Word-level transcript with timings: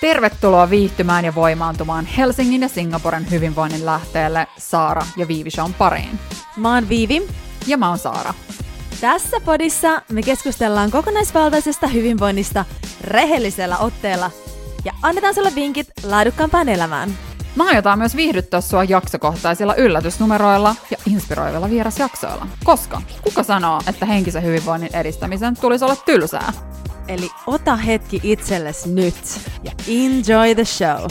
Tervetuloa 0.00 0.70
viihtymään 0.70 1.24
ja 1.24 1.34
voimaantumaan 1.34 2.06
Helsingin 2.06 2.62
ja 2.62 2.68
Singaporen 2.68 3.30
hyvinvoinnin 3.30 3.86
lähteelle 3.86 4.46
Saara 4.58 5.06
ja 5.16 5.28
Viivi 5.28 5.50
Shown 5.50 5.74
pariin. 5.74 6.18
Mä 6.56 6.74
oon 6.74 6.88
Viivi. 6.88 7.28
Ja 7.66 7.76
mä 7.78 7.88
oon 7.88 7.98
Saara. 7.98 8.34
Tässä 9.00 9.40
podissa 9.40 10.02
me 10.12 10.22
keskustellaan 10.22 10.90
kokonaisvaltaisesta 10.90 11.86
hyvinvoinnista 11.86 12.64
rehellisellä 13.04 13.78
otteella 13.78 14.30
ja 14.84 14.92
annetaan 15.02 15.34
sulle 15.34 15.54
vinkit 15.54 15.86
laadukkaampaan 16.02 16.68
elämään. 16.68 17.18
Mä 17.56 17.68
aiotaan 17.68 17.98
myös 17.98 18.16
viihdyttää 18.16 18.60
sua 18.60 18.84
jaksokohtaisilla 18.84 19.74
yllätysnumeroilla 19.74 20.76
ja 20.90 20.96
inspiroivilla 21.06 21.70
vierasjaksoilla. 21.70 22.46
Koska 22.64 23.02
kuka 23.22 23.42
sanoo, 23.42 23.80
että 23.86 24.06
henkisen 24.06 24.42
hyvinvoinnin 24.42 24.96
edistämisen 24.96 25.56
tulisi 25.60 25.84
olla 25.84 25.96
tylsää? 25.96 26.52
Eli 27.08 27.30
ota 27.46 27.76
hetki 27.76 28.20
itsellesi 28.22 28.88
nyt 28.88 29.14
ja 29.64 29.72
enjoy 29.88 30.54
the 30.54 30.64
show. 30.64 31.10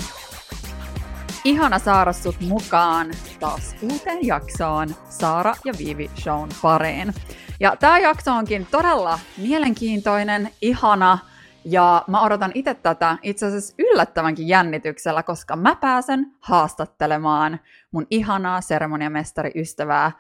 Ihana 1.44 1.80
saada 1.80 2.14
sut 2.14 2.40
mukaan 2.40 3.12
taas 3.40 3.76
uuteen 3.82 4.28
jaksoon 4.28 4.96
Saara 5.10 5.56
ja 5.66 5.74
Viivi 5.78 6.12
Shown 6.22 6.50
pariin. 6.62 7.14
Ja 7.60 7.76
tämä 7.76 8.00
jakso 8.00 8.32
onkin 8.32 8.68
todella 8.72 9.20
mielenkiintoinen, 9.38 10.50
ihana, 10.62 11.18
ja 11.66 12.04
mä 12.08 12.22
odotan 12.22 12.52
itse 12.54 12.74
tätä 12.74 13.18
itse 13.24 13.46
asiassa 13.46 13.76
yllättävänkin 13.80 14.48
jännityksellä, 14.48 15.24
koska 15.24 15.56
mä 15.56 15.76
pääsen 15.76 16.32
haastattelemaan 16.40 17.60
mun 17.92 18.08
ihanaa 18.10 18.62
seremoniamestariystävää 18.62 20.12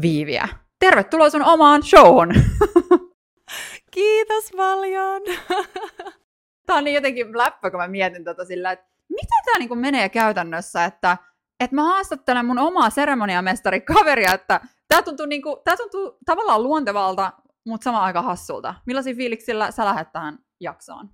Viiviä. 0.00 0.48
Tervetuloa 0.78 1.30
sun 1.30 1.44
omaan 1.44 1.82
showhun! 1.82 2.34
Kiitos 3.90 4.50
paljon! 4.56 5.22
Tämä 6.66 6.76
on 6.78 6.84
niin 6.84 6.94
jotenkin 6.94 7.38
läppä, 7.38 7.70
kun 7.70 7.80
mä 7.80 7.88
mietin 7.88 8.24
tota 8.24 8.44
sillä, 8.44 8.72
että 8.72 8.86
miten 9.08 9.44
tämä 9.44 9.58
niinku 9.58 9.74
menee 9.74 10.08
käytännössä, 10.08 10.84
että, 10.84 11.18
että 11.60 11.76
mä 11.76 11.82
haastattelen 11.82 12.46
mun 12.46 12.58
omaa 12.58 12.90
seremoniamestarikaveria, 12.90 14.34
että 14.34 14.60
tämä 14.88 15.02
tuntuu, 15.02 15.26
niinku, 15.26 15.60
tää 15.64 15.76
tuntuu 15.76 16.18
tavallaan 16.26 16.62
luontevalta, 16.62 17.32
mutta 17.66 17.84
samaan 17.84 18.04
aika 18.04 18.22
hassulta. 18.22 18.74
Millaisia 18.86 19.14
fiiliksillä 19.14 19.70
sä 19.70 19.84
lähdet 19.84 20.12
tähän 20.12 20.38
jaksoon? 20.60 21.10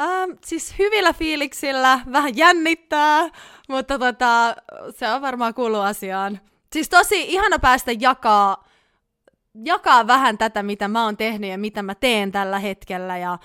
Ähm, 0.00 0.30
siis 0.44 0.78
hyvillä 0.78 1.12
fiiliksillä, 1.12 2.00
vähän 2.12 2.36
jännittää, 2.36 3.28
mutta 3.68 3.98
tota, 3.98 4.56
se 4.90 5.08
on 5.08 5.22
varmaan 5.22 5.54
kuulu 5.54 5.80
asiaan. 5.80 6.40
Siis 6.72 6.88
tosi 6.88 7.22
ihana 7.22 7.58
päästä 7.58 7.92
jakaa, 8.00 8.65
jakaa 9.64 10.06
vähän 10.06 10.38
tätä, 10.38 10.62
mitä 10.62 10.88
mä 10.88 11.04
oon 11.04 11.16
tehnyt 11.16 11.50
ja 11.50 11.58
mitä 11.58 11.82
mä 11.82 11.94
teen 11.94 12.32
tällä 12.32 12.58
hetkellä 12.58 13.18
ja 13.18 13.38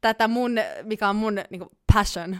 tätä 0.00 0.28
mun, 0.28 0.52
mikä 0.82 1.08
on 1.08 1.16
mun 1.16 1.34
niin 1.34 1.60
kuin, 1.60 1.70
passion. 1.94 2.36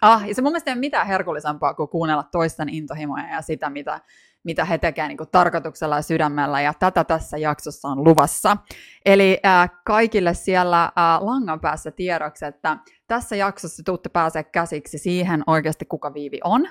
Ah, 0.00 0.28
ja 0.28 0.34
se 0.34 0.42
mun 0.42 0.52
mielestä 0.52 0.70
ei 0.70 0.74
ole 0.74 0.80
mitään 0.80 1.06
herkullisempaa 1.06 1.74
kuin 1.74 1.88
kuunnella 1.88 2.22
toisten 2.22 2.68
intohimoja 2.68 3.28
ja 3.28 3.42
sitä, 3.42 3.70
mitä 3.70 4.00
mitä 4.44 4.64
he 4.64 4.78
tekevät 4.78 5.08
niin 5.08 5.18
tarkoituksella 5.32 5.96
ja 5.96 6.02
sydämellä, 6.02 6.60
ja 6.60 6.74
tätä 6.78 7.04
tässä 7.04 7.38
jaksossa 7.38 7.88
on 7.88 8.04
luvassa. 8.04 8.56
Eli 9.04 9.40
äh, 9.46 9.70
kaikille 9.84 10.34
siellä 10.34 10.84
äh, 10.84 10.92
langan 11.20 11.60
päässä 11.60 11.90
tiedoksi, 11.90 12.44
että 12.44 12.76
tässä 13.06 13.36
jaksossa 13.36 13.82
tuutte 13.86 14.08
pääsee 14.08 14.42
käsiksi 14.42 14.98
siihen 14.98 15.42
oikeasti, 15.46 15.84
kuka 15.84 16.14
Viivi 16.14 16.40
on. 16.44 16.68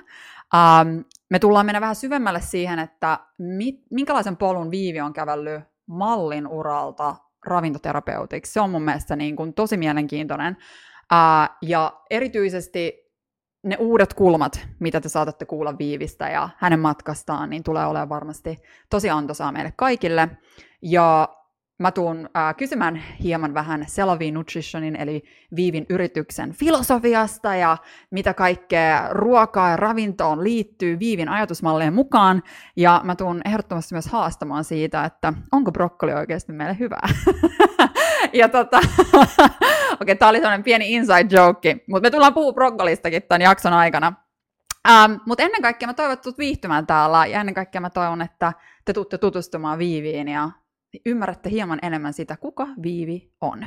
Ähm, 0.54 0.98
me 1.30 1.38
tullaan 1.38 1.66
mennä 1.66 1.80
vähän 1.80 1.96
syvemmälle 1.96 2.40
siihen, 2.40 2.78
että 2.78 3.18
mit, 3.38 3.80
minkälaisen 3.90 4.36
polun 4.36 4.70
Viivi 4.70 5.00
on 5.00 5.12
kävellyt 5.12 5.64
mallin 5.86 6.46
uralta 6.46 7.16
ravintoterapeutiksi. 7.46 8.52
Se 8.52 8.60
on 8.60 8.70
mun 8.70 8.82
mielestä 8.82 9.16
niin 9.16 9.36
kuin 9.36 9.54
tosi 9.54 9.76
mielenkiintoinen. 9.76 10.56
Äh, 11.12 11.50
ja 11.62 12.00
erityisesti 12.10 13.04
ne 13.64 13.76
uudet 13.78 14.14
kulmat, 14.14 14.66
mitä 14.78 15.00
te 15.00 15.08
saatatte 15.08 15.44
kuulla 15.44 15.78
Viivistä 15.78 16.28
ja 16.28 16.48
hänen 16.56 16.80
matkastaan, 16.80 17.50
niin 17.50 17.62
tulee 17.62 17.86
olemaan 17.86 18.08
varmasti 18.08 18.62
tosi 18.90 19.10
antoisaa 19.10 19.52
meille 19.52 19.72
kaikille. 19.76 20.28
Ja 20.82 21.28
mä 21.78 21.90
tuun 21.90 22.28
äh, 22.36 22.56
kysymään 22.56 23.02
hieman 23.22 23.54
vähän 23.54 23.84
Selavi 23.86 24.30
Nutritionin, 24.30 24.96
eli 24.96 25.24
Viivin 25.56 25.86
yrityksen 25.88 26.52
filosofiasta 26.52 27.54
ja 27.54 27.76
mitä 28.10 28.34
kaikkea 28.34 29.08
ruokaa 29.10 29.70
ja 29.70 29.76
ravintoon 29.76 30.44
liittyy 30.44 30.98
Viivin 30.98 31.28
ajatusmallien 31.28 31.94
mukaan. 31.94 32.42
Ja 32.76 33.00
mä 33.04 33.16
tuun 33.16 33.40
ehdottomasti 33.44 33.94
myös 33.94 34.06
haastamaan 34.06 34.64
siitä, 34.64 35.04
että 35.04 35.32
onko 35.52 35.72
brokkoli 35.72 36.12
oikeasti 36.12 36.52
meille 36.52 36.76
hyvää. 36.78 37.08
ja 38.32 38.48
tota, 38.48 38.78
okei, 39.12 39.46
okay, 40.00 40.14
tää 40.14 40.28
oli 40.28 40.38
sellainen 40.38 40.64
pieni 40.64 40.92
inside 40.92 41.36
joke, 41.36 41.76
mutta 41.88 42.06
me 42.06 42.10
tullaan 42.10 42.34
puhua 42.34 42.52
brokkolistakin 42.52 43.22
tämän 43.22 43.42
jakson 43.42 43.72
aikana. 43.72 44.12
Ähm, 44.88 45.12
mutta 45.26 45.44
ennen 45.44 45.62
kaikkea 45.62 45.86
mä 45.86 45.94
toivon, 45.94 46.12
että 46.12 46.30
viihtymään 46.38 46.86
täällä 46.86 47.26
ja 47.26 47.40
ennen 47.40 47.54
kaikkea 47.54 47.80
mä 47.80 47.90
toivon, 47.90 48.22
että 48.22 48.52
te 48.84 49.18
tutustumaan 49.18 49.78
Viiviin 49.78 50.28
ja 50.28 50.50
ymmärrätte 51.06 51.50
hieman 51.50 51.78
enemmän 51.82 52.12
sitä, 52.12 52.36
kuka 52.36 52.66
Viivi 52.82 53.32
on. 53.40 53.64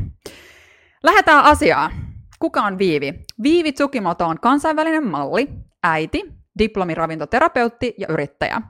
Lähdetään 1.04 1.44
asiaan. 1.44 1.92
Kuka 2.40 2.62
on 2.62 2.78
Viivi? 2.78 3.14
Viivi 3.44 3.72
Tsukimoto 3.72 4.26
on 4.26 4.40
kansainvälinen 4.40 5.08
malli, 5.08 5.50
äiti, 5.84 6.24
diplomiravintoterapeutti 6.60 7.96
ja 7.98 8.08
yrittäjä. 8.10 8.62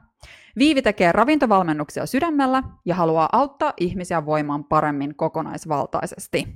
Viivi 0.58 0.82
tekee 0.82 1.12
ravintovalmennuksia 1.12 2.06
sydämellä 2.06 2.64
ja 2.86 2.96
haluaa 2.96 3.30
auttaa 3.32 3.74
ihmisiä 3.78 4.26
voimaan 4.26 4.64
paremmin 4.64 5.16
kokonaisvaltaisesti. 5.16 6.48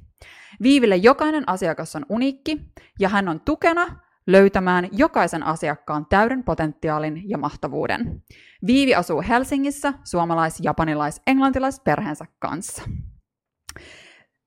Viiville 0.61 0.95
jokainen 0.95 1.49
asiakas 1.49 1.95
on 1.95 2.05
uniikki 2.09 2.59
ja 2.99 3.09
hän 3.09 3.29
on 3.29 3.39
tukena 3.39 3.99
löytämään 4.27 4.89
jokaisen 4.91 5.43
asiakkaan 5.43 6.05
täyden 6.09 6.43
potentiaalin 6.43 7.29
ja 7.29 7.37
mahtavuuden. 7.37 8.23
Viivi 8.67 8.95
asuu 8.95 9.23
Helsingissä 9.27 9.93
suomalais-, 10.03 10.59
japanilais-, 10.63 11.21
englantilais 11.27 11.79
perheensä 11.79 12.25
kanssa. 12.39 12.83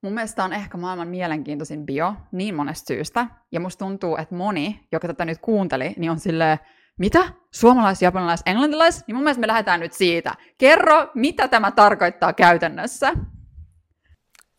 Mun 0.02 0.12
mielestä 0.12 0.44
on 0.44 0.52
ehkä 0.52 0.78
maailman 0.78 1.08
mielenkiintoisin 1.08 1.86
bio 1.86 2.14
niin 2.32 2.54
monesta 2.54 2.86
syystä, 2.86 3.26
ja 3.52 3.60
musta 3.60 3.84
tuntuu, 3.84 4.16
että 4.16 4.34
moni, 4.34 4.86
joka 4.92 5.06
tätä 5.08 5.25
nyt 5.25 5.38
kuunteli, 5.38 5.94
niin 5.97 6.10
on 6.10 6.19
silleen, 6.19 6.58
mitä? 6.98 7.32
Suomalais, 7.54 8.02
japanilais, 8.02 8.42
englantilais? 8.47 9.04
Niin 9.06 9.14
mun 9.14 9.25
mielestä 9.25 9.41
me 9.41 9.47
lähdetään 9.47 9.80
nyt 9.80 9.92
siitä. 9.92 10.34
Kerro, 10.58 11.10
mitä 11.14 11.48
tämä 11.48 11.70
tarkoittaa 11.70 12.32
käytännössä? 12.32 13.12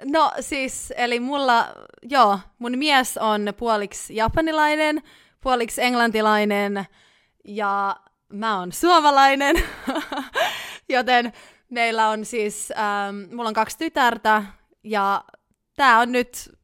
No 0.03 0.31
siis, 0.39 0.93
eli 0.97 1.19
mulla, 1.19 1.67
joo, 2.03 2.39
mun 2.59 2.77
mies 2.77 3.17
on 3.17 3.53
puoliksi 3.57 4.15
japanilainen, 4.15 5.01
puoliksi 5.41 5.83
englantilainen 5.83 6.85
ja 7.45 7.95
mä 8.33 8.59
oon 8.59 8.71
suomalainen, 8.71 9.55
joten 10.89 11.33
meillä 11.69 12.09
on 12.09 12.25
siis, 12.25 12.73
ähm, 12.77 13.35
mulla 13.35 13.49
on 13.49 13.53
kaksi 13.53 13.77
tytärtä 13.77 14.43
ja 14.83 15.23
tää 15.75 15.99
on 15.99 16.11
nyt 16.11 16.55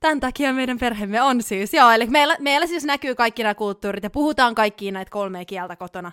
Tämän 0.00 0.20
takia 0.20 0.52
meidän 0.52 0.78
perheemme 0.78 1.22
on 1.22 1.42
siis, 1.42 1.74
joo, 1.74 1.90
eli 1.90 2.06
meillä, 2.06 2.36
meillä 2.40 2.66
siis 2.66 2.84
näkyy 2.84 3.14
kaikki 3.14 3.42
nämä 3.42 3.54
kulttuurit 3.54 4.04
ja 4.04 4.10
puhutaan 4.10 4.54
kaikki 4.54 4.90
näitä 4.90 5.10
kolmea 5.10 5.44
kieltä 5.44 5.76
kotona. 5.76 6.12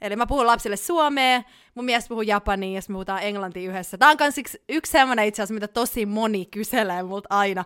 Eli 0.00 0.16
mä 0.16 0.26
puhun 0.26 0.46
lapsille 0.46 0.76
suomea, 0.76 1.42
mun 1.74 1.84
mies 1.84 2.08
puhuu 2.08 2.22
japania 2.22 2.74
ja 2.74 2.82
me 2.88 2.92
puhutaan 2.92 3.22
englantia 3.22 3.70
yhdessä. 3.70 3.98
Tämä 3.98 4.10
on 4.10 4.16
myös 4.20 4.56
yksi, 4.68 4.92
sellainen 4.92 5.26
itse 5.26 5.42
asiassa, 5.42 5.54
mitä 5.54 5.68
tosi 5.68 6.06
moni 6.06 6.46
kyselee 6.46 7.02
multa 7.02 7.26
aina. 7.30 7.64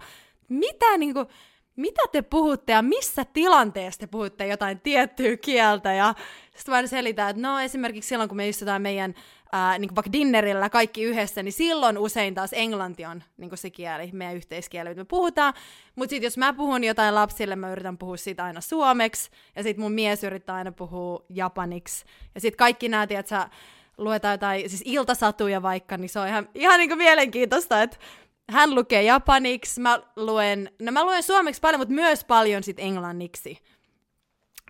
Mitä, 0.49 0.97
niin 0.99 1.15
kuin, 1.15 1.27
mitä 1.77 2.03
te 2.13 2.23
puhutte 2.23 2.73
ja 2.73 2.83
missä 2.83 3.25
tilanteessa 3.25 4.01
te 4.01 4.07
puhutte 4.07 4.47
jotain 4.47 4.81
tiettyä 4.81 5.37
kieltä? 5.37 5.93
Ja 5.93 6.15
sitten 6.57 6.75
mä 6.75 6.87
selitän, 6.87 7.31
että 7.31 7.43
no 7.43 7.61
esimerkiksi 7.61 8.09
silloin, 8.09 8.29
kun 8.29 8.37
me 8.37 8.49
istutaan 8.49 8.83
meidän 8.83 9.15
ää, 9.53 9.79
niin 9.79 9.95
vaikka 9.95 10.13
dinnerillä 10.13 10.71
kaikki 10.71 11.03
yhdessä, 11.03 11.43
niin 11.43 11.53
silloin 11.53 11.99
usein 11.99 12.35
taas 12.35 12.53
englanti 12.53 13.05
on 13.05 13.23
niin 13.37 13.51
se 13.55 13.71
kieli, 13.71 14.11
meidän 14.13 14.37
yhteiskieli, 14.37 14.89
mitä 14.89 15.01
me 15.01 15.05
puhutaan. 15.05 15.55
Mutta 15.97 16.11
sitten 16.11 16.27
jos 16.27 16.39
mä 16.39 16.53
puhun 16.53 16.85
jotain 16.85 17.15
lapsille, 17.15 17.57
mä 17.57 17.73
yritän 17.73 17.99
puhua 17.99 18.17
siitä 18.17 18.45
aina 18.45 18.61
suomeksi, 18.61 19.31
ja 19.57 19.63
sitten 19.63 19.83
mun 19.83 19.93
mies 19.93 20.25
yrittää 20.25 20.57
aina 20.57 20.73
puhua 20.73 21.25
japaniksi. 21.29 22.05
Ja 22.35 22.41
sitten 22.41 22.59
kaikki 22.59 22.89
nämä, 22.89 23.07
että 23.11 23.51
luetaan 23.99 24.35
jotain, 24.35 24.71
siis 24.71 24.83
iltasatuja 24.85 25.63
vaikka, 25.63 25.97
niin 25.97 26.09
se 26.09 26.21
on 26.21 26.29
ihan, 26.29 26.49
ihan 26.55 26.79
niin 26.81 26.99
mielenkiintoista, 26.99 27.83
että 27.83 27.97
hän 28.51 28.75
lukee 28.75 29.03
japaniksi, 29.03 29.81
mä 29.81 30.01
luen, 30.17 30.71
no 30.83 30.93
mä 30.93 31.05
luen 31.05 31.23
suomeksi 31.23 31.61
paljon, 31.61 31.81
mutta 31.81 31.95
myös 31.95 32.25
paljon 32.25 32.63
sit 32.63 32.79
englanniksi 32.79 33.63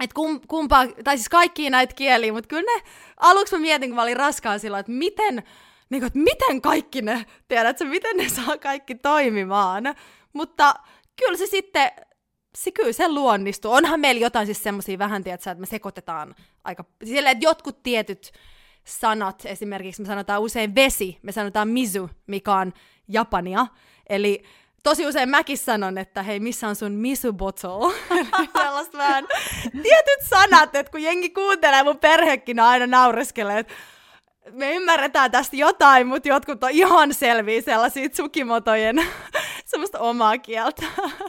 että 0.00 0.14
kum, 0.14 0.40
kumpaa, 0.48 0.86
tai 1.04 1.16
siis 1.16 1.28
kaikki 1.28 1.70
näitä 1.70 1.94
kieliä, 1.94 2.32
mutta 2.32 2.48
kyllä 2.48 2.74
ne, 2.74 2.82
aluksi 3.16 3.54
mä 3.56 3.60
mietin, 3.60 3.90
kun 3.90 3.96
mä 3.96 4.02
olin 4.02 4.16
raskaan 4.16 4.60
silloin, 4.60 4.80
että 4.80 4.92
miten, 4.92 5.42
niin 5.90 6.00
kuin, 6.00 6.06
että 6.06 6.18
miten 6.18 6.62
kaikki 6.62 7.02
ne, 7.02 7.26
tiedätkö, 7.48 7.84
miten 7.84 8.16
ne 8.16 8.28
saa 8.28 8.58
kaikki 8.58 8.94
toimimaan. 8.94 9.84
Mutta 10.32 10.74
kyllä 11.24 11.38
se 11.38 11.46
sitten, 11.46 11.92
se 12.54 12.70
kyllä 12.70 12.92
se 12.92 13.08
luonnistuu. 13.08 13.72
Onhan 13.72 14.00
meillä 14.00 14.20
jotain 14.20 14.46
siis 14.46 14.62
semmoisia 14.62 14.98
vähän, 14.98 15.24
tiedätkö, 15.24 15.50
että 15.50 15.60
me 15.60 15.66
sekoitetaan 15.66 16.34
aika, 16.64 16.84
silleen, 17.04 17.32
että 17.32 17.46
jotkut 17.46 17.82
tietyt 17.82 18.32
sanat, 18.90 19.42
esimerkiksi 19.44 20.02
me 20.02 20.06
sanotaan 20.06 20.40
usein 20.40 20.74
vesi, 20.74 21.18
me 21.22 21.32
sanotaan 21.32 21.68
misu, 21.68 22.10
mikä 22.26 22.54
on 22.54 22.72
japania, 23.08 23.66
eli 24.08 24.42
tosi 24.82 25.06
usein 25.06 25.28
mäkin 25.28 25.58
sanon, 25.58 25.98
että 25.98 26.22
hei, 26.22 26.40
missä 26.40 26.68
on 26.68 26.76
sun 26.76 26.92
misu 26.92 27.32
bottle? 27.32 27.94
Vähän 28.98 29.26
tietyt 29.72 30.28
sanat, 30.28 30.74
että 30.74 30.90
kun 30.90 31.02
jengi 31.02 31.30
kuuntelee, 31.30 31.82
mun 31.82 31.98
perhekin 31.98 32.60
aina 32.60 32.86
naureskelee, 32.86 33.58
että 33.58 33.74
me 34.52 34.74
ymmärretään 34.74 35.30
tästä 35.30 35.56
jotain, 35.56 36.06
mutta 36.06 36.28
jotkut 36.28 36.64
on 36.64 36.70
ihan 36.70 37.14
selviä 37.14 37.62
sellaisia 37.62 38.08
Tsukimotojen 38.08 38.96
semmoista 39.70 39.98
omaa 39.98 40.38
kieltä. 40.38 40.82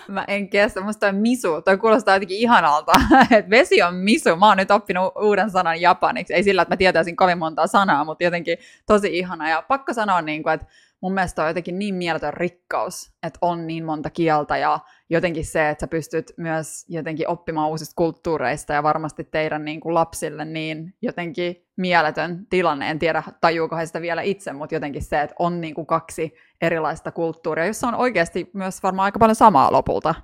Mä 0.07 0.25
en 0.27 0.49
kestä, 0.49 0.81
musta 0.81 0.99
toi 0.99 1.19
misu, 1.19 1.61
toi 1.61 1.77
kuulostaa 1.77 2.15
jotenkin 2.15 2.37
ihanalta, 2.37 2.91
että 3.37 3.49
vesi 3.49 3.81
on 3.81 3.95
misu, 3.95 4.35
mä 4.35 4.47
oon 4.47 4.57
nyt 4.57 4.71
oppinut 4.71 5.13
uuden 5.21 5.49
sanan 5.49 5.81
japaniksi, 5.81 6.33
ei 6.33 6.43
sillä, 6.43 6.61
että 6.61 6.73
mä 6.73 6.77
tietäisin 6.77 7.15
kovin 7.15 7.37
montaa 7.37 7.67
sanaa, 7.67 8.03
mutta 8.03 8.23
jotenkin 8.23 8.57
tosi 8.85 9.17
ihana, 9.17 9.49
ja 9.49 9.61
pakko 9.67 9.93
sanoa, 9.93 10.21
niin 10.21 10.43
kuin, 10.43 10.53
että 10.53 10.67
mun 11.01 11.13
mielestä 11.13 11.41
on 11.41 11.47
jotenkin 11.47 11.79
niin 11.79 11.95
mieletön 11.95 12.33
rikkaus, 12.33 13.13
että 13.23 13.39
on 13.41 13.67
niin 13.67 13.85
monta 13.85 14.09
kieltä 14.09 14.57
ja 14.57 14.79
jotenkin 15.09 15.45
se, 15.45 15.69
että 15.69 15.81
sä 15.81 15.87
pystyt 15.87 16.33
myös 16.37 16.85
jotenkin 16.89 17.27
oppimaan 17.27 17.69
uusista 17.69 17.93
kulttuureista 17.95 18.73
ja 18.73 18.83
varmasti 18.83 19.23
teidän 19.23 19.65
niin 19.65 19.79
kuin 19.79 19.93
lapsille 19.93 20.45
niin 20.45 20.93
jotenkin 21.01 21.67
mieletön 21.77 22.47
tilanne. 22.49 22.89
En 22.89 22.99
tiedä, 22.99 23.23
tajuuko 23.41 23.75
he 23.75 23.85
sitä 23.85 24.01
vielä 24.01 24.21
itse, 24.21 24.53
mutta 24.53 24.75
jotenkin 24.75 25.03
se, 25.03 25.21
että 25.21 25.35
on 25.39 25.61
niin 25.61 25.75
kuin 25.75 25.87
kaksi 25.87 26.33
erilaista 26.61 27.11
kulttuuria, 27.11 27.65
jossa 27.65 27.87
on 27.87 27.95
oikeasti 27.95 28.49
myös 28.53 28.83
varmaan 28.83 29.05
aika 29.05 29.19
paljon 29.19 29.35
samaa 29.35 29.71
lopulta. 29.71 30.15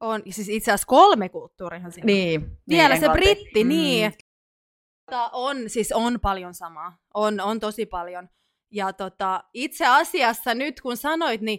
On, 0.00 0.22
siis 0.30 0.48
itse 0.48 0.70
asiassa 0.70 0.86
kolme 0.86 1.28
kulttuurihan 1.28 1.92
siinä. 1.92 2.06
Niin. 2.06 2.58
Vielä 2.68 2.94
niin, 2.94 3.00
se 3.00 3.08
britti, 3.08 3.64
mm. 3.64 3.68
niin. 3.68 4.12
On, 5.32 5.56
siis 5.66 5.92
on 5.92 6.20
paljon 6.20 6.54
samaa. 6.54 6.96
On, 7.14 7.40
on 7.40 7.60
tosi 7.60 7.86
paljon. 7.86 8.28
Ja 8.70 8.92
tota, 8.92 9.44
itse 9.54 9.86
asiassa 9.86 10.54
nyt 10.54 10.80
kun 10.80 10.96
sanoit, 10.96 11.40
niin 11.40 11.58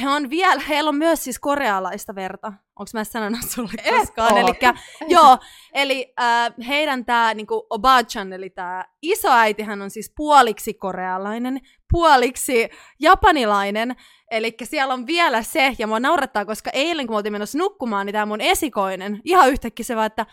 he 0.00 0.08
on 0.08 0.30
vielä, 0.30 0.62
heillä 0.68 0.88
on 0.88 0.96
myös 0.96 1.24
siis 1.24 1.38
korealaista 1.38 2.14
verta. 2.14 2.52
Onko 2.76 2.90
mä 2.94 3.04
sanonut 3.04 3.40
sulle 3.48 3.70
koskaan? 3.90 4.38
Elikkä, 4.38 4.74
joo, 5.08 5.38
eli 5.74 6.14
äh, 6.20 6.66
heidän 6.68 7.04
tämä 7.04 7.34
niinku 7.34 7.66
Obachan, 7.70 8.32
eli 8.32 8.50
tämä 8.50 8.84
isoäitihän 9.02 9.82
on 9.82 9.90
siis 9.90 10.12
puoliksi 10.16 10.74
korealainen, 10.74 11.60
puoliksi 11.92 12.70
japanilainen. 13.00 13.96
Eli 14.30 14.54
siellä 14.64 14.94
on 14.94 15.06
vielä 15.06 15.42
se, 15.42 15.76
ja 15.78 15.86
mua 15.86 16.00
naurattaa, 16.00 16.44
koska 16.44 16.70
eilen 16.72 17.06
kun 17.06 17.14
me 17.14 17.16
oltiin 17.16 17.32
menossa 17.32 17.58
nukkumaan, 17.58 18.06
niin 18.06 18.12
tämä 18.12 18.26
mun 18.26 18.40
esikoinen, 18.40 19.20
ihan 19.24 19.50
yhtäkkiä 19.50 19.84
se 19.84 19.96
vaan, 19.96 20.06
että 20.06 20.26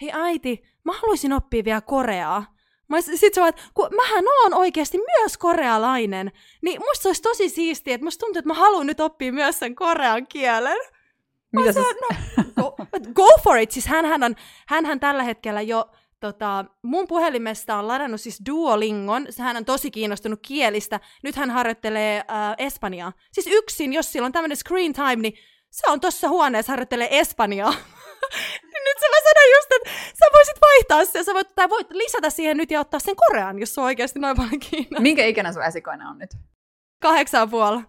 hei 0.00 0.10
äiti, 0.12 0.62
mä 0.84 0.92
haluaisin 0.92 1.32
oppia 1.32 1.64
vielä 1.64 1.80
koreaa. 1.80 2.59
Mä 2.90 3.00
sit 3.00 3.34
sä 3.34 3.48
että 3.48 3.62
kun 3.74 3.88
mähän 3.96 4.24
oon 4.42 4.54
oikeasti 4.54 4.98
myös 4.98 5.38
korealainen, 5.38 6.32
niin 6.62 6.80
musta 6.80 7.02
se 7.02 7.08
olisi 7.08 7.22
tosi 7.22 7.48
siistiä, 7.48 7.94
että 7.94 8.04
musta 8.04 8.20
tuntuu, 8.20 8.38
että 8.38 8.48
mä 8.48 8.54
haluan 8.54 8.86
nyt 8.86 9.00
oppia 9.00 9.32
myös 9.32 9.58
sen 9.58 9.74
korean 9.74 10.26
kielen. 10.26 10.78
Mitä 11.56 11.72
siis? 11.72 11.86
no, 12.56 12.70
go, 12.70 12.76
go, 13.12 13.28
for 13.44 13.58
it! 13.58 13.70
Siis 13.70 13.86
hänhän 13.86 14.22
on, 14.22 14.36
hänhän 14.66 15.00
tällä 15.00 15.22
hetkellä 15.22 15.60
jo 15.60 15.90
tota, 16.20 16.64
mun 16.82 17.06
puhelimesta 17.08 17.76
on 17.76 17.88
ladannut 17.88 18.20
siis 18.20 18.42
Duolingon, 18.48 19.26
hän 19.38 19.56
on 19.56 19.64
tosi 19.64 19.90
kiinnostunut 19.90 20.40
kielistä, 20.42 21.00
nyt 21.22 21.36
hän 21.36 21.50
harjoittelee 21.50 22.16
äh, 22.18 22.54
espanjaa. 22.58 23.12
Siis 23.32 23.46
yksin, 23.46 23.92
jos 23.92 24.12
sillä 24.12 24.26
on 24.26 24.32
tämmöinen 24.32 24.56
screen 24.56 24.92
time, 24.92 25.16
niin 25.16 25.34
se 25.70 25.90
on 25.90 26.00
tuossa 26.00 26.28
huoneessa 26.28 26.72
harjoittelee 26.72 27.18
espanjaa. 27.18 27.74
nyt 28.86 28.98
se 29.00 29.08
mä 29.08 29.16
sanoin 29.24 29.50
just, 29.56 29.68
että 29.72 29.90
sä 30.18 30.26
voisit 30.32 30.60
vaihtaa 30.60 31.04
sen, 31.04 31.24
sä 31.24 31.34
voit, 31.34 31.54
tai 31.54 31.68
voit 31.68 31.90
lisätä 31.90 32.30
siihen 32.30 32.56
nyt 32.56 32.70
ja 32.70 32.80
ottaa 32.80 33.00
sen 33.00 33.16
Korean, 33.16 33.58
jos 33.58 33.74
se 33.74 33.80
on 33.80 33.84
oikeasti 33.84 34.18
noin 34.18 34.36
paljon 34.36 34.60
kiinnostaa. 34.60 35.00
Minkä 35.00 35.24
ikäinen 35.24 35.54
sun 35.54 35.64
esikoinen 35.64 36.06
on 36.06 36.18
nyt? 36.18 36.30
Kahdeksan 37.02 37.50
puoli. 37.50 37.80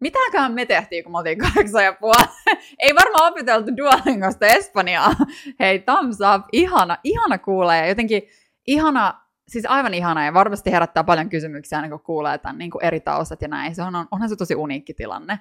Mitäköhän 0.00 0.52
me 0.52 0.66
tehtiin, 0.66 1.04
kun 1.04 1.12
me 1.12 1.18
oltiin 1.18 1.38
kahdeksan 1.38 1.84
ja 1.84 1.92
puoli? 1.92 2.24
Ei 2.78 2.94
varmaan 2.94 3.32
opiteltu 3.32 3.76
Duolingosta 3.76 4.46
Espanjaa. 4.46 5.14
Hei, 5.60 5.78
thumbs 5.78 6.16
up. 6.16 6.46
Ihana, 6.52 6.98
ihana 7.04 7.38
kuulee. 7.38 7.78
Ja 7.78 7.88
jotenkin 7.88 8.22
ihana, 8.66 9.21
siis 9.48 9.66
aivan 9.68 9.94
ihana 9.94 10.24
ja 10.24 10.34
varmasti 10.34 10.72
herättää 10.72 11.04
paljon 11.04 11.28
kysymyksiä 11.28 11.78
aina 11.78 11.88
kun 11.88 12.00
kuulee 12.00 12.38
tämän 12.38 12.58
niin 12.58 12.70
kuin 12.70 12.84
eri 12.84 13.00
taustat 13.00 13.42
ja 13.42 13.48
näin. 13.48 13.74
Se 13.74 13.82
on, 13.82 14.06
onhan 14.10 14.28
se 14.28 14.36
tosi 14.36 14.54
uniikki 14.54 14.94
tilanne. 14.94 15.38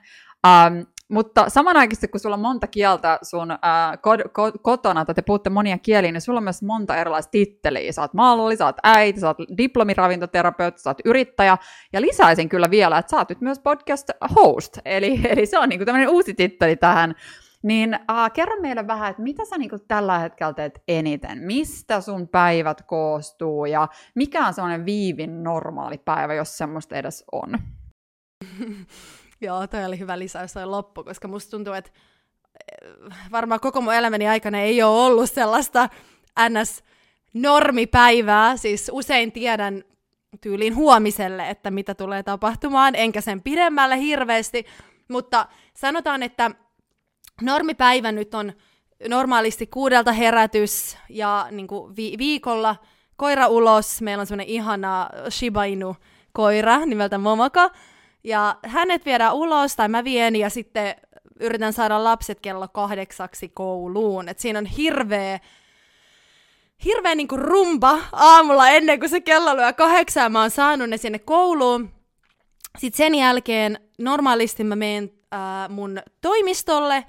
Um, 0.47 0.85
mutta 1.11 1.49
samanaikaisesti, 1.49 2.07
kun 2.07 2.19
sulla 2.19 2.35
on 2.35 2.41
monta 2.41 2.67
kieltä 2.67 3.19
sun 3.21 3.51
ää, 3.61 3.95
ko- 3.95 4.27
ko- 4.27 4.59
kotona, 4.61 5.05
tai 5.05 5.15
te 5.15 5.21
puhutte 5.21 5.49
monia 5.49 5.77
kieliä, 5.77 6.11
niin 6.11 6.21
sulla 6.21 6.37
on 6.37 6.43
myös 6.43 6.61
monta 6.61 6.95
erilaista 6.95 7.31
titteliä. 7.31 7.91
Sä 7.91 8.01
oot 8.01 8.13
malli, 8.13 8.57
sä 8.57 8.65
oot 8.65 8.75
äiti, 8.83 9.19
sä 9.19 9.27
oot 9.27 9.37
diplomiravintoterapeutti, 9.57 10.81
sä 10.81 10.89
oot 10.89 10.97
yrittäjä. 11.05 11.57
Ja 11.93 12.01
lisäisin 12.01 12.49
kyllä 12.49 12.69
vielä, 12.69 12.97
että 12.97 13.09
sä 13.09 13.17
oot 13.17 13.29
nyt 13.29 13.41
myös 13.41 13.59
podcast 13.59 14.09
host. 14.35 14.77
Eli, 14.85 15.21
eli 15.31 15.45
se 15.45 15.59
on 15.59 15.69
niinku 15.69 15.85
tämmöinen 15.85 16.09
uusi 16.09 16.33
titteli 16.33 16.75
tähän. 16.75 17.15
Niin 17.63 17.93
äh, 17.93 18.31
kerro 18.33 18.61
meille 18.61 18.87
vähän, 18.87 19.09
että 19.09 19.21
mitä 19.21 19.45
sä 19.45 19.57
niinku 19.57 19.79
tällä 19.87 20.19
hetkellä 20.19 20.53
teet 20.53 20.83
eniten? 20.87 21.37
Mistä 21.37 22.01
sun 22.01 22.27
päivät 22.27 22.81
koostuu 22.81 23.65
ja 23.65 23.87
mikä 24.15 24.47
on 24.47 24.53
semmoinen 24.53 24.85
viivin 24.85 25.43
normaali 25.43 25.97
päivä, 25.97 26.33
jos 26.33 26.57
semmoista 26.57 26.95
edes 26.95 27.23
on? 27.31 27.59
Joo, 29.41 29.67
toi 29.67 29.85
oli 29.85 29.99
hyvä 29.99 30.19
lisäys 30.19 30.53
toi 30.53 30.65
loppu, 30.65 31.03
koska 31.03 31.27
musta 31.27 31.51
tuntuu, 31.51 31.73
että 31.73 31.91
eh, 32.71 32.89
varmaan 33.31 33.59
koko 33.59 33.81
mun 33.81 33.93
elämäni 33.93 34.27
aikana 34.27 34.59
ei 34.59 34.83
ole 34.83 35.05
ollut 35.05 35.31
sellaista 35.31 35.89
ns-normipäivää. 36.49 38.57
Siis 38.57 38.91
usein 38.93 39.31
tiedän 39.31 39.83
tyyliin 40.41 40.75
huomiselle, 40.75 41.49
että 41.49 41.71
mitä 41.71 41.95
tulee 41.95 42.23
tapahtumaan, 42.23 42.95
enkä 42.95 43.21
sen 43.21 43.41
pidemmälle 43.41 43.99
hirveästi. 43.99 44.65
Mutta 45.07 45.45
sanotaan, 45.73 46.23
että 46.23 46.51
normipäivä 47.41 48.11
nyt 48.11 48.33
on 48.33 48.53
normaalisti 49.09 49.67
kuudelta 49.67 50.11
herätys 50.11 50.97
ja 51.09 51.47
niin 51.51 51.67
kuin 51.67 51.95
vi- 51.95 52.15
viikolla 52.17 52.75
koira 53.15 53.47
ulos. 53.47 54.01
Meillä 54.01 54.21
on 54.21 54.27
semmoinen 54.27 54.53
ihana 54.53 55.09
Shiba 55.29 55.63
Inu 55.63 55.95
koira 56.33 56.85
nimeltä 56.85 57.17
Momoko. 57.17 57.69
Ja 58.23 58.55
hänet 58.65 59.05
viedään 59.05 59.35
ulos, 59.35 59.75
tai 59.75 59.87
mä 59.89 60.03
vien, 60.03 60.35
ja 60.35 60.49
sitten 60.49 60.95
yritän 61.39 61.73
saada 61.73 62.03
lapset 62.03 62.39
kello 62.39 62.67
kahdeksaksi 62.67 63.49
kouluun. 63.49 64.29
Et 64.29 64.39
siinä 64.39 64.59
on 64.59 64.65
hirveä, 64.65 65.39
hirveä 66.85 67.15
niinku 67.15 67.37
rumba 67.37 67.99
aamulla 68.11 68.69
ennen 68.69 68.99
kuin 68.99 69.09
se 69.09 69.21
kello 69.21 69.55
lyö 69.55 69.73
kahdeksan, 69.73 70.31
mä 70.31 70.41
oon 70.41 70.51
saanut 70.51 70.89
ne 70.89 70.97
sinne 70.97 71.19
kouluun. 71.19 71.89
Sitten 72.77 72.97
sen 72.97 73.15
jälkeen 73.15 73.79
normaalisti 73.99 74.63
mä 74.63 74.75
menen 74.75 75.11
äh, 75.33 75.69
mun 75.69 76.01
toimistolle, 76.21 77.05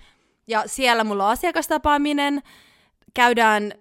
ja 0.47 0.63
siellä 0.67 1.05
mulla 1.05 1.25
on 1.25 1.33
asiakastapaaminen. 1.33 2.43
Käydään 3.15 3.73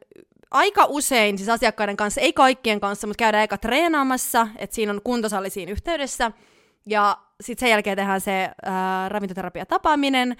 aika 0.51 0.85
usein, 0.85 1.37
siis 1.37 1.49
asiakkaiden 1.49 1.97
kanssa, 1.97 2.21
ei 2.21 2.33
kaikkien 2.33 2.79
kanssa, 2.79 3.07
mutta 3.07 3.21
käydään 3.23 3.43
eka 3.43 3.57
treenaamassa, 3.57 4.47
että 4.57 4.75
siinä 4.75 4.91
on 4.91 5.01
kuntosali 5.03 5.49
siinä 5.49 5.71
yhteydessä– 5.71 6.31
ja 6.85 7.17
sitten 7.41 7.65
sen 7.65 7.71
jälkeen 7.71 7.97
tehdään 7.97 8.21
se 8.21 8.49
ää, 8.65 9.09
ravintoterapia-tapaaminen, 9.09 10.35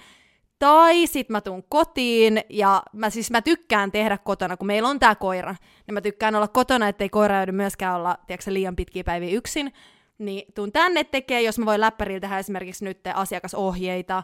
tai 0.58 1.06
sitten 1.06 1.34
mä 1.34 1.40
tuun 1.40 1.64
kotiin, 1.68 2.40
ja 2.48 2.82
mä 2.92 3.10
siis 3.10 3.30
mä 3.30 3.42
tykkään 3.42 3.92
tehdä 3.92 4.18
kotona, 4.18 4.56
kun 4.56 4.66
meillä 4.66 4.88
on 4.88 4.98
tää 4.98 5.14
koira, 5.14 5.54
niin 5.86 5.94
mä 5.94 6.00
tykkään 6.00 6.34
olla 6.34 6.48
kotona, 6.48 6.88
ettei 6.88 7.08
koira 7.08 7.36
joudu 7.36 7.52
myöskään 7.52 7.96
olla 7.96 8.18
tiedätkö, 8.26 8.52
liian 8.52 8.76
pitkiä 8.76 9.04
päiviä 9.04 9.36
yksin. 9.36 9.72
Niin 10.18 10.52
tuun 10.54 10.72
tänne 10.72 11.04
tekee, 11.04 11.42
jos 11.42 11.58
mä 11.58 11.66
voin 11.66 11.80
läppärillä 11.80 12.20
tehdä 12.20 12.38
esimerkiksi 12.38 12.84
nyt 12.84 13.00
asiakasohjeita, 13.14 14.22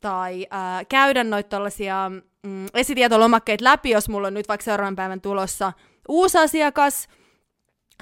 tai 0.00 0.46
ää, 0.50 0.84
käydä 0.84 1.24
noita 1.24 1.48
tällaisia 1.48 2.10
mm, 2.42 2.66
esitietolomakkeita 2.74 3.64
läpi, 3.64 3.90
jos 3.90 4.08
mulla 4.08 4.26
on 4.26 4.34
nyt 4.34 4.48
vaikka 4.48 4.64
seuraavan 4.64 4.96
päivän 4.96 5.20
tulossa 5.20 5.72
uusi 6.08 6.38
asiakas, 6.38 7.08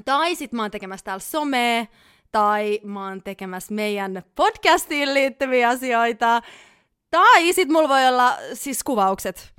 tai 0.04 0.34
sitten 0.34 0.56
mä 0.56 0.62
oon 0.62 0.70
tekemässä 0.70 1.04
täällä 1.04 1.20
somea, 1.20 1.86
tai 2.32 2.80
mä 2.84 3.08
oon 3.08 3.22
tekemässä 3.22 3.74
meidän 3.74 4.22
podcastiin 4.34 5.14
liittyviä 5.14 5.68
asioita, 5.68 6.42
tai 7.10 7.52
sit 7.52 7.68
mulla 7.68 7.88
voi 7.88 8.08
olla 8.08 8.36
siis 8.54 8.84
kuvaukset. 8.84 9.52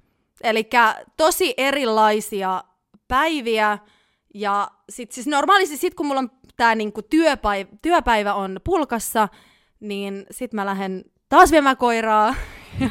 Eli 0.43 0.69
tosi 1.17 1.53
erilaisia 1.57 2.63
päiviä, 3.07 3.77
ja 4.33 4.71
sit 4.89 5.11
siis 5.11 5.27
normaalisti 5.27 5.77
sit 5.77 5.95
kun 5.95 6.05
mulla 6.05 6.19
on 6.19 6.31
tää 6.57 6.75
niinku 6.75 7.01
työpäivä, 7.01 7.69
työpäivä 7.81 8.33
on 8.33 8.59
pulkassa, 8.63 9.27
niin 9.79 10.25
sit 10.31 10.53
mä 10.53 10.65
lähden 10.65 11.05
taas 11.29 11.51
viemään 11.51 11.77
koiraa. 11.77 12.35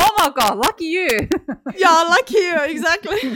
Momoko, 0.00 0.54
lucky 0.54 0.84
you! 0.84 1.28
yeah, 1.80 2.08
lucky 2.08 2.48
you, 2.48 2.62
exactly. 2.62 3.34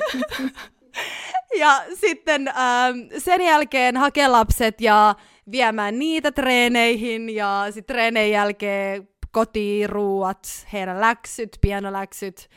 ja 1.63 1.83
sitten 1.95 2.49
ähm, 2.49 2.99
sen 3.19 3.41
jälkeen 3.41 3.97
hakee 3.97 4.29
lapset 4.29 4.81
ja 4.81 5.15
viemään 5.51 5.99
niitä 5.99 6.33
treeneihin 6.33 7.31
ja 7.31 7.67
sitten 7.71 7.95
treeneen 7.95 8.31
jälkeen 8.31 9.09
kotiruuat, 9.33 10.67
heidän 10.73 11.01
läksyt, 11.01 11.59
pianoläksyt. 11.61 12.51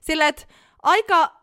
Sille, 0.00 0.28
että 0.28 0.42
aika 0.82 1.40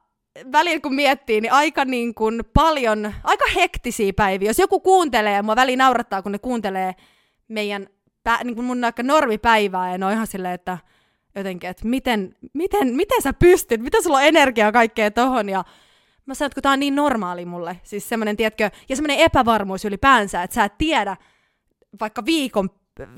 välillä 0.52 0.80
kun 0.80 0.96
miettii, 0.96 1.42
niin 1.42 1.52
aika 1.52 1.86
niin 1.86 2.16
kuin 2.16 2.44
paljon, 2.54 3.14
aika 3.24 3.46
hektisiä 3.56 4.14
päiviä. 4.14 4.50
Jos 4.50 4.60
joku 4.60 4.80
kuuntelee, 4.80 5.42
mua 5.42 5.56
väliin 5.56 5.80
naurattaa, 5.80 6.22
kun 6.22 6.32
ne 6.32 6.40
kuuntelee 6.40 6.96
meidän 7.48 7.88
pä, 8.28 8.40
niin 8.44 8.56
kuin 8.56 8.66
mun 8.66 8.84
aika 8.84 9.04
normipäivää, 9.04 9.92
ja 9.92 9.98
ne 9.98 10.06
on 10.06 10.12
ihan 10.12 10.28
silleen, 10.28 10.54
että 10.54 10.78
jotenkin, 11.36 11.70
että 11.70 11.88
miten, 11.88 12.36
miten, 12.54 12.96
miten 12.96 13.22
sä 13.22 13.34
pystyt, 13.34 13.82
mitä 13.82 14.02
sulla 14.02 14.18
on 14.18 14.24
energiaa 14.24 14.72
kaikkea 14.72 15.12
tohon, 15.12 15.50
ja 15.50 15.64
mä 16.26 16.34
sanon, 16.34 16.48
että 16.48 16.56
kun 16.56 16.64
tää 16.64 16.72
on 16.72 16.80
niin 16.80 16.96
normaali 16.96 17.46
mulle, 17.46 17.80
siis 17.84 18.10
semmoinen, 18.10 18.38
tiedätkö, 18.38 18.70
ja 18.90 18.96
semmoinen 18.96 19.20
epävarmuus 19.20 19.86
ylipäänsä, 19.86 20.44
että 20.44 20.54
sä 20.56 20.64
et 20.64 20.78
tiedä 20.78 21.18
vaikka 22.00 22.26
viikon, 22.26 22.70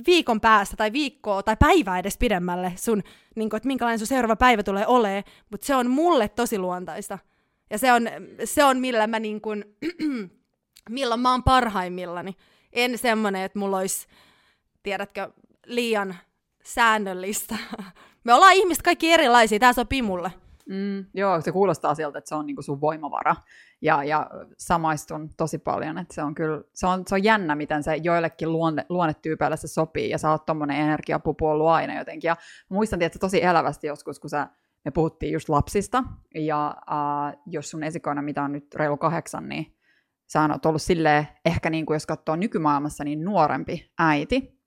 viikon 0.08 0.42
päästä 0.42 0.78
tai 0.78 0.94
viikkoa 0.94 1.44
tai 1.44 1.56
päivää 1.60 2.00
edes 2.00 2.18
pidemmälle 2.18 2.74
sun, 2.76 3.04
niin 3.36 3.50
kuin, 3.50 3.58
että 3.58 3.68
minkälainen 3.68 4.00
sun 4.00 4.08
seuraava 4.08 4.36
päivä 4.36 4.64
tulee 4.64 4.88
olemaan, 4.88 5.24
mutta 5.52 5.68
se 5.68 5.76
on 5.76 5.90
mulle 5.90 6.30
tosi 6.30 6.60
luontaista. 6.60 7.20
Ja 7.70 7.78
se 7.78 7.94
on, 7.94 8.08
se 8.44 8.64
on 8.64 8.80
millä 8.80 9.08
mä 9.08 9.20
niin 9.20 9.42
kuin, 9.42 9.66
milloin 10.90 11.22
mä 11.22 11.32
oon 11.32 11.44
parhaimmillani. 11.44 12.36
En 12.74 12.98
semmonen, 12.98 13.42
että 13.42 13.60
mulla 13.60 13.78
olisi, 13.78 14.08
tiedätkö, 14.84 15.32
liian 15.66 16.16
säännöllistä. 16.64 17.58
Me 18.24 18.34
ollaan 18.34 18.54
ihmiset 18.54 18.84
kaikki 18.84 19.12
erilaisia, 19.12 19.60
tämä 19.60 19.74
sopii 19.74 20.02
mulle. 20.02 20.32
Mm, 20.70 21.06
joo, 21.14 21.42
se 21.42 21.52
kuulostaa 21.52 21.96
siltä, 21.96 22.18
että 22.18 22.30
se 22.30 22.36
on 22.36 22.46
niinku 22.46 22.62
sun 22.62 22.82
voimavara. 22.82 23.36
Ja, 23.82 24.04
ja 24.04 24.30
samaistun 24.58 25.30
tosi 25.38 25.58
paljon, 25.58 25.98
että 25.98 26.14
se 26.16 26.24
on 26.24 26.36
kyllä, 26.36 26.62
se 26.74 26.88
on, 26.88 27.04
se 27.08 27.16
on 27.16 27.24
jännä, 27.24 27.56
miten 27.56 27.84
se 27.84 27.96
joillekin 27.96 28.52
luonne, 28.52 28.86
luonnetyypeille 28.90 29.58
se 29.58 29.68
sopii, 29.68 30.10
ja 30.10 30.18
sä 30.18 30.32
oot 30.32 30.46
tommonen 30.46 30.78
energiapupu 30.78 31.48
ollut 31.48 31.68
aina 31.68 31.98
jotenkin. 31.98 32.28
Ja 32.28 32.36
muistan, 32.70 33.02
että 33.02 33.20
tosi 33.20 33.44
elävästi 33.44 33.88
joskus, 33.88 34.20
kun 34.20 34.30
sä, 34.30 34.48
me 34.86 34.92
puhuttiin 34.92 35.34
just 35.34 35.50
lapsista, 35.50 36.04
ja 36.36 36.76
uh, 36.92 37.42
jos 37.46 37.70
sun 37.70 37.84
esikoina, 37.84 38.22
mitä 38.22 38.44
on 38.44 38.52
nyt 38.52 38.76
reilu 38.76 38.98
kahdeksan, 38.98 39.50
niin 39.50 39.76
sä 40.28 40.48
oot 40.52 40.66
ollut 40.66 40.82
silleen, 40.82 41.28
ehkä 41.46 41.70
niin 41.70 41.86
kuin 41.86 41.96
jos 41.96 42.06
katsoo 42.06 42.36
nykymaailmassa, 42.36 43.04
niin 43.04 43.24
nuorempi 43.24 43.92
äiti. 44.00 44.59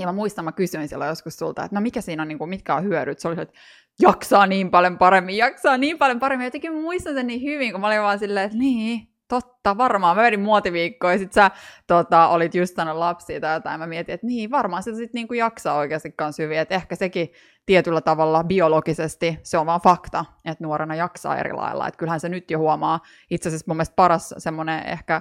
Ja 0.00 0.06
mä 0.06 0.12
muistan, 0.12 0.44
mä 0.44 0.52
kysyin 0.52 0.88
silloin 0.88 1.08
joskus 1.08 1.36
sulta, 1.36 1.64
että 1.64 1.74
no 1.74 1.80
mikä 1.80 2.00
siinä 2.00 2.22
on, 2.22 2.28
niin 2.28 2.38
kuin, 2.38 2.50
mitkä 2.50 2.74
on 2.74 2.84
hyödyt? 2.84 3.18
Se 3.18 3.28
oli 3.28 3.40
että 3.40 3.58
jaksaa 4.02 4.46
niin 4.46 4.70
paljon 4.70 4.98
paremmin, 4.98 5.36
jaksaa 5.36 5.76
niin 5.76 5.98
paljon 5.98 6.20
paremmin. 6.20 6.44
Jotenkin 6.44 6.74
muistan 6.74 7.14
sen 7.14 7.26
niin 7.26 7.42
hyvin, 7.42 7.72
kun 7.72 7.80
mä 7.80 7.86
olin 7.86 8.02
vaan 8.02 8.18
silleen, 8.18 8.46
että 8.46 8.58
niin, 8.58 9.08
totta, 9.28 9.78
varmaan. 9.78 10.16
Mä 10.16 10.22
vedin 10.22 10.40
muotiviikkoa 10.40 11.12
ja 11.12 11.18
sit 11.18 11.32
sä 11.32 11.50
tota, 11.86 12.28
olit 12.28 12.54
just 12.54 12.76
sanonut 12.76 12.98
lapsia 12.98 13.40
tai 13.40 13.56
jotain. 13.56 13.80
Mä 13.80 13.86
mietin, 13.86 14.14
että 14.14 14.26
niin, 14.26 14.50
varmaan 14.50 14.82
se 14.82 14.94
sitten 14.94 15.18
niinku 15.18 15.34
jaksaa 15.34 15.76
oikeasti 15.76 16.12
kanssa 16.12 16.42
hyvin. 16.42 16.58
Että 16.58 16.74
ehkä 16.74 16.96
sekin 16.96 17.32
tietyllä 17.66 18.00
tavalla 18.00 18.44
biologisesti, 18.44 19.38
se 19.42 19.58
on 19.58 19.66
vaan 19.66 19.80
fakta, 19.80 20.24
että 20.44 20.64
nuorena 20.64 20.94
jaksaa 20.94 21.38
eri 21.38 21.52
lailla. 21.52 21.88
Että 21.88 21.98
kyllähän 21.98 22.20
se 22.20 22.28
nyt 22.28 22.50
jo 22.50 22.58
huomaa. 22.58 23.00
Itse 23.30 23.48
asiassa 23.48 23.64
mun 23.68 23.76
mielestä 23.76 23.96
paras 23.96 24.34
semmoinen 24.38 24.86
ehkä 24.86 25.20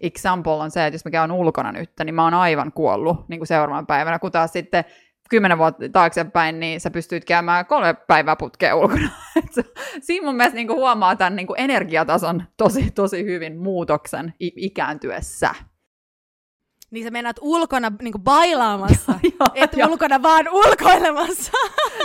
example 0.00 0.52
on 0.52 0.70
se, 0.70 0.86
että 0.86 0.94
jos 0.94 1.04
mä 1.04 1.10
käyn 1.10 1.32
ulkona 1.32 1.72
nyt, 1.72 1.90
niin 2.04 2.14
mä 2.14 2.24
oon 2.24 2.34
aivan 2.34 2.72
kuollut 2.72 3.28
niin 3.28 3.40
kuin 3.40 3.46
seuraavana 3.46 3.86
päivänä, 3.86 4.18
kun 4.18 4.32
taas 4.32 4.52
sitten 4.52 4.84
kymmenen 5.30 5.58
vuotta 5.58 5.88
taaksepäin, 5.88 6.60
niin 6.60 6.80
sä 6.80 6.90
pystyt 6.90 7.24
käymään 7.24 7.66
kolme 7.66 7.94
päivää 7.94 8.36
putkeen 8.36 8.74
ulkona. 8.74 9.08
Siinä 10.00 10.26
mun 10.26 10.36
mielestä 10.36 10.56
niin 10.56 10.66
kuin 10.66 10.78
huomaa 10.78 11.16
tämän 11.16 11.36
niin 11.36 11.46
kuin 11.46 11.60
energiatason 11.60 12.42
tosi, 12.56 12.90
tosi 12.90 13.24
hyvin 13.24 13.58
muutoksen 13.58 14.34
ikääntyessä. 14.40 15.54
Niin 16.90 17.04
sä 17.04 17.10
menet 17.10 17.36
ulkona 17.40 17.92
niin 18.02 18.12
kuin 18.12 18.22
bailaamassa, 18.22 19.12
et 19.54 19.72
jo. 19.76 19.86
ulkona 19.86 20.22
vaan 20.22 20.48
ulkoilemassa. 20.48 21.52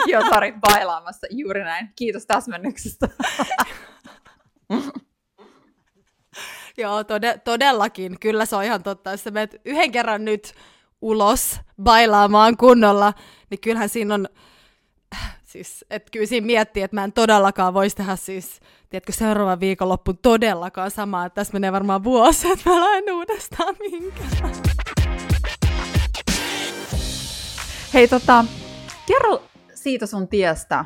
Joo, 0.05 0.21
Sari, 0.29 0.53
bailaamassa, 0.61 1.27
juuri 1.29 1.63
näin. 1.63 1.89
Kiitos 1.95 2.25
täsmennyksestä. 2.25 3.07
Joo, 6.77 7.03
tode, 7.03 7.41
todellakin. 7.43 8.19
Kyllä 8.19 8.45
se 8.45 8.55
on 8.55 8.63
ihan 8.63 8.83
totta. 8.83 9.11
Jos 9.11 9.23
sä 9.23 9.31
menet 9.31 9.61
yhden 9.65 9.91
kerran 9.91 10.25
nyt 10.25 10.53
ulos 11.01 11.59
bailaamaan 11.83 12.57
kunnolla, 12.57 13.13
niin 13.49 13.61
kyllähän 13.61 13.89
siinä 13.89 14.13
on, 14.13 14.27
siis, 15.43 15.85
että 15.89 16.11
kyllä 16.11 16.25
siinä 16.25 16.45
miettii, 16.45 16.83
että 16.83 16.95
mä 16.95 17.03
en 17.03 17.13
todellakaan 17.13 17.73
voisi 17.73 17.95
tehdä 17.95 18.15
siis, 18.15 18.59
tiedätkö, 18.89 19.11
seuraavan 19.11 19.59
viikonloppuun 19.59 20.17
todellakaan 20.17 20.91
samaa, 20.91 21.25
että 21.25 21.35
tässä 21.35 21.53
menee 21.53 21.71
varmaan 21.71 22.03
vuosi, 22.03 22.51
että 22.51 22.69
mä 22.69 22.79
lain 22.79 23.11
uudestaan 23.11 23.75
minkään. 23.79 24.51
Hei 27.93 28.07
tota, 28.07 28.45
kerro 29.05 29.43
siitä 29.75 30.05
sun 30.05 30.27
tiestä 30.27 30.85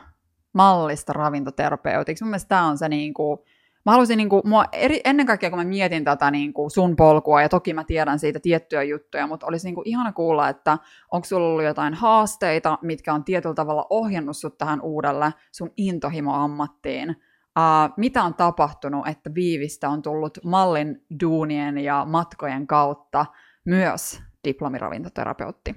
mallista 0.53 1.13
ravintoterapeutiksi. 1.13 2.23
Mun 2.23 2.29
mielestä 2.29 2.49
tämä 2.49 2.65
on 2.65 2.77
se 2.77 2.89
niinku, 2.89 3.45
mä 3.85 3.91
haluaisin, 3.91 4.17
niin 4.17 4.29
kuin, 4.29 4.41
mua 4.45 4.65
eri, 4.71 5.01
ennen 5.03 5.25
kaikkea 5.25 5.49
kun 5.49 5.59
mä 5.59 5.65
mietin 5.65 6.03
tätä 6.03 6.31
niin 6.31 6.53
kuin 6.53 6.71
sun 6.71 6.95
polkua, 6.95 7.41
ja 7.41 7.49
toki 7.49 7.73
mä 7.73 7.83
tiedän 7.83 8.19
siitä 8.19 8.39
tiettyjä 8.39 8.83
juttuja, 8.83 9.27
mutta 9.27 9.45
olisi 9.47 9.67
niin 9.67 9.75
kuin 9.75 9.87
ihana 9.87 10.13
kuulla, 10.13 10.49
että 10.49 10.77
onko 11.11 11.25
sulla 11.25 11.47
ollut 11.47 11.63
jotain 11.63 11.93
haasteita, 11.93 12.77
mitkä 12.81 13.13
on 13.13 13.23
tietyllä 13.23 13.55
tavalla 13.55 13.87
ohjannut 13.89 14.37
sut 14.37 14.57
tähän 14.57 14.81
uudelle 14.81 15.33
sun 15.51 15.71
intohimoammattiin. 15.77 17.09
Uh, 17.09 17.93
mitä 17.97 18.23
on 18.23 18.33
tapahtunut, 18.33 19.07
että 19.07 19.33
Viivistä 19.35 19.89
on 19.89 20.01
tullut 20.01 20.37
mallin 20.43 21.05
duunien 21.23 21.77
ja 21.77 22.05
matkojen 22.05 22.67
kautta 22.67 23.25
myös 23.65 24.21
diplomiravintoterapeutti? 24.47 25.75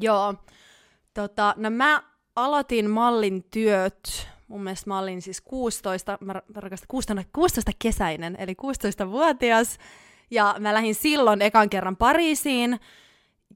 Joo. 0.00 0.34
Tota, 1.14 1.54
no 1.56 1.70
mä 1.70 2.02
aloitin 2.36 2.90
mallin 2.90 3.44
työt 3.50 4.28
mun 4.50 4.62
mielestä 4.62 4.90
mä 4.90 4.98
olin 4.98 5.22
siis 5.22 5.40
16, 5.40 6.18
mä 6.20 6.34
rakastan 6.54 6.86
16, 6.88 7.30
16 7.32 7.72
kesäinen, 7.78 8.36
eli 8.38 8.52
16-vuotias, 8.52 9.78
ja 10.30 10.56
mä 10.58 10.74
lähdin 10.74 10.94
silloin 10.94 11.42
ekan 11.42 11.70
kerran 11.70 11.96
Pariisiin, 11.96 12.80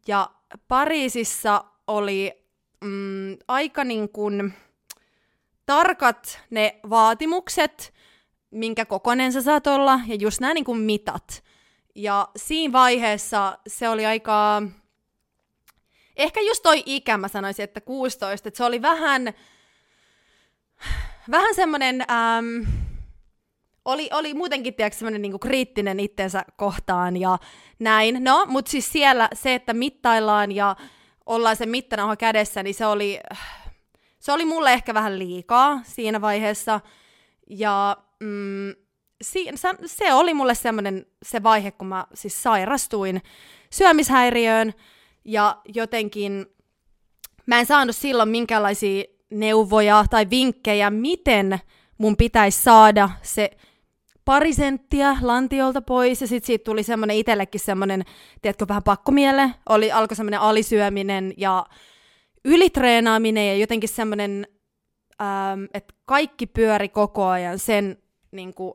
ja 0.08 0.30
Pariisissa 0.68 1.64
oli 1.86 2.32
mm, 2.84 3.36
aika 3.48 3.84
niin 3.84 4.08
kuin 4.08 4.54
tarkat 5.66 6.40
ne 6.50 6.80
vaatimukset, 6.90 7.94
minkä 8.50 8.84
kokonen 8.84 9.32
sä 9.32 9.42
saat 9.42 9.66
olla, 9.66 10.00
ja 10.06 10.14
just 10.14 10.40
nämä 10.40 10.54
niin 10.54 10.64
kuin 10.64 10.80
mitat. 10.80 11.44
Ja 11.94 12.28
siinä 12.36 12.72
vaiheessa 12.72 13.58
se 13.66 13.88
oli 13.88 14.06
aika... 14.06 14.62
Ehkä 16.16 16.40
just 16.40 16.62
toi 16.62 16.82
ikä, 16.86 17.18
mä 17.18 17.28
sanoisin, 17.28 17.62
että 17.62 17.80
16, 17.80 18.48
että 18.48 18.58
se 18.58 18.64
oli 18.64 18.82
vähän 18.82 19.34
vähän 21.30 21.54
semmoinen, 21.54 22.04
ähm, 22.10 22.70
oli, 23.84 24.08
oli 24.12 24.34
muutenkin 24.34 24.74
tiedätkö, 24.74 24.98
semmoinen 24.98 25.22
niinku 25.22 25.38
kriittinen 25.38 26.00
itsensä 26.00 26.44
kohtaan 26.56 27.16
ja 27.16 27.38
näin. 27.78 28.24
No, 28.24 28.46
mutta 28.48 28.70
siis 28.70 28.92
siellä 28.92 29.28
se, 29.32 29.54
että 29.54 29.74
mittaillaan 29.74 30.52
ja 30.52 30.76
ollaan 31.26 31.56
se 31.56 31.66
mittanauha 31.66 32.16
kädessä, 32.16 32.62
niin 32.62 32.74
se 32.74 32.86
oli, 32.86 33.20
se 34.18 34.32
oli 34.32 34.44
mulle 34.44 34.72
ehkä 34.72 34.94
vähän 34.94 35.18
liikaa 35.18 35.80
siinä 35.84 36.20
vaiheessa. 36.20 36.80
Ja 37.50 37.96
mm, 38.20 38.74
si- 39.22 39.50
se 39.86 40.12
oli 40.12 40.34
mulle 40.34 40.54
semmoinen 40.54 41.06
se 41.22 41.42
vaihe, 41.42 41.70
kun 41.70 41.86
mä 41.88 42.06
siis 42.14 42.42
sairastuin 42.42 43.22
syömishäiriöön 43.70 44.74
ja 45.24 45.60
jotenkin 45.74 46.46
mä 47.46 47.58
en 47.58 47.66
saanut 47.66 47.96
silloin 47.96 48.28
minkäänlaisia 48.28 49.04
neuvoja 49.40 50.04
tai 50.10 50.30
vinkkejä, 50.30 50.90
miten 50.90 51.58
mun 51.98 52.16
pitäisi 52.16 52.62
saada 52.62 53.10
se 53.22 53.50
pari 54.24 54.52
senttiä 54.52 55.16
lantiolta 55.22 55.82
pois, 55.82 56.20
ja 56.20 56.26
sitten 56.26 56.46
siitä 56.46 56.64
tuli 56.64 56.82
semmoinen 56.82 57.16
itsellekin 57.16 57.60
semmoinen, 57.60 58.04
tiedätkö, 58.42 58.68
vähän 58.68 58.82
pakkomiele, 58.82 59.50
oli, 59.68 59.92
alkoi 59.92 60.16
semmoinen 60.16 60.40
alisyöminen 60.40 61.32
ja 61.36 61.66
ylitreenaaminen 62.44 63.48
ja 63.48 63.56
jotenkin 63.56 63.88
semmoinen, 63.88 64.46
ähm, 65.22 65.64
että 65.74 65.94
kaikki 66.04 66.46
pyöri 66.46 66.88
koko 66.88 67.26
ajan 67.26 67.58
sen 67.58 67.98
niin 68.30 68.54
kuin, 68.54 68.74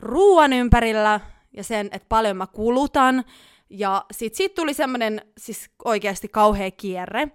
ruoan 0.00 0.52
ympärillä 0.52 1.20
ja 1.56 1.64
sen, 1.64 1.86
että 1.92 2.06
paljon 2.08 2.36
mä 2.36 2.46
kulutan, 2.46 3.24
ja 3.70 4.04
sitten 4.12 4.36
siitä 4.36 4.54
tuli 4.54 4.74
semmoinen 4.74 5.22
siis 5.38 5.70
oikeasti 5.84 6.28
kauhea 6.28 6.70
kierre. 6.70 7.28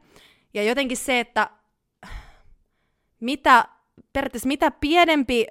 Ja 0.54 0.64
jotenkin 0.64 0.98
se, 0.98 1.20
että 1.20 1.50
mitä, 3.24 3.66
periaatteessa 4.14 4.48
mitä 4.48 4.72
pienempi 4.72 5.48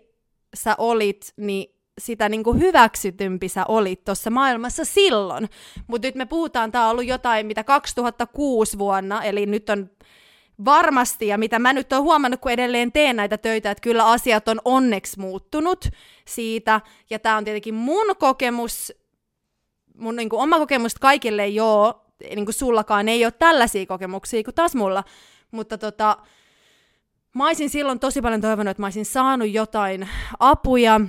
sä 0.55 0.75
olit, 0.79 1.33
niin 1.37 1.75
sitä 2.00 2.29
niin 2.29 2.45
kuin 2.45 2.61
hyväksytympi 2.61 3.49
sä 3.49 3.64
olit 3.69 4.05
tuossa 4.05 4.31
maailmassa 4.31 4.85
silloin. 4.85 5.49
Mutta 5.87 6.09
nyt 6.09 6.14
me 6.14 6.26
puhutaan, 6.26 6.73
tämä 6.73 6.85
on 6.85 6.91
ollut 6.91 7.07
jotain, 7.07 7.47
mitä 7.47 7.64
2006 7.64 8.79
vuonna, 8.79 9.23
eli 9.23 9.47
nyt 9.47 9.71
on 9.71 9.91
varmasti, 10.64 11.26
ja 11.26 11.38
mitä 11.38 11.59
mä 11.59 11.73
nyt 11.73 11.93
oon 11.93 12.02
huomannut, 12.02 12.41
kun 12.41 12.52
edelleen 12.52 12.93
teen 12.93 13.17
näitä 13.17 13.38
töitä, 13.38 13.71
että 13.71 13.83
kyllä 13.83 14.07
asiat 14.07 14.49
on 14.49 14.61
onneksi 14.64 15.21
muuttunut 15.21 15.88
siitä, 16.29 16.81
ja 17.11 17.19
tämä 17.19 17.37
on 17.37 17.45
tietenkin 17.45 17.75
mun 17.75 18.17
kokemus, 18.19 18.93
mun 19.97 20.17
niin 20.17 20.29
kuin 20.29 20.43
oma 20.43 20.59
kokemus 20.59 20.95
kaikille 20.95 21.47
ole, 21.62 21.95
niin 22.21 22.45
kuin 22.45 22.55
sullakaan 22.55 23.09
ei 23.09 23.25
ole 23.25 23.33
tällaisia 23.33 23.87
kokemuksia 23.87 24.45
kuin 24.45 24.55
taas 24.55 24.75
mulla, 24.75 25.05
mutta 25.50 25.79
tota, 25.79 26.17
mä 27.35 27.47
olisin 27.47 27.71
silloin 27.71 27.99
tosi 27.99 28.23
paljon 28.23 28.41
toivonut, 28.41 28.71
että 28.71 28.83
mä 28.83 28.87
olisin 28.87 29.05
saanut 29.05 29.51
jotain 29.51 30.09
apuja, 30.39 31.01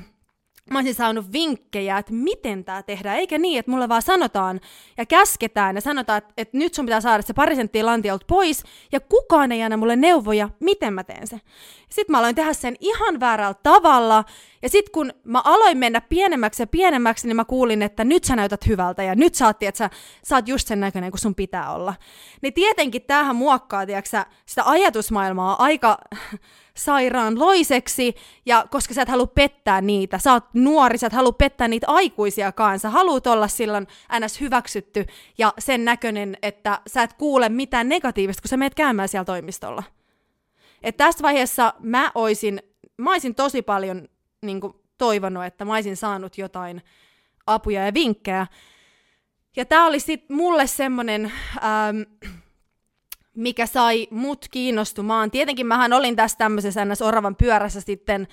mä 0.72 0.80
olisin 0.80 0.96
saanut 0.96 1.32
vinkkejä, 1.32 1.98
että 1.98 2.13
miten 2.13 2.65
tämä 2.65 2.84
tehdään, 2.84 3.18
eikä 3.18 3.38
niin, 3.38 3.60
että 3.60 3.72
mulle 3.72 3.89
vaan 3.89 4.01
sanotaan 4.01 4.60
ja 4.98 5.06
käsketään 5.06 5.75
ja 5.75 5.82
sanotaan, 5.82 6.18
että, 6.18 6.34
että 6.38 6.58
nyt 6.58 6.74
sun 6.74 6.86
pitää 6.86 7.01
saada 7.01 7.24
se 7.24 7.34
pari 7.34 7.56
senttiä 7.56 7.86
lantiolta 7.86 8.25
pois, 8.27 8.63
ja 8.92 9.00
kukaan 9.00 9.51
ei 9.51 9.63
anna 9.63 9.77
mulle 9.77 9.96
neuvoja, 9.96 10.50
miten 10.60 10.94
mä 10.94 11.03
teen 11.03 11.27
se. 11.27 11.42
Sitten 11.89 12.13
mä 12.13 12.20
aloin 12.20 12.36
tehdä 12.36 12.53
sen 12.53 12.75
ihan 12.80 13.20
väärällä 13.20 13.56
tavalla, 13.63 14.24
ja 14.63 14.70
sitten 14.70 14.91
kun 14.91 15.13
mä 15.24 15.41
aloin 15.43 15.77
mennä 15.77 16.01
pienemmäksi 16.01 16.63
ja 16.63 16.67
pienemmäksi, 16.67 17.27
niin 17.27 17.36
mä 17.36 17.46
kuulin, 17.46 17.82
että 17.82 18.03
nyt 18.03 18.24
sä 18.24 18.36
näytät 18.36 18.67
hyvältä, 18.67 19.03
ja 19.03 19.15
nyt 19.15 19.36
sä 19.36 19.46
oot, 19.46 19.63
että 19.63 19.77
sä, 19.77 19.89
sä 20.24 20.36
oot 20.36 20.48
just 20.48 20.67
sen 20.67 20.79
näköinen 20.79 21.12
kuin 21.12 21.20
sun 21.20 21.36
pitää 21.36 21.74
olla. 21.74 21.93
Niin 22.41 22.53
tietenkin 22.53 23.01
tämähän 23.01 23.36
muokkaa, 23.36 23.86
tiiäksä, 23.86 24.25
sitä 24.46 24.63
ajatusmaailmaa 24.65 25.63
aika 25.63 25.98
sairaan 26.77 27.39
loiseksi, 27.39 28.15
ja 28.46 28.65
koska 28.72 28.93
sä 28.93 29.01
et 29.01 29.10
halua 29.10 29.27
pettää 29.27 29.82
niitä, 29.82 30.17
sä 30.17 30.34
oot 30.34 30.46
nuori, 30.53 30.98
sä 30.98 31.08
et 31.08 31.13
halua 31.13 31.32
pettää 31.32 31.67
niitä 31.67 31.88
aikuisiakaan, 31.89 32.79
sä 32.79 32.89
haluat 32.89 33.27
olla 33.27 33.48
silloin 33.48 33.88
ns. 34.20 34.41
hyväksytty 34.41 35.05
ja 35.38 35.53
sen 35.60 35.86
näköinen, 35.86 36.38
että 36.41 36.79
sä 36.88 37.03
et 37.03 37.13
kuule 37.13 37.50
mitään 37.50 37.89
negatiivista, 37.89 38.41
kun 38.41 38.50
sä 38.50 38.58
meet 38.58 38.75
käymään 38.75 39.10
siellä 39.10 39.25
toimistolla. 39.25 39.84
Et 40.84 40.98
tässä 40.98 41.22
vaiheessa 41.22 41.74
mä 41.79 42.12
oisin, 42.15 42.62
mä 42.98 43.10
oisin 43.10 43.36
tosi 43.36 43.62
paljon 43.62 44.08
niin 44.43 44.62
kuin, 44.62 44.73
toivonut, 44.97 45.43
että 45.43 45.65
mä 45.65 45.73
oisin 45.73 45.97
saanut 45.97 46.38
jotain 46.38 46.81
apuja 47.47 47.85
ja 47.85 47.93
vinkkejä. 47.93 48.47
Ja 49.55 49.65
tää 49.65 49.85
oli 49.85 50.00
sitten 50.00 50.38
mulle 50.38 50.67
semmonen, 50.67 51.31
ähm, 51.57 52.01
mikä 53.35 53.65
sai 53.65 54.07
mut 54.12 54.45
kiinnostumaan. 54.51 55.31
Tietenkin 55.31 55.67
mähän 55.67 55.93
olin 55.93 56.15
tässä 56.15 56.38
tämmöisessä 56.38 56.85
ns. 56.85 57.01
oravan 57.01 57.35
pyörässä 57.35 57.81
sitten 57.81 58.27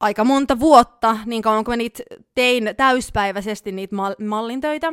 aika 0.00 0.24
monta 0.24 0.60
vuotta, 0.60 1.18
niin 1.26 1.42
kauan 1.42 1.64
kuin 1.64 1.72
mä 1.72 1.76
niitä 1.76 2.02
tein 2.34 2.74
täyspäiväisesti 2.76 3.72
niitä 3.72 3.96
mal- 3.96 4.24
mallintöitä. 4.24 4.92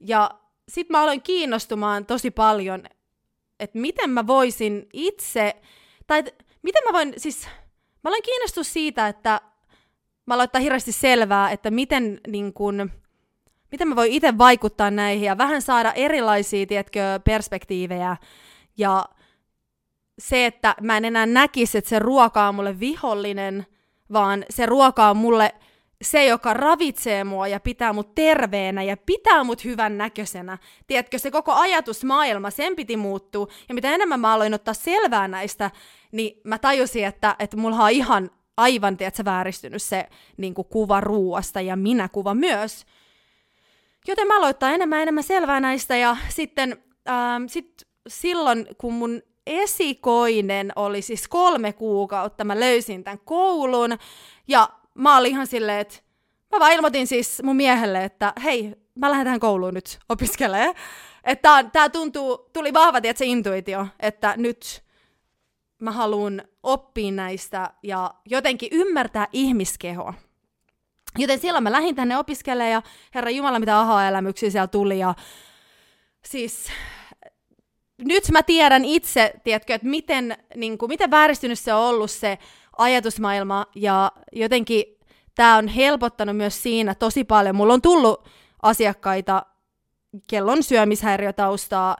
Ja 0.00 0.30
sitten 0.68 0.94
mä 0.94 1.02
aloin 1.02 1.22
kiinnostumaan 1.22 2.06
tosi 2.06 2.30
paljon, 2.30 2.84
että 3.60 3.78
miten 3.78 4.10
mä 4.10 4.26
voisin 4.26 4.86
itse, 4.92 5.56
tai 6.06 6.24
miten 6.62 6.82
mä 6.84 6.92
voin, 6.92 7.14
siis 7.16 7.44
mä 8.04 8.08
aloin 8.08 8.22
kiinnostua 8.22 8.64
siitä, 8.64 9.08
että 9.08 9.40
mä 10.26 10.34
aloin 10.34 10.44
ottaa 10.44 10.60
hirveästi 10.60 10.92
selvää, 10.92 11.50
että 11.50 11.70
miten 11.70 12.20
niin 12.28 12.52
kun, 12.52 12.90
miten 13.72 13.88
mä 13.88 13.96
voin 13.96 14.12
itse 14.12 14.38
vaikuttaa 14.38 14.90
näihin 14.90 15.24
ja 15.24 15.38
vähän 15.38 15.62
saada 15.62 15.92
erilaisia, 15.92 16.66
tiedätkö, 16.66 17.00
perspektiivejä 17.24 18.16
ja 18.76 19.04
se, 20.18 20.46
että 20.46 20.74
mä 20.80 20.96
en 20.96 21.04
enää 21.04 21.26
näkisi, 21.26 21.78
että 21.78 21.90
se 21.90 21.98
ruoka 21.98 22.48
on 22.48 22.54
mulle 22.54 22.80
vihollinen, 22.80 23.66
vaan 24.12 24.44
se 24.50 24.66
ruoka 24.66 25.10
on 25.10 25.16
mulle 25.16 25.54
se, 26.02 26.26
joka 26.26 26.54
ravitsee 26.54 27.24
mua 27.24 27.48
ja 27.48 27.60
pitää 27.60 27.92
mut 27.92 28.14
terveenä 28.14 28.82
ja 28.82 28.96
pitää 28.96 29.44
mut 29.44 29.64
hyvän 29.64 29.98
näköisenä. 29.98 30.58
Tiedätkö, 30.86 31.18
se 31.18 31.30
koko 31.30 31.52
ajatusmaailma, 31.52 32.50
sen 32.50 32.76
piti 32.76 32.96
muuttua. 32.96 33.46
Ja 33.68 33.74
mitä 33.74 33.94
enemmän 33.94 34.20
mä 34.20 34.32
aloin 34.32 34.54
ottaa 34.54 34.74
selvää 34.74 35.28
näistä, 35.28 35.70
niin 36.12 36.40
mä 36.44 36.58
tajusin, 36.58 37.04
että, 37.04 37.36
että 37.38 37.56
mulla 37.56 37.84
on 37.84 37.90
ihan 37.90 38.30
aivan, 38.56 38.96
tiedätkö, 38.96 39.24
vääristynyt 39.24 39.82
se 39.82 40.08
niin 40.36 40.54
kuva 40.54 41.00
ruuasta 41.00 41.60
ja 41.60 41.76
minä 41.76 42.08
kuva 42.08 42.34
myös. 42.34 42.86
Joten 44.08 44.26
mä 44.26 44.36
aloin 44.36 44.50
ottaa 44.50 44.70
enemmän 44.70 45.00
enemmän 45.00 45.24
selvää 45.24 45.60
näistä 45.60 45.96
ja 45.96 46.16
sitten 46.28 46.82
ähm, 47.08 47.46
sit 47.46 47.86
silloin, 48.08 48.66
kun 48.78 48.94
mun 48.94 49.22
esikoinen 49.46 50.72
oli 50.76 51.02
siis 51.02 51.28
kolme 51.28 51.72
kuukautta, 51.72 52.44
mä 52.44 52.60
löysin 52.60 53.04
tämän 53.04 53.20
koulun, 53.24 53.98
ja 54.48 54.68
mä 54.94 55.16
olin 55.16 55.30
ihan 55.30 55.46
silleen, 55.46 55.80
että 55.80 55.94
mä 56.52 56.60
vaan 56.60 56.72
ilmoitin 56.72 57.06
siis 57.06 57.42
mun 57.42 57.56
miehelle, 57.56 58.04
että 58.04 58.32
hei, 58.44 58.74
mä 58.94 59.10
lähden 59.10 59.24
tähän 59.24 59.40
kouluun 59.40 59.74
nyt 59.74 59.98
opiskelemaan. 60.08 60.74
Että 61.24 61.64
tää 61.72 61.88
tuntuu, 61.88 62.50
tuli 62.52 62.72
vahva 62.72 62.98
se 63.14 63.24
intuitio, 63.24 63.86
että 64.00 64.34
nyt 64.36 64.85
mä 65.78 65.90
haluan 65.90 66.42
oppia 66.62 67.12
näistä 67.12 67.70
ja 67.82 68.14
jotenkin 68.26 68.68
ymmärtää 68.72 69.26
ihmiskehoa. 69.32 70.14
Joten 71.18 71.38
silloin 71.38 71.64
mä 71.64 71.72
lähdin 71.72 71.94
tänne 71.94 72.18
opiskelemaan 72.18 72.70
ja 72.70 72.82
herra 73.14 73.30
Jumala, 73.30 73.58
mitä 73.58 73.80
aha-elämyksiä 73.80 74.50
siellä 74.50 74.66
tuli 74.66 74.98
ja 74.98 75.14
siis 76.24 76.68
nyt 77.98 78.30
mä 78.30 78.42
tiedän 78.42 78.84
itse, 78.84 79.32
tiedätkö, 79.44 79.74
että 79.74 79.88
miten, 79.88 80.36
niin 80.56 80.78
kuin, 80.78 80.88
miten 80.88 81.10
vääristynyt 81.10 81.58
se 81.58 81.74
on 81.74 81.80
ollut 81.80 82.10
se 82.10 82.38
ajatusmaailma, 82.78 83.66
ja 83.74 84.12
jotenkin 84.32 84.84
tämä 85.34 85.56
on 85.56 85.68
helpottanut 85.68 86.36
myös 86.36 86.62
siinä 86.62 86.94
tosi 86.94 87.24
paljon. 87.24 87.56
Mulla 87.56 87.74
on 87.74 87.82
tullut 87.82 88.28
asiakkaita, 88.62 89.46
kellon 90.30 90.62
syömishäiriötaustaa, 90.62 91.96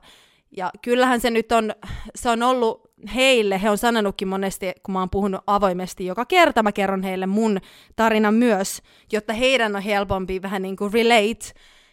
ja 0.57 0.71
kyllähän 0.83 1.21
se 1.21 1.31
nyt 1.31 1.53
on, 1.53 1.75
se 2.15 2.31
on 2.31 2.43
ollut 2.43 2.86
heille, 3.15 3.63
he 3.63 3.71
on 3.71 3.79
sanonutkin 3.79 4.29
monesti, 4.29 4.73
kun 4.83 4.93
mä 4.93 4.99
oon 4.99 5.11
puhunut 5.11 5.41
avoimesti 5.47 6.07
joka 6.07 6.25
kerta, 6.25 6.63
mä 6.63 6.73
kerron 6.73 7.03
heille 7.03 7.27
mun 7.27 7.61
tarinan 7.97 8.35
myös, 8.35 8.83
jotta 9.13 9.33
heidän 9.33 9.77
on 9.77 9.83
helpompi 9.83 10.43
vähän 10.43 10.63
niin 10.63 10.77
kuin 10.77 10.93
relate. 10.93 11.53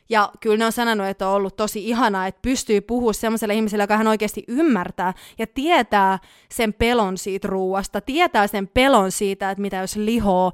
Ja 0.10 0.32
kyllä 0.40 0.58
ne 0.58 0.66
on 0.66 0.72
sanonut, 0.72 1.08
että 1.08 1.28
on 1.28 1.34
ollut 1.34 1.56
tosi 1.56 1.90
ihanaa, 1.90 2.28
että 2.28 2.42
pystyy 2.42 2.82
puhumaan 2.82 3.14
sellaiselle 3.14 3.54
ihmiselle, 3.54 3.84
joka 3.84 3.98
hän 3.98 4.08
oikeasti 4.08 4.44
ymmärtää 4.48 5.14
ja 5.38 5.48
tietää 5.48 6.20
sen 6.50 6.74
pelon 6.74 7.18
siitä 7.18 7.48
ruuasta, 7.48 8.02
tietää 8.02 8.48
sen 8.48 8.68
pelon 8.68 9.12
siitä, 9.12 9.52
että 9.52 9.62
mitä 9.62 9.78
jos 9.78 9.96
lihoo, 9.96 10.52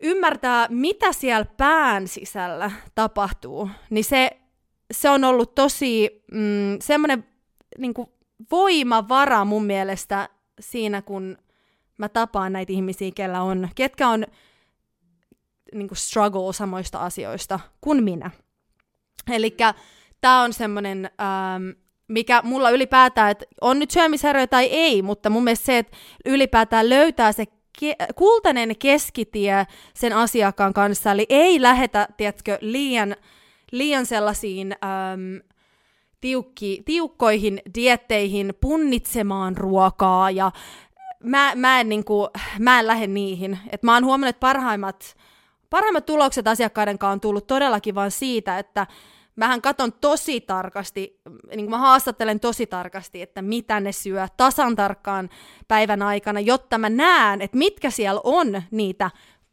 ymmärtää, 0.00 0.66
mitä 0.70 1.12
siellä 1.12 1.46
pään 1.56 2.08
sisällä 2.08 2.70
tapahtuu, 2.94 3.70
niin 3.90 4.04
se, 4.04 4.30
se 4.92 5.10
on 5.10 5.24
ollut 5.24 5.54
tosi 5.54 6.22
mm, 6.32 6.76
semmoinen 6.80 7.26
niin 7.78 7.94
voimavara 8.50 9.44
mun 9.44 9.64
mielestä 9.64 10.28
siinä, 10.60 11.02
kun 11.02 11.38
mä 11.98 12.08
tapaan 12.08 12.52
näitä 12.52 12.72
ihmisiä, 12.72 13.10
kellä 13.14 13.42
on, 13.42 13.68
ketkä 13.74 14.08
on 14.08 14.26
niin 15.74 15.88
kuin 15.88 15.98
struggle 15.98 16.52
samoista 16.52 16.98
asioista 16.98 17.60
kuin 17.80 18.04
minä. 18.04 18.30
Eli 19.30 19.56
tämä 20.20 20.42
on 20.42 20.52
semmoinen, 20.52 21.10
ähm, 21.20 21.68
mikä 22.08 22.42
mulla 22.44 22.70
ylipäätään, 22.70 23.30
että 23.30 23.44
on 23.60 23.78
nyt 23.78 23.90
syömishäiriö 23.90 24.46
tai 24.46 24.64
ei, 24.64 25.02
mutta 25.02 25.30
mun 25.30 25.44
mielestä 25.44 25.66
se, 25.66 25.78
että 25.78 25.96
ylipäätään 26.24 26.88
löytää 26.88 27.32
se 27.32 27.44
ke- 27.84 28.12
kultainen 28.14 28.78
keskitie 28.78 29.66
sen 29.94 30.12
asiakkaan 30.12 30.72
kanssa, 30.72 31.12
eli 31.12 31.26
ei 31.28 31.62
lähetä, 31.62 32.08
tiedätkö, 32.16 32.58
liian, 32.60 33.16
liian 33.72 34.06
sellaisiin 34.06 34.72
ähm, 34.72 35.50
tiukki, 36.20 36.82
tiukkoihin 36.84 37.62
dietteihin 37.74 38.54
punnitsemaan 38.60 39.56
ruokaa 39.56 40.30
ja 40.30 40.52
mä, 41.24 41.52
mä 41.56 41.80
en, 41.80 41.88
niin 41.88 42.04
kuin, 42.04 42.28
mä 42.58 42.80
en 42.80 42.86
lähde 42.86 43.06
niihin. 43.06 43.58
Et 43.70 43.82
mä 43.82 43.94
oon 43.94 44.04
huomannut, 44.04 44.36
että 44.36 44.40
parhaimmat 44.40 45.16
parhaimmat 45.70 46.06
tulokset 46.06 46.48
asiakkaiden 46.48 46.98
kanssa 46.98 47.12
on 47.12 47.20
tullut 47.20 47.46
todellakin 47.46 47.94
vain 47.94 48.10
siitä, 48.10 48.58
että 48.58 48.86
mähän 49.36 49.62
katon 49.62 49.92
tosi 49.92 50.40
tarkasti, 50.40 51.20
niin 51.48 51.60
kuin 51.66 51.70
mä 51.70 51.78
haastattelen 51.78 52.40
tosi 52.40 52.66
tarkasti, 52.66 53.22
että 53.22 53.42
mitä 53.42 53.80
ne 53.80 53.92
syö 53.92 54.26
tasan 54.36 54.76
tarkkaan 54.76 55.30
päivän 55.68 56.02
aikana, 56.02 56.40
jotta 56.40 56.78
mä 56.78 56.90
näen, 56.90 57.42
että 57.42 57.58
mitkä 57.58 57.90
siellä 57.90 58.20
on 58.24 58.62
niitä 58.70 59.10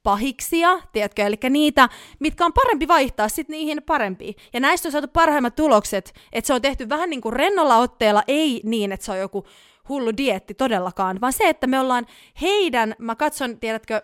pahiksia, 0.08 0.80
tiedätkö, 0.92 1.26
eli 1.26 1.36
niitä, 1.50 1.90
mitkä 2.20 2.46
on 2.46 2.54
parempi 2.54 2.88
vaihtaa 2.88 3.30
sitten 3.30 3.54
niihin 3.54 3.84
parempiin. 3.84 4.36
Ja 4.54 4.60
näistä 4.60 4.88
on 4.88 4.92
saatu 4.92 5.08
parhaimmat 5.08 5.56
tulokset, 5.56 6.14
että 6.34 6.48
se 6.48 6.54
on 6.54 6.62
tehty 6.62 6.90
vähän 6.90 7.10
niin 7.10 7.22
kuin 7.22 7.34
rennolla 7.34 7.78
otteella, 7.78 8.24
ei 8.28 8.62
niin, 8.64 8.92
että 8.92 9.06
se 9.06 9.12
on 9.12 9.20
joku 9.20 9.46
hullu 9.90 10.12
dietti 10.18 10.54
todellakaan, 10.54 11.22
vaan 11.22 11.34
se, 11.34 11.50
että 11.50 11.68
me 11.68 11.80
ollaan 11.80 12.06
heidän, 12.42 12.96
mä 13.00 13.16
katson, 13.16 13.60
tiedätkö, 13.60 14.02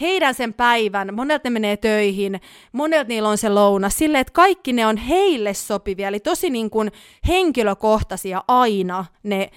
heidän 0.00 0.34
sen 0.34 0.54
päivän, 0.54 1.14
monet 1.14 1.44
ne 1.44 1.50
menee 1.50 1.76
töihin, 1.76 2.40
monet 2.72 3.08
niillä 3.08 3.28
on 3.28 3.38
se 3.38 3.48
louna, 3.48 3.90
silleen, 3.90 4.20
että 4.20 4.32
kaikki 4.32 4.72
ne 4.72 4.86
on 4.86 4.96
heille 4.96 5.54
sopivia, 5.54 6.08
eli 6.08 6.20
tosi 6.20 6.50
niin 6.50 6.70
kuin 6.70 6.92
henkilökohtaisia 7.28 8.44
aina 8.48 9.04
ne 9.22 9.50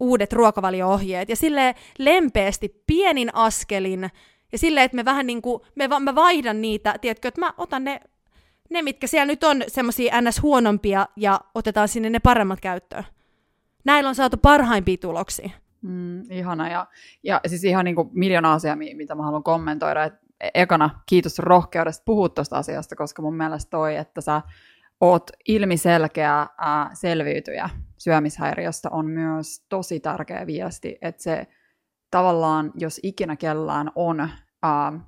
uudet 0.00 0.32
ruokavalio-ohjeet, 0.32 1.28
ja 1.28 1.36
sille 1.36 1.74
lempeästi, 1.98 2.82
pienin 2.86 3.34
askelin, 3.34 4.10
ja 4.52 4.58
silleen, 4.58 4.84
että 4.84 4.96
me 4.96 5.04
vähän 5.04 5.26
niin 5.26 5.42
kuin, 5.42 5.62
me, 5.74 5.88
mä 6.00 6.14
vaihdan 6.14 6.62
niitä, 6.62 6.94
tiedätkö, 7.00 7.28
että 7.28 7.40
mä 7.40 7.54
otan 7.58 7.84
ne, 7.84 8.00
ne 8.70 8.82
mitkä 8.82 9.06
siellä 9.06 9.26
nyt 9.26 9.44
on 9.44 9.62
semmoisia 9.68 10.20
ns. 10.20 10.42
huonompia, 10.42 11.06
ja 11.16 11.40
otetaan 11.54 11.88
sinne 11.88 12.10
ne 12.10 12.18
paremmat 12.18 12.60
käyttöön. 12.60 13.04
Näillä 13.84 14.08
on 14.08 14.14
saatu 14.14 14.36
parhaimpia 14.36 14.96
tuloksia. 15.00 15.50
Mm, 15.82 16.30
ihana. 16.30 16.68
Ja, 16.68 16.86
ja 17.22 17.40
siis 17.46 17.64
ihan 17.64 17.84
niin 17.84 17.96
kuin 17.96 18.08
miljoona 18.12 18.52
asiaa, 18.52 18.76
mitä 18.76 19.14
mä 19.14 19.22
haluan 19.22 19.42
kommentoida. 19.42 20.04
Et 20.04 20.14
e-, 20.40 20.50
ekana 20.54 20.90
kiitos 21.06 21.38
rohkeudesta 21.38 22.02
puhua 22.04 22.28
tuosta 22.28 22.58
asiasta, 22.58 22.96
koska 22.96 23.22
mun 23.22 23.36
mielestä 23.36 23.70
toi, 23.70 23.96
että 23.96 24.20
sä 24.20 24.42
oot 25.00 25.30
ilmiselkeä 25.48 26.46
ää, 26.58 26.90
selviytyjä 26.92 27.70
syömishäiriöstä 27.98 28.88
on 28.90 29.06
myös 29.06 29.60
tosi 29.68 30.00
tärkeä 30.00 30.46
viesti, 30.46 30.98
että 31.02 31.22
se 31.22 31.46
tavallaan, 32.10 32.72
jos 32.74 33.00
ikinä 33.02 33.36
kellään 33.36 33.90
on 33.94 34.20
äh, 34.20 34.30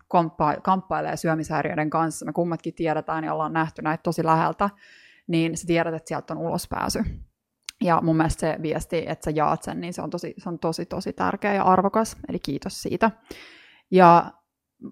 komppa- 0.08 0.60
kamppailee 0.62 1.16
syömishäiriöiden 1.16 1.90
kanssa, 1.90 2.26
me 2.26 2.32
kummatkin 2.32 2.74
tiedetään 2.74 3.24
ja 3.24 3.34
ollaan 3.34 3.52
nähty 3.52 3.82
näitä 3.82 4.02
tosi 4.02 4.24
läheltä, 4.24 4.70
niin 5.26 5.56
sä 5.56 5.66
tiedät, 5.66 5.94
että 5.94 6.08
sieltä 6.08 6.34
on 6.34 6.40
ulospääsy. 6.40 7.04
Ja 7.84 8.00
mun 8.02 8.16
mielestä 8.16 8.40
se 8.40 8.58
viesti, 8.62 9.04
että 9.06 9.24
sä 9.24 9.30
jaat 9.30 9.62
sen, 9.62 9.80
niin 9.80 9.94
se 9.94 10.02
on 10.02 10.10
tosi, 10.10 10.34
se 10.38 10.48
on 10.48 10.58
tosi, 10.58 10.86
tosi 10.86 11.12
tärkeä 11.12 11.54
ja 11.54 11.62
arvokas, 11.62 12.16
eli 12.28 12.38
kiitos 12.38 12.82
siitä. 12.82 13.10
Ja 13.90 14.32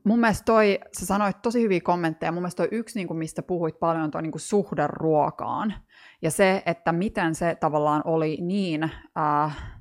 mun 0.05 0.21
mielestä 0.21 0.45
toi, 0.45 0.79
sä 0.99 1.07
sanoit 1.07 1.43
tosi 1.43 1.63
hyviä 1.63 1.81
kommentteja, 1.81 2.33
mun 2.33 2.43
mielestä 2.43 2.57
toi 2.57 2.69
yksi, 2.71 2.99
niin 2.99 3.07
kuin 3.07 3.19
mistä 3.19 3.43
puhuit 3.43 3.79
paljon, 3.81 4.05
on 4.05 4.11
toi 4.11 4.23
niin 4.23 4.33
kuin 4.33 4.41
suhde 4.41 4.87
ruokaan. 4.87 5.75
Ja 6.23 6.31
se, 6.31 6.63
että 6.67 6.93
miten 6.93 7.35
se 7.35 7.55
tavallaan 7.61 8.03
oli 8.05 8.39
niin 8.41 8.83
äh, 9.19 9.76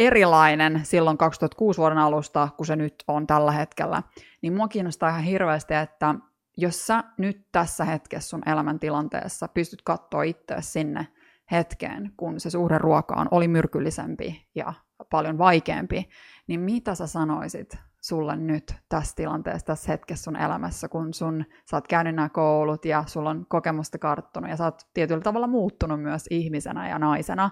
erilainen 0.00 0.80
silloin 0.82 1.18
2006 1.18 1.78
vuoden 1.78 1.98
alusta, 1.98 2.48
kun 2.56 2.66
se 2.66 2.76
nyt 2.76 2.94
on 3.08 3.26
tällä 3.26 3.52
hetkellä, 3.52 4.02
niin 4.42 4.52
mua 4.52 4.68
kiinnostaa 4.68 5.08
ihan 5.08 5.22
hirveästi, 5.22 5.74
että 5.74 6.14
jos 6.56 6.86
sä 6.86 7.04
nyt 7.18 7.46
tässä 7.52 7.84
hetkessä 7.84 8.28
sun 8.28 8.48
elämäntilanteessa 8.48 9.48
pystyt 9.48 9.82
katsoa 9.82 10.22
itse 10.22 10.56
sinne 10.60 11.06
hetkeen, 11.50 12.12
kun 12.16 12.40
se 12.40 12.50
suhde 12.50 12.78
ruokaan 12.78 13.28
oli 13.30 13.48
myrkyllisempi 13.48 14.48
ja 14.54 14.72
paljon 15.10 15.38
vaikeampi, 15.38 16.08
niin 16.46 16.60
mitä 16.60 16.94
sä 16.94 17.06
sanoisit 17.06 17.78
sulle 18.02 18.36
nyt 18.36 18.74
tässä 18.88 19.16
tilanteessa, 19.16 19.66
tässä 19.66 19.92
hetkessä 19.92 20.24
sun 20.24 20.36
elämässä, 20.36 20.88
kun 20.88 21.14
sun, 21.14 21.44
sä 21.70 21.76
oot 21.76 21.88
käynyt 21.88 22.14
nämä 22.14 22.28
koulut 22.28 22.84
ja 22.84 23.04
sulla 23.06 23.30
on 23.30 23.46
kokemusta 23.48 23.98
karttunut 23.98 24.50
ja 24.50 24.56
sä 24.56 24.64
oot 24.64 24.82
tietyllä 24.94 25.22
tavalla 25.22 25.46
muuttunut 25.46 26.02
myös 26.02 26.26
ihmisenä 26.30 26.88
ja 26.88 26.98
naisena, 26.98 27.50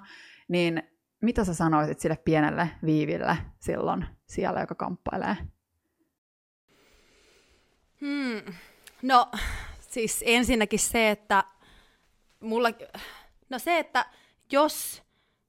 niin 0.48 0.82
mitä 1.20 1.44
sä 1.44 1.54
sanoisit 1.54 2.00
sille 2.00 2.16
pienelle 2.16 2.70
Viiville 2.84 3.36
silloin 3.60 4.06
siellä, 4.26 4.60
joka 4.60 4.74
kamppailee? 4.74 5.36
Hmm. 8.00 8.54
No, 9.02 9.30
siis 9.80 10.24
ensinnäkin 10.26 10.78
se, 10.78 11.10
että 11.10 11.44
mulla, 12.40 12.68
no 13.50 13.58
se, 13.58 13.78
että 13.78 14.06
jos 14.52 15.02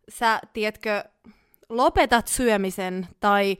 sä, 0.09 0.39
tiedätkö, 0.53 1.03
lopetat 1.69 2.27
syömisen 2.27 3.07
tai 3.19 3.57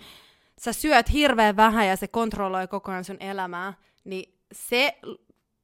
sä 0.59 0.73
syöt 0.73 1.13
hirveän 1.13 1.55
vähän 1.55 1.87
ja 1.87 1.95
se 1.95 2.07
kontrolloi 2.07 2.67
koko 2.67 2.91
ajan 2.91 3.03
sun 3.03 3.17
elämää, 3.19 3.73
niin 4.03 4.39
se 4.51 4.99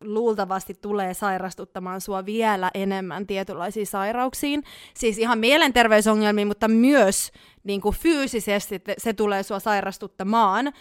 luultavasti 0.01 0.73
tulee 0.73 1.13
sairastuttamaan 1.13 2.01
sua 2.01 2.25
vielä 2.25 2.71
enemmän 2.73 3.27
tietynlaisiin 3.27 3.88
sairauksiin. 3.88 4.63
Siis 4.93 5.17
ihan 5.17 5.39
mielenterveysongelmiin, 5.39 6.47
mutta 6.47 6.67
myös 6.67 7.31
niin 7.63 7.81
kuin 7.81 7.95
fyysisesti 7.95 8.81
se 8.97 9.13
tulee 9.13 9.43
sua 9.43 9.60
sairastuttamaan. 9.60 10.73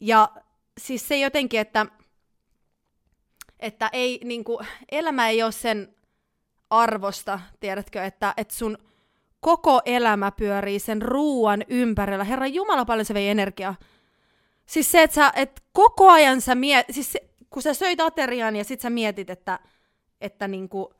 Ja 0.00 0.28
siis 0.78 1.08
se 1.08 1.18
jotenkin, 1.18 1.60
että, 1.60 1.86
että 3.60 3.90
ei, 3.92 4.20
niin 4.24 4.44
kuin, 4.44 4.66
elämä 4.92 5.28
ei 5.28 5.42
ole 5.42 5.52
sen 5.52 5.94
arvosta, 6.70 7.40
tiedätkö, 7.60 8.04
että, 8.04 8.34
että 8.36 8.54
sun 8.54 8.78
koko 9.40 9.80
elämä 9.84 10.30
pyörii 10.30 10.78
sen 10.78 11.02
ruuan 11.02 11.64
ympärillä. 11.68 12.24
Herra 12.24 12.46
Jumala, 12.46 12.84
paljon 12.84 13.04
se 13.04 13.14
vei 13.14 13.28
energiaa. 13.28 13.74
Siis 14.66 14.90
se, 14.90 15.02
että 15.02 15.14
sä, 15.14 15.32
et 15.36 15.62
koko 15.72 16.10
ajan 16.10 16.40
sä 16.40 16.54
miet, 16.54 16.86
siis 16.90 17.12
se, 17.12 17.27
kun 17.50 17.62
sä 17.62 17.74
söit 17.74 18.00
aterian 18.00 18.56
ja 18.56 18.64
sit 18.64 18.80
sä 18.80 18.90
mietit, 18.90 19.30
että, 19.30 19.60
että 20.20 20.48
niinku, 20.48 20.94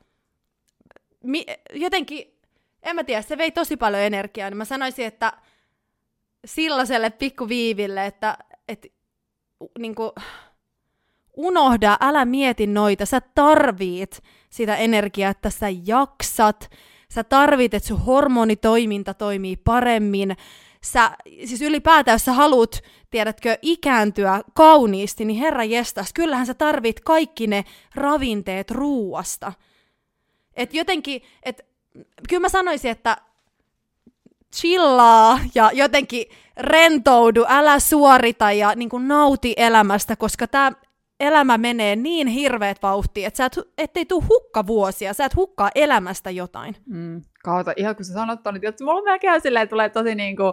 mi, 1.23 1.45
jotenkin, 1.73 2.37
en 2.83 2.95
mä 2.95 3.03
tiedä, 3.03 3.21
se 3.21 3.37
vei 3.37 3.51
tosi 3.51 3.77
paljon 3.77 4.01
energiaa, 4.01 4.49
niin 4.49 4.57
mä 4.57 4.65
sanoisin, 4.65 5.05
että 5.05 5.33
sillaselle 6.45 7.09
pikkuviiville, 7.09 8.05
että, 8.05 8.37
että 8.67 8.87
niinku, 9.79 10.13
unohda, 11.37 11.97
älä 12.01 12.25
mieti 12.25 12.67
noita, 12.67 13.05
sä 13.05 13.21
tarvit 13.21 14.23
sitä 14.49 14.75
energiaa, 14.75 15.31
että 15.31 15.49
sä 15.49 15.67
jaksat, 15.85 16.71
sä 17.13 17.23
tarvit, 17.23 17.73
että 17.73 17.87
sun 17.87 18.01
hormonitoiminta 18.01 19.13
toimii 19.13 19.57
paremmin, 19.57 20.37
sä, 20.83 21.11
siis 21.45 21.61
ylipäätään 21.61 22.15
jos 22.15 22.25
sä 22.25 22.33
haluat, 22.33 22.81
tiedätkö, 23.09 23.57
ikääntyä 23.61 24.41
kauniisti, 24.53 25.25
niin 25.25 25.39
herra 25.39 25.63
jestas, 25.63 26.13
kyllähän 26.13 26.45
sä 26.45 26.53
tarvit 26.53 26.99
kaikki 26.99 27.47
ne 27.47 27.65
ravinteet 27.95 28.71
ruuasta. 28.71 29.53
Et 30.53 30.73
jotenkin, 30.73 31.21
et, 31.43 31.65
kyllä 32.29 32.41
mä 32.41 32.49
sanoisin, 32.49 32.91
että 32.91 33.17
chillaa 34.55 35.39
ja 35.55 35.71
jotenkin 35.73 36.25
rentoudu, 36.57 37.45
älä 37.47 37.79
suorita 37.79 38.51
ja 38.51 38.75
niin 38.75 38.89
kuin 38.89 39.07
nauti 39.07 39.53
elämästä, 39.57 40.15
koska 40.15 40.47
tämä 40.47 40.71
elämä 41.19 41.57
menee 41.57 41.95
niin 41.95 42.27
hirveät 42.27 42.81
vauhtia, 42.83 43.27
että 43.27 43.37
sä 43.37 43.45
et, 43.45 43.59
ettei 43.77 44.05
tule 44.05 44.23
hukkavuosia, 44.29 45.13
sä 45.13 45.25
et 45.25 45.35
hukkaa 45.35 45.69
elämästä 45.75 46.29
jotain. 46.29 46.75
Mm, 46.85 47.21
kautta, 47.43 47.73
ihan 47.75 47.95
kun 47.95 48.05
sä 48.05 48.13
sanot 48.13 48.43
ton, 48.43 48.53
niin 48.53 48.73
mulla 48.81 49.01
melkein 49.01 49.41
silleen 49.41 49.69
tulee 49.69 49.89
tosi 49.89 50.15
niinku, 50.15 50.43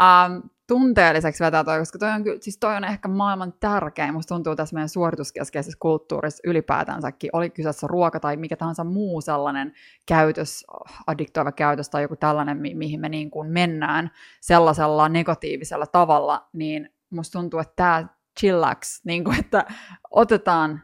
um, 0.00 0.42
tunteelliseksi 0.66 1.44
vetää 1.44 1.64
toi, 1.64 1.78
koska 1.78 1.98
toi 1.98 2.10
on, 2.10 2.24
siis 2.40 2.58
toi 2.58 2.76
on 2.76 2.84
ehkä 2.84 3.08
maailman 3.08 3.52
tärkein, 3.60 4.14
musta 4.14 4.34
tuntuu 4.34 4.56
tässä 4.56 4.74
meidän 4.74 4.88
suorituskeskeisessä 4.88 5.78
kulttuurissa 5.80 6.40
ylipäätänsäkin, 6.44 7.30
oli 7.32 7.50
kyseessä 7.50 7.86
ruoka 7.86 8.20
tai 8.20 8.36
mikä 8.36 8.56
tahansa 8.56 8.84
muu 8.84 9.20
sellainen 9.20 9.72
käytös, 10.06 10.64
addiktoiva 11.06 11.52
käytös 11.52 11.90
tai 11.90 12.02
joku 12.02 12.16
tällainen, 12.16 12.56
mi- 12.56 12.74
mihin 12.74 13.00
me 13.00 13.08
niin 13.08 13.30
kuin 13.30 13.50
mennään 13.50 14.10
sellaisella 14.40 15.08
negatiivisella 15.08 15.86
tavalla, 15.86 16.48
niin 16.52 16.90
musta 17.10 17.38
tuntuu, 17.38 17.60
että 17.60 17.72
tämä 17.76 18.06
chillax, 18.40 19.00
niin 19.04 19.24
kuin, 19.24 19.38
että 19.40 19.64
otetaan 20.10 20.82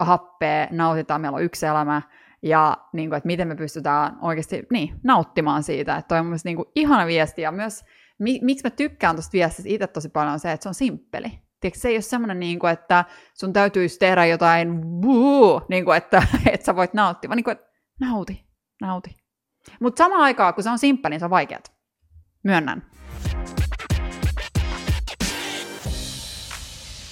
happea, 0.00 0.68
nautitaan, 0.70 1.20
meillä 1.20 1.36
on 1.36 1.44
yksi 1.44 1.66
elämä, 1.66 2.02
ja 2.44 2.76
niin 2.92 3.08
kuin, 3.08 3.16
että 3.16 3.26
miten 3.26 3.48
me 3.48 3.54
pystytään 3.54 4.18
oikeasti 4.22 4.62
niin, 4.70 5.00
nauttimaan 5.02 5.62
siitä. 5.62 5.96
Että 5.96 6.08
toi 6.08 6.18
on 6.18 6.26
myös 6.26 6.44
niin 6.44 6.56
kuin, 6.56 6.68
ihana 6.74 7.06
viesti, 7.06 7.42
ja 7.42 7.52
myös 7.52 7.84
mi- 8.18 8.40
miksi 8.42 8.64
mä 8.64 8.70
tykkään 8.70 9.16
tuosta 9.16 9.32
viestistä 9.32 9.70
itse 9.70 9.86
tosi 9.86 10.08
paljon 10.08 10.32
on 10.32 10.40
se, 10.40 10.52
että 10.52 10.62
se 10.62 10.68
on 10.68 10.74
simppeli. 10.74 11.28
Tiedätkö, 11.60 11.80
se 11.80 11.88
ei 11.88 11.94
ole 11.94 12.02
semmoinen, 12.02 12.40
niin 12.40 12.58
kuin, 12.58 12.72
että 12.72 13.04
sun 13.34 13.52
täytyisi 13.52 13.98
tehdä 13.98 14.26
jotain, 14.26 14.80
buu, 15.00 15.62
niin 15.68 15.84
kuin, 15.84 15.96
että, 15.96 16.22
että 16.52 16.64
sä 16.64 16.76
voit 16.76 16.94
nauttia, 16.94 17.28
vaan 17.28 17.36
niin 17.36 17.44
kuin, 17.44 17.52
että 17.52 17.70
nauti, 18.00 18.44
nauti. 18.80 19.16
Mutta 19.80 20.04
samaan 20.04 20.22
aikaan, 20.22 20.54
kun 20.54 20.64
se 20.64 20.70
on 20.70 20.78
simppeli, 20.78 21.12
niin 21.12 21.20
se 21.20 21.24
on 21.24 21.30
vaikeaa. 21.30 21.60
Myönnän. 22.42 22.82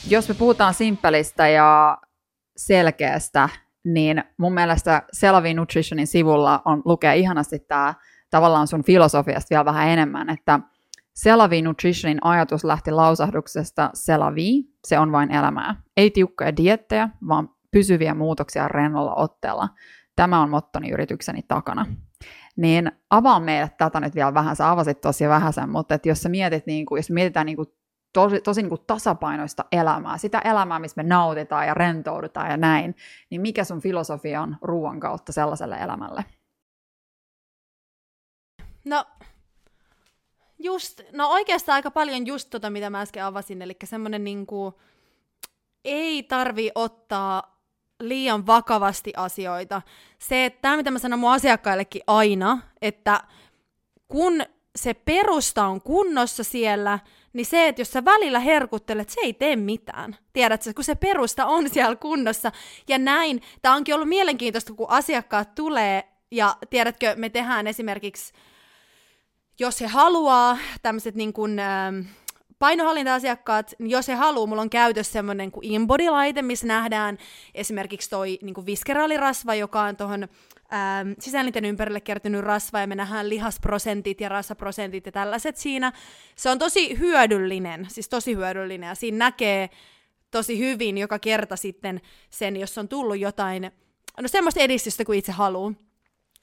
Jos 0.08 0.28
me 0.28 0.34
puhutaan 0.34 0.74
simppelistä 0.74 1.48
ja 1.48 1.98
selkeästä, 2.56 3.48
niin 3.84 4.24
mun 4.36 4.54
mielestä 4.54 5.02
Selavi 5.12 5.54
Nutritionin 5.54 6.06
sivulla 6.06 6.62
on, 6.64 6.82
lukee 6.84 7.16
ihanasti 7.16 7.58
tämä 7.58 7.94
tavallaan 8.30 8.66
sun 8.66 8.84
filosofiasta 8.84 9.46
vielä 9.50 9.64
vähän 9.64 9.88
enemmän, 9.88 10.30
että 10.30 10.60
Selavi 11.14 11.62
Nutritionin 11.62 12.18
ajatus 12.22 12.64
lähti 12.64 12.90
lausahduksesta 12.90 13.90
Selavi, 13.94 14.64
se 14.86 14.98
on 14.98 15.12
vain 15.12 15.30
elämää. 15.30 15.76
Ei 15.96 16.10
tiukkoja 16.10 16.56
diettejä, 16.56 17.08
vaan 17.28 17.50
pysyviä 17.70 18.14
muutoksia 18.14 18.68
rennolla 18.68 19.14
otteella. 19.14 19.68
Tämä 20.16 20.42
on 20.42 20.50
mottoni 20.50 20.90
yritykseni 20.90 21.42
takana. 21.48 21.86
Niin 22.56 22.92
avaa 23.10 23.40
meille 23.40 23.70
tätä 23.78 24.00
nyt 24.00 24.14
vielä 24.14 24.34
vähän, 24.34 24.56
sä 24.56 24.70
avasit 24.70 25.00
tosi 25.00 25.28
vähän 25.28 25.52
sen, 25.52 25.68
mutta 25.68 25.94
että 25.94 26.08
jos 26.08 26.22
sä 26.22 26.28
mietit, 26.28 26.66
niin 26.66 26.86
kuin, 26.86 26.98
jos 26.98 27.10
mietitään 27.10 27.46
niin 27.46 27.56
kuin 27.56 27.68
tosi, 28.12 28.40
tosi 28.40 28.62
niin 28.62 28.68
kuin 28.68 28.84
tasapainoista 28.86 29.64
elämää, 29.72 30.18
sitä 30.18 30.38
elämää, 30.38 30.78
missä 30.78 31.02
me 31.02 31.08
nautitaan 31.08 31.66
ja 31.66 31.74
rentoudutaan 31.74 32.50
ja 32.50 32.56
näin, 32.56 32.96
niin 33.30 33.40
mikä 33.40 33.64
sun 33.64 33.80
filosofia 33.80 34.42
on 34.42 34.56
ruoan 34.62 35.00
kautta 35.00 35.32
sellaiselle 35.32 35.76
elämälle? 35.76 36.24
No, 38.84 39.04
just, 40.58 41.00
no 41.12 41.28
oikeastaan 41.28 41.74
aika 41.74 41.90
paljon 41.90 42.26
just 42.26 42.50
tota, 42.50 42.70
mitä 42.70 42.90
mä 42.90 43.00
äsken 43.00 43.24
avasin, 43.24 43.62
eli 43.62 43.76
semmoinen 43.84 44.24
niinku, 44.24 44.80
ei 45.84 46.22
tarvi 46.22 46.70
ottaa 46.74 47.52
liian 48.00 48.46
vakavasti 48.46 49.12
asioita. 49.16 49.82
Se, 50.18 50.44
että 50.44 50.58
tämä 50.62 50.76
mitä 50.76 50.90
mä 50.90 50.98
sanon 50.98 51.18
mun 51.18 51.32
asiakkaillekin 51.32 52.02
aina, 52.06 52.58
että 52.82 53.20
kun 54.08 54.42
se 54.76 54.94
perusta 54.94 55.66
on 55.66 55.82
kunnossa 55.82 56.44
siellä, 56.44 56.98
niin 57.32 57.46
se, 57.46 57.68
että 57.68 57.80
jos 57.80 57.92
sä 57.92 58.04
välillä 58.04 58.40
herkuttelet, 58.40 59.08
se 59.08 59.20
ei 59.20 59.32
tee 59.32 59.56
mitään. 59.56 60.16
Tiedätkö, 60.32 60.72
kun 60.74 60.84
se 60.84 60.94
perusta 60.94 61.46
on 61.46 61.70
siellä 61.70 61.96
kunnossa. 61.96 62.52
Ja 62.88 62.98
näin, 62.98 63.42
tämä 63.62 63.74
onkin 63.74 63.94
ollut 63.94 64.08
mielenkiintoista, 64.08 64.72
kun 64.72 64.90
asiakkaat 64.90 65.54
tulee, 65.54 66.04
ja 66.30 66.56
tiedätkö, 66.70 67.14
me 67.16 67.28
tehdään 67.28 67.66
esimerkiksi, 67.66 68.32
jos 69.60 69.80
he 69.80 69.86
haluaa 69.86 70.58
tämmöiset 70.82 71.14
niin 71.14 71.32
kuin, 71.32 71.58
ähm, 71.58 72.00
painohallinta-asiakkaat, 72.58 73.74
niin 73.78 73.90
jos 73.90 74.08
he 74.08 74.14
haluaa, 74.14 74.46
mulla 74.46 74.62
on 74.62 74.70
käytössä 74.70 75.12
semmoinen 75.12 75.50
kuin 75.50 75.64
InBody-laite, 75.64 76.42
missä 76.42 76.66
nähdään 76.66 77.18
esimerkiksi 77.54 78.10
toi 78.10 78.38
niin 78.42 78.54
kuin 78.54 78.66
viskeraalirasva, 78.66 79.54
joka 79.54 79.82
on 79.82 79.96
tuohon 79.96 80.28
ähm, 80.74 81.12
sisällinten 81.18 81.64
ympärille 81.64 82.00
kertynyt 82.00 82.40
rasva, 82.40 82.80
ja 82.80 82.86
me 82.86 82.94
nähdään 82.94 83.28
lihasprosentit 83.28 84.20
ja 84.20 84.28
rasvaprosentit 84.28 85.06
ja 85.06 85.12
tällaiset 85.12 85.56
siinä. 85.56 85.92
Se 86.36 86.50
on 86.50 86.58
tosi 86.58 86.98
hyödyllinen, 86.98 87.86
siis 87.90 88.08
tosi 88.08 88.36
hyödyllinen, 88.36 88.88
ja 88.88 88.94
siinä 88.94 89.18
näkee 89.18 89.70
tosi 90.30 90.58
hyvin 90.58 90.98
joka 90.98 91.18
kerta 91.18 91.56
sitten 91.56 92.00
sen, 92.30 92.56
jos 92.56 92.78
on 92.78 92.88
tullut 92.88 93.18
jotain, 93.18 93.70
no 94.20 94.28
semmoista 94.28 94.60
edistystä 94.60 95.04
kuin 95.04 95.18
itse 95.18 95.32
haluaa. 95.32 95.72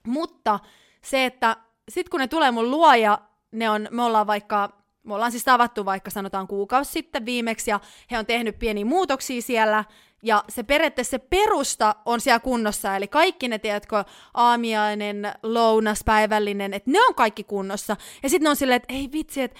Mutta 0.07 0.59
se, 1.01 1.25
että 1.25 1.57
sitten 1.89 2.11
kun 2.11 2.19
ne 2.19 2.27
tulee 2.27 2.51
mun 2.51 2.71
luo 2.71 2.93
ja 2.93 3.19
ne 3.51 3.69
on, 3.69 3.87
me 3.91 4.03
ollaan 4.03 4.27
vaikka, 4.27 4.69
me 5.03 5.13
ollaan 5.13 5.31
siis 5.31 5.43
tavattu 5.43 5.85
vaikka 5.85 6.09
sanotaan 6.11 6.47
kuukausi 6.47 6.91
sitten 6.91 7.25
viimeksi 7.25 7.71
ja 7.71 7.79
he 8.11 8.19
on 8.19 8.25
tehnyt 8.25 8.59
pieniä 8.59 8.85
muutoksia 8.85 9.41
siellä 9.41 9.83
ja 10.23 10.43
se 10.49 10.63
periaatteessa 10.63 11.11
se 11.11 11.19
perusta 11.19 11.95
on 12.05 12.21
siellä 12.21 12.39
kunnossa, 12.39 12.95
eli 12.95 13.07
kaikki 13.07 13.47
ne, 13.47 13.59
tiedätkö, 13.59 14.03
aamiainen, 14.33 15.33
lounas, 15.43 16.03
päivällinen, 16.05 16.73
että 16.73 16.91
ne 16.91 17.01
on 17.01 17.15
kaikki 17.15 17.43
kunnossa. 17.43 17.97
Ja 18.23 18.29
sitten 18.29 18.43
ne 18.43 18.49
on 18.49 18.55
silleen, 18.55 18.75
että 18.75 18.93
ei 18.93 19.09
vitsi, 19.11 19.41
että 19.41 19.59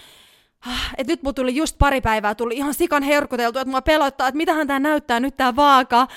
ah, 0.68 0.94
et 0.98 1.08
nyt 1.08 1.24
mulla 1.24 1.34
tuli 1.34 1.56
just 1.56 1.76
pari 1.78 2.02
päivää, 2.02 2.36
tuli 2.36 2.58
ihan 2.58 2.74
sikan 2.74 3.04
herkuteltu, 3.04 3.60
että 3.60 3.72
mua 3.72 3.82
pelottaa, 3.82 4.28
että 4.28 4.38
mitähän 4.38 4.68
tämä 4.68 4.80
näyttää 4.80 5.20
nyt 5.20 5.38
tämä 5.38 5.56
vaaka. 5.56 6.08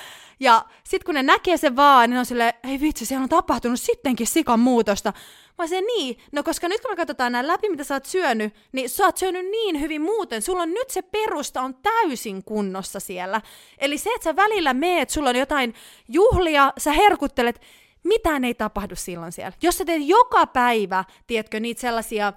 Ja 0.42 0.64
sitten 0.84 1.04
kun 1.04 1.14
ne 1.14 1.22
näkee 1.22 1.56
sen 1.56 1.76
vaan, 1.76 2.10
niin 2.10 2.18
on 2.18 2.26
silleen, 2.26 2.54
ei 2.64 2.80
vitsi, 2.80 3.06
siellä 3.06 3.22
on 3.22 3.28
tapahtunut 3.28 3.80
sittenkin 3.80 4.26
sikan 4.26 4.60
muutosta. 4.60 5.12
Mä 5.58 5.66
se 5.66 5.80
niin, 5.80 6.18
no 6.32 6.42
koska 6.42 6.68
nyt 6.68 6.80
kun 6.80 6.90
me 6.90 6.96
katsotaan 6.96 7.32
nämä 7.32 7.48
läpi, 7.48 7.68
mitä 7.68 7.84
sä 7.84 7.94
oot 7.94 8.04
syönyt, 8.04 8.54
niin 8.72 8.90
sä 8.90 9.04
oot 9.04 9.16
syönyt 9.16 9.46
niin 9.46 9.80
hyvin 9.80 10.02
muuten. 10.02 10.42
Sulla 10.42 10.62
on 10.62 10.70
nyt 10.70 10.90
se 10.90 11.02
perusta 11.02 11.62
on 11.62 11.74
täysin 11.74 12.44
kunnossa 12.44 13.00
siellä. 13.00 13.40
Eli 13.78 13.98
se, 13.98 14.10
että 14.14 14.24
sä 14.24 14.36
välillä 14.36 14.74
meet, 14.74 15.10
sulla 15.10 15.30
on 15.30 15.36
jotain 15.36 15.74
juhlia, 16.08 16.72
sä 16.78 16.92
herkuttelet, 16.92 17.60
mitään 18.04 18.44
ei 18.44 18.54
tapahdu 18.54 18.96
silloin 18.96 19.32
siellä. 19.32 19.52
Jos 19.62 19.78
sä 19.78 19.84
teet 19.84 20.02
joka 20.04 20.46
päivä, 20.46 21.04
tiedätkö, 21.26 21.60
niitä 21.60 21.80
sellaisia 21.80 22.32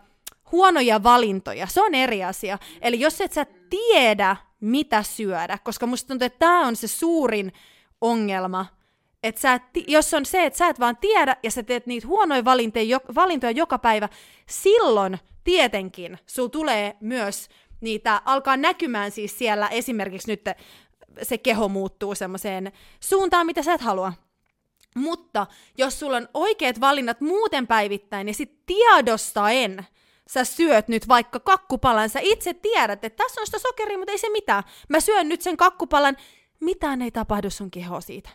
huonoja 0.52 1.04
valintoja, 1.04 1.68
se 1.68 1.82
on 1.82 1.96
eri 1.96 2.24
asia. 2.24 2.58
Eli 2.82 3.00
jos 3.00 3.22
et 3.22 3.34
sä 3.34 3.46
tiedä, 3.70 4.36
mitä 4.60 5.04
syödä, 5.04 5.58
koska 5.64 5.88
musta 5.88 6.08
tuntuu, 6.08 6.26
että 6.26 6.40
tämä 6.40 6.68
on 6.68 6.76
se 6.76 6.88
suurin 6.88 7.54
ongelma, 8.02 8.66
että 9.24 9.42
sä, 9.42 9.60
jos 9.88 10.14
on 10.14 10.26
se, 10.26 10.46
että 10.46 10.58
sä 10.58 10.68
et 10.68 10.80
vaan 10.80 10.98
tiedä 10.98 11.36
ja 11.44 11.52
sä 11.52 11.64
teet 11.64 11.86
niitä 11.86 12.08
huonoja 12.08 12.46
valintoja, 12.46 13.00
valintoja 13.16 13.52
joka 13.52 13.78
päivä, 13.78 14.10
silloin 14.50 15.20
tietenkin 15.44 16.18
sul 16.28 16.48
tulee 16.48 16.96
myös 17.00 17.50
niitä, 17.82 18.22
alkaa 18.26 18.58
näkymään 18.58 19.12
siis 19.12 19.38
siellä 19.38 19.68
esimerkiksi 19.68 20.32
nyt 20.32 20.42
se 21.22 21.38
keho 21.38 21.70
muuttuu 21.70 22.16
semmoiseen 22.16 22.72
suuntaan, 23.00 23.46
mitä 23.46 23.64
sä 23.64 23.74
et 23.74 23.82
halua. 23.82 24.14
Mutta 24.96 25.48
jos 25.78 26.00
sulla 26.00 26.18
on 26.18 26.30
oikeat 26.34 26.80
valinnat 26.80 27.22
muuten 27.22 27.68
päivittäin 27.68 28.28
ja 28.28 28.34
sit 28.34 28.66
tiedostaen 28.66 29.86
sä 30.30 30.44
syöt 30.44 30.88
nyt 30.88 31.08
vaikka 31.08 31.40
kakkupalan, 31.40 32.10
sä 32.10 32.20
itse 32.24 32.54
tiedät, 32.54 33.06
että 33.06 33.24
tässä 33.24 33.42
on 33.42 33.46
sitä 33.46 33.60
sokeria, 33.60 33.98
mutta 33.98 34.12
ei 34.12 34.18
se 34.18 34.30
mitään. 34.30 34.64
Mä 34.90 35.00
syön 35.00 35.30
nyt 35.30 35.42
sen 35.42 35.58
kakkupalan, 35.58 36.18
mitään 36.66 37.02
ei 37.02 37.12
tapahdu 37.12 37.50
sun 37.50 37.72
keho 37.72 38.02
siitä. 38.02 38.30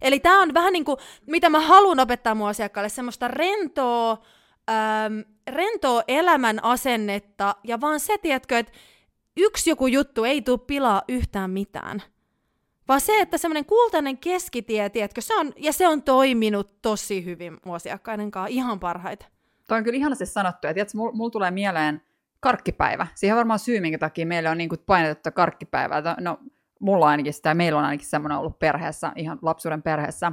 Eli 0.00 0.20
tämä 0.20 0.42
on 0.42 0.54
vähän 0.54 0.72
niin 0.72 0.84
kuin, 0.84 0.96
mitä 1.26 1.48
mä 1.48 1.60
haluan 1.60 2.00
opettaa 2.00 2.34
mun 2.34 2.48
asiakkaalle, 2.48 2.88
semmoista 2.88 3.28
rentoa, 3.28 4.22
ähm, 4.70 5.20
rentoa 5.50 6.02
elämän 6.08 6.64
asennetta, 6.64 7.56
ja 7.64 7.80
vaan 7.80 8.00
se, 8.00 8.18
tiedätkö, 8.18 8.58
että 8.58 8.72
yksi 9.36 9.70
joku 9.70 9.86
juttu 9.86 10.24
ei 10.24 10.42
tule 10.42 10.58
pilaa 10.58 11.02
yhtään 11.08 11.50
mitään. 11.50 12.02
Vaan 12.88 13.00
se, 13.00 13.20
että 13.20 13.38
semmoinen 13.38 13.64
kultainen 13.64 14.18
keskitie, 14.18 14.90
tiedätkö, 14.90 15.20
se 15.20 15.34
on, 15.34 15.52
ja 15.56 15.72
se 15.72 15.88
on 15.88 16.02
toiminut 16.02 16.82
tosi 16.82 17.24
hyvin 17.24 17.58
mun 17.64 17.74
asiakkaiden 17.74 18.30
kanssa, 18.30 18.48
ihan 18.48 18.80
parhaita. 18.80 19.26
Toi 19.66 19.78
on 19.78 19.84
kyllä 19.84 19.96
ihanasti 19.96 20.26
sanottu, 20.26 20.66
että 20.66 20.96
mulla 20.96 21.12
mul 21.12 21.28
tulee 21.28 21.50
mieleen 21.50 22.02
karkkipäivä. 22.40 23.06
Siihen 23.14 23.34
on 23.34 23.38
varmaan 23.38 23.58
syy, 23.58 23.80
minkä 23.80 23.98
takia 23.98 24.26
meillä 24.26 24.50
on 24.50 24.58
niin 24.58 24.70
painotettu 24.86 25.30
karkkipäivää. 25.34 26.16
No, 26.20 26.38
mulla 26.84 27.06
ainakin 27.06 27.34
sitä, 27.34 27.54
meillä 27.54 27.78
on 27.78 27.84
ainakin 27.84 28.06
semmoinen 28.06 28.38
ollut 28.38 28.58
perheessä, 28.58 29.12
ihan 29.16 29.38
lapsuuden 29.42 29.82
perheessä, 29.82 30.32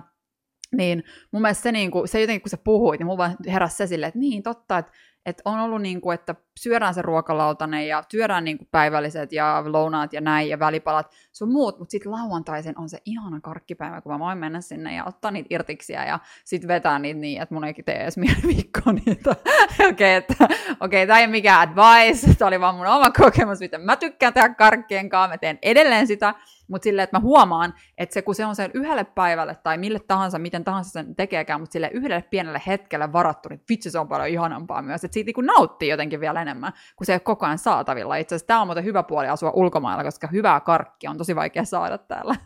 niin 0.78 1.04
mun 1.32 1.42
mielestä 1.42 1.64
se, 1.64 1.72
niin 1.72 1.92
kuin, 1.92 2.08
se 2.08 2.22
jotenkin 2.22 2.42
kun 2.42 2.50
sä 2.50 2.58
puhuit, 2.58 3.00
niin 3.00 3.06
mulla 3.06 3.18
vaan 3.18 3.36
heräsi 3.48 3.76
se 3.76 3.88
silleen, 3.88 4.08
että 4.08 4.20
niin 4.20 4.44
totta, 4.44 4.78
että 4.78 4.92
että 5.26 5.42
on 5.46 5.60
ollut 5.60 5.82
niin 5.82 6.02
kuin, 6.02 6.16
että 6.16 6.36
syödään 6.60 6.94
se 6.94 7.02
ruokalautanen 7.02 7.88
ja 7.88 8.04
syödään 8.12 8.44
niin 8.44 8.58
päivälliset 8.72 9.32
ja 9.32 9.64
lounaat 9.66 10.14
ja 10.14 10.22
näin 10.22 10.50
ja 10.50 10.60
välipalat 10.60 11.12
sun 11.32 11.52
muut, 11.52 11.80
mutta 11.80 11.92
sitten 11.92 12.12
lauantaisin 12.12 12.80
on 12.80 12.90
se 12.90 12.98
ihana 13.06 13.40
karkkipäivä, 13.42 14.02
kun 14.02 14.12
mä 14.12 14.20
voin 14.20 14.38
mennä 14.38 14.62
sinne 14.62 14.96
ja 14.96 15.06
ottaa 15.06 15.32
niitä 15.32 15.48
irtiksiä 15.50 16.06
ja 16.06 16.20
sitten 16.46 16.68
vetää 16.68 17.00
niitä 17.00 17.20
niin, 17.20 17.42
että 17.42 17.56
mun 17.56 17.64
ei 17.64 17.74
tee 17.74 18.04
edes 18.04 18.18
mieli 18.18 18.42
viikkoa 18.48 18.94
niitä. 18.94 19.32
Okei, 19.90 20.18
okay, 20.18 20.48
okay, 20.80 21.08
tämä 21.08 21.20
ei 21.20 21.26
ole 21.26 21.32
mikään 21.32 21.70
advice, 21.70 22.34
tämä 22.34 22.48
oli 22.48 22.60
vaan 22.60 22.76
mun 22.76 22.88
oma 22.88 23.12
kokemus, 23.12 23.60
miten 23.60 23.82
mä 23.82 23.96
tykkään 23.96 24.34
tehdä 24.34 24.50
karkkien 24.50 25.10
kanssa, 25.10 25.34
mä 25.34 25.38
teen 25.38 25.60
edelleen 25.62 26.08
sitä, 26.08 26.36
mutta 26.72 26.84
silleen, 26.84 27.04
että 27.04 27.18
mä 27.18 27.22
huomaan, 27.22 27.74
että 27.98 28.14
se, 28.14 28.22
kun 28.22 28.36
se 28.36 28.46
on 28.46 28.56
sen 28.56 28.72
yhdelle 28.74 29.04
päivälle 29.04 29.56
tai 29.56 29.78
mille 29.78 30.00
tahansa, 30.08 30.40
miten 30.40 30.64
tahansa 30.64 30.92
sen 30.92 31.16
tekeekään, 31.16 31.60
mutta 31.60 31.74
sille 31.74 31.90
yhdelle 31.94 32.22
pienelle 32.30 32.62
hetkelle 32.68 33.14
varattu, 33.14 33.50
niin 33.50 33.62
vitsi 33.70 33.92
se 33.92 34.00
on 34.00 34.08
paljon 34.08 34.30
ihanampaa 34.30 34.82
myös, 34.82 35.04
että 35.12 35.32
siitä 35.32 35.32
niin 35.38 35.45
nauttii 35.45 35.89
jotenkin 35.89 36.19
vielä 36.19 36.41
enemmän, 36.41 36.74
kun 36.95 37.06
se 37.06 37.12
ei 37.12 37.15
ole 37.15 37.19
koko 37.19 37.45
ajan 37.45 37.58
saatavilla. 37.58 38.15
Itse 38.15 38.36
asiassa 38.36 38.47
tämä 38.47 38.62
on 38.62 38.67
muuten 38.67 38.84
hyvä 38.84 39.04
puoli 39.04 39.28
asua 39.28 39.52
ulkomailla, 39.56 40.04
koska 40.04 40.28
hyvää 40.28 40.60
karkkia 40.60 41.12
on 41.12 41.17
tosi 41.17 41.36
vaikea 41.36 41.65
saada 41.65 41.97
täällä. 41.97 42.36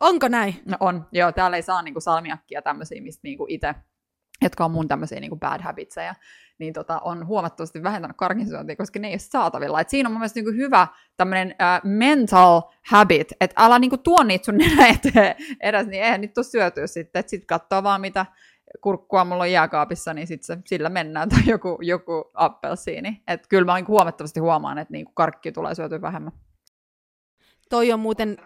Onko 0.00 0.28
näin? 0.28 0.62
No 0.66 0.76
on, 0.80 1.06
joo, 1.12 1.32
täällä 1.32 1.56
ei 1.56 1.62
saa 1.62 1.82
niinku 1.82 2.00
salmiakkia 2.00 2.62
tämmöisiä, 2.62 3.02
mistä 3.02 3.20
niinku 3.22 3.46
itse 3.48 3.74
jotka 4.42 4.64
on 4.64 4.70
mun 4.70 4.88
tämmöisiä 4.88 5.20
niin 5.20 5.40
bad 5.40 5.60
habitseja, 5.62 6.14
niin 6.58 6.72
tota, 6.72 6.98
on 6.98 7.26
huomattavasti 7.26 7.82
vähentänyt 7.82 8.16
karkinsyöntiä, 8.16 8.76
koska 8.76 8.98
ne 8.98 9.08
ei 9.08 9.12
ole 9.12 9.18
saatavilla. 9.18 9.80
Et 9.80 9.88
siinä 9.88 10.08
on 10.08 10.12
mun 10.12 10.20
mielestä 10.20 10.40
niin 10.40 10.56
hyvä 10.56 10.86
tämmöinen 11.16 11.48
uh, 11.48 11.90
mental 11.90 12.62
habit, 12.86 13.32
että 13.40 13.64
älä 13.64 13.78
niin 13.78 14.00
tuo 14.02 14.22
niitä 14.22 14.44
sun 14.44 14.56
nenä 14.58 14.86
eteen 14.86 15.36
edes, 15.60 15.86
niin 15.86 16.02
eihän 16.02 16.20
niitä 16.20 16.34
tule 16.34 16.44
syötyä 16.44 16.86
sitten, 16.86 17.20
että 17.20 17.30
sitten 17.30 17.46
katsoo 17.46 17.82
vaan 17.82 18.00
mitä 18.00 18.26
kurkkua 18.80 19.24
mulla 19.24 19.42
on 19.42 19.52
jääkaapissa, 19.52 20.14
niin 20.14 20.26
sit 20.26 20.42
se, 20.42 20.58
sillä 20.64 20.88
mennään, 20.88 21.28
tai 21.28 21.42
joku, 21.46 21.78
joku 21.80 22.30
appelsiini. 22.34 23.22
Että 23.28 23.48
kyllä 23.48 23.64
mä 23.64 23.74
niin 23.74 23.88
huomattavasti 23.88 24.40
huomaan, 24.40 24.78
että 24.78 24.92
niin 24.92 25.06
karkki 25.14 25.52
tulee 25.52 25.74
syötyä 25.74 26.00
vähemmän. 26.00 26.32
Toi 27.68 27.92
on 27.92 28.00
muuten, 28.00 28.36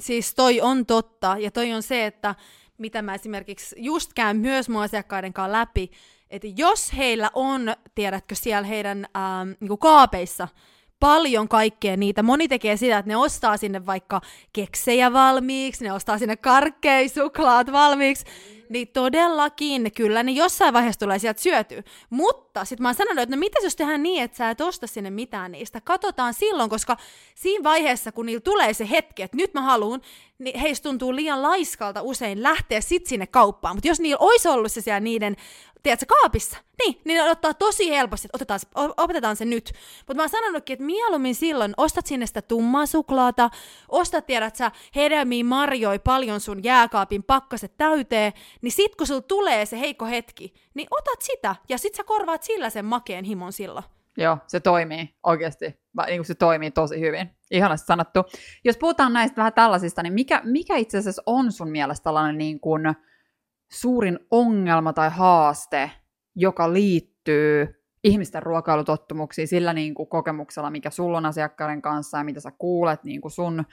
siis 0.00 0.34
toi 0.34 0.60
on 0.60 0.86
totta, 0.86 1.36
ja 1.38 1.50
toi 1.50 1.72
on 1.72 1.82
se, 1.82 2.06
että 2.06 2.34
mitä 2.78 3.02
mä 3.02 3.14
esimerkiksi 3.14 3.76
just 3.78 4.12
käyn 4.14 4.36
myös 4.36 4.68
mun 4.68 4.82
asiakkaiden 4.82 5.32
kanssa 5.32 5.52
läpi, 5.52 5.90
että 6.30 6.48
jos 6.56 6.96
heillä 6.96 7.30
on, 7.34 7.74
tiedätkö, 7.94 8.34
siellä 8.34 8.68
heidän 8.68 9.06
ähm, 9.16 9.50
niin 9.60 9.78
kaapeissa 9.78 10.48
paljon 11.00 11.48
kaikkea 11.48 11.96
niitä. 11.96 12.22
Moni 12.22 12.48
tekee 12.48 12.76
sitä, 12.76 12.98
että 12.98 13.08
ne 13.08 13.16
ostaa 13.16 13.56
sinne 13.56 13.86
vaikka 13.86 14.20
keksejä 14.52 15.12
valmiiksi, 15.12 15.84
ne 15.84 15.92
ostaa 15.92 16.18
sinne 16.18 16.36
karkkeja, 16.36 17.08
suklaat 17.08 17.72
valmiiksi, 17.72 18.24
niin 18.70 18.88
todellakin, 18.88 19.92
kyllä 19.92 20.22
ne 20.22 20.32
jossain 20.32 20.74
vaiheessa 20.74 21.00
tulee 21.00 21.18
sieltä 21.18 21.40
syötyä. 21.40 21.82
Mutta 22.10 22.64
sitten 22.64 22.82
mä 22.82 22.88
oon 22.88 22.94
sanonut, 22.94 23.22
että 23.22 23.36
no 23.36 23.40
mitä 23.40 23.58
jos 23.62 23.76
tehdään 23.76 24.02
niin, 24.02 24.22
että 24.22 24.36
sä 24.36 24.50
et 24.50 24.60
osta 24.60 24.86
sinne 24.86 25.10
mitään 25.10 25.52
niistä. 25.52 25.80
Katsotaan 25.80 26.34
silloin, 26.34 26.70
koska 26.70 26.96
siinä 27.34 27.64
vaiheessa, 27.64 28.12
kun 28.12 28.26
niillä 28.26 28.40
tulee 28.40 28.74
se 28.74 28.90
hetki, 28.90 29.22
että 29.22 29.36
nyt 29.36 29.54
mä 29.54 29.62
haluan, 29.62 30.00
niin 30.38 30.60
heistä 30.60 30.88
tuntuu 30.88 31.16
liian 31.16 31.42
laiskalta 31.42 32.02
usein 32.02 32.42
lähteä 32.42 32.80
sit 32.80 33.06
sinne 33.06 33.26
kauppaan. 33.26 33.76
Mutta 33.76 33.88
jos 33.88 34.00
niillä 34.00 34.18
olisi 34.20 34.48
ollut 34.48 34.72
se 34.72 34.80
siellä 34.80 35.00
niiden 35.00 35.36
tiedätkö, 35.82 36.06
kaapissa. 36.06 36.56
Niin, 36.84 37.00
niin 37.04 37.24
ne 37.24 37.30
ottaa 37.30 37.54
tosi 37.54 37.90
helposti, 37.90 38.26
että 38.26 38.36
otetaan, 38.36 38.60
opetetaan 38.96 39.36
se 39.36 39.44
nyt. 39.44 39.72
Mutta 39.98 40.14
mä 40.14 40.22
oon 40.22 40.28
sanonutkin, 40.28 40.74
että 40.74 40.84
mieluummin 40.84 41.34
silloin 41.34 41.74
ostat 41.76 42.06
sinne 42.06 42.26
sitä 42.26 42.42
tummaa 42.42 42.86
suklaata, 42.86 43.50
ostat, 43.88 44.26
tiedät 44.26 44.56
sä, 44.56 44.70
hedelmiä 44.96 45.44
marjoi 45.44 45.98
paljon 45.98 46.40
sun 46.40 46.64
jääkaapin 46.64 47.22
pakkaset 47.22 47.76
täyteen, 47.76 48.32
niin 48.62 48.72
sit 48.72 48.96
kun 48.96 49.06
sulla 49.06 49.20
tulee 49.20 49.66
se 49.66 49.80
heikko 49.80 50.06
hetki, 50.06 50.54
niin 50.74 50.88
otat 50.90 51.22
sitä, 51.22 51.56
ja 51.68 51.78
sit 51.78 51.94
sä 51.94 52.04
korvaat 52.04 52.42
sillä 52.42 52.70
sen 52.70 52.84
makeen 52.84 53.24
himon 53.24 53.52
silloin. 53.52 53.84
Joo, 54.16 54.38
se 54.46 54.60
toimii 54.60 55.14
oikeasti. 55.22 55.66
Niin 56.06 56.18
kuin 56.18 56.26
se 56.26 56.34
toimii 56.34 56.70
tosi 56.70 57.00
hyvin. 57.00 57.30
Ihanasti 57.50 57.86
sanottu. 57.86 58.24
Jos 58.64 58.76
puhutaan 58.76 59.12
näistä 59.12 59.36
vähän 59.36 59.52
tällaisista, 59.52 60.02
niin 60.02 60.12
mikä, 60.12 60.40
mikä 60.44 60.76
itse 60.76 60.98
asiassa 60.98 61.22
on 61.26 61.52
sun 61.52 61.70
mielestä 61.70 62.04
tällainen 62.04 62.38
niin 62.38 62.60
kuin, 62.60 62.82
suurin 63.68 64.18
ongelma 64.30 64.92
tai 64.92 65.10
haaste, 65.10 65.90
joka 66.34 66.72
liittyy 66.72 67.78
ihmisten 68.04 68.42
ruokailutottumuksiin 68.42 69.48
sillä 69.48 69.72
niin 69.72 69.94
kuin 69.94 70.08
kokemuksella, 70.08 70.70
mikä 70.70 70.90
sulla 70.90 71.18
on 71.18 71.26
asiakkaiden 71.26 71.82
kanssa 71.82 72.18
ja 72.18 72.24
mitä 72.24 72.40
sä 72.40 72.50
kuulet 72.58 73.04
niin 73.04 73.20
kuin 73.20 73.32
sun 73.32 73.64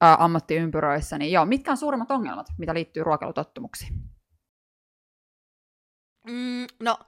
ää, 0.00 0.16
ammattiympyröissä, 0.18 1.18
niin 1.18 1.32
joo, 1.32 1.46
mitkä 1.46 1.70
on 1.70 1.76
suurimmat 1.76 2.10
ongelmat, 2.10 2.46
mitä 2.58 2.74
liittyy 2.74 3.04
ruokailutottumuksiin? 3.04 3.92
Mm, 6.26 6.66
no, 6.80 6.98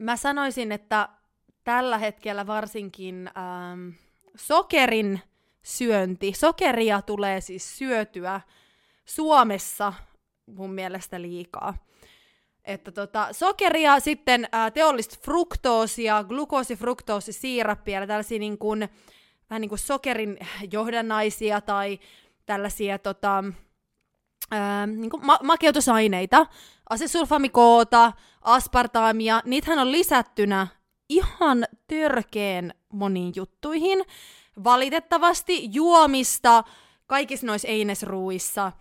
mä 0.00 0.16
sanoisin, 0.16 0.72
että 0.72 1.08
tällä 1.64 1.98
hetkellä 1.98 2.46
varsinkin 2.46 3.30
ähm, 3.36 3.88
sokerin 4.36 5.20
syönti. 5.62 6.32
Sokeria 6.32 7.02
tulee 7.02 7.40
siis 7.40 7.78
syötyä 7.78 8.40
Suomessa 9.04 9.92
mun 10.46 10.72
mielestä 10.72 11.22
liikaa. 11.22 11.74
Että 12.64 12.92
tota, 12.92 13.28
sokeria, 13.32 14.00
sitten 14.00 14.48
ää, 14.52 14.70
teollista 14.70 15.16
fruktoosia, 15.24 16.24
glukoosifruktoosisiirappia 16.24 18.00
ja 18.00 18.06
tällaisia 18.06 18.38
niin 18.38 18.58
kuin, 18.58 18.88
vähän 19.50 19.60
niin 19.60 19.68
kuin 19.68 19.78
sokerin 19.78 20.38
johdannaisia 20.72 21.60
tai 21.60 21.98
tällaisia 22.46 22.98
tota, 22.98 23.44
ää, 24.50 24.86
niin 24.86 25.10
kuin 25.10 25.26
ma- 25.26 25.40
makeutusaineita, 25.42 26.46
asesulfamikoota, 26.90 28.12
aspartaamia, 28.40 29.42
niitähän 29.44 29.78
on 29.78 29.92
lisättynä 29.92 30.66
ihan 31.08 31.64
törkeen 31.86 32.74
moniin 32.92 33.32
juttuihin. 33.36 34.04
Valitettavasti 34.64 35.68
juomista 35.72 36.64
kaikissa 37.06 37.46
noissa 37.46 37.68
einesruuissa. 37.68 38.72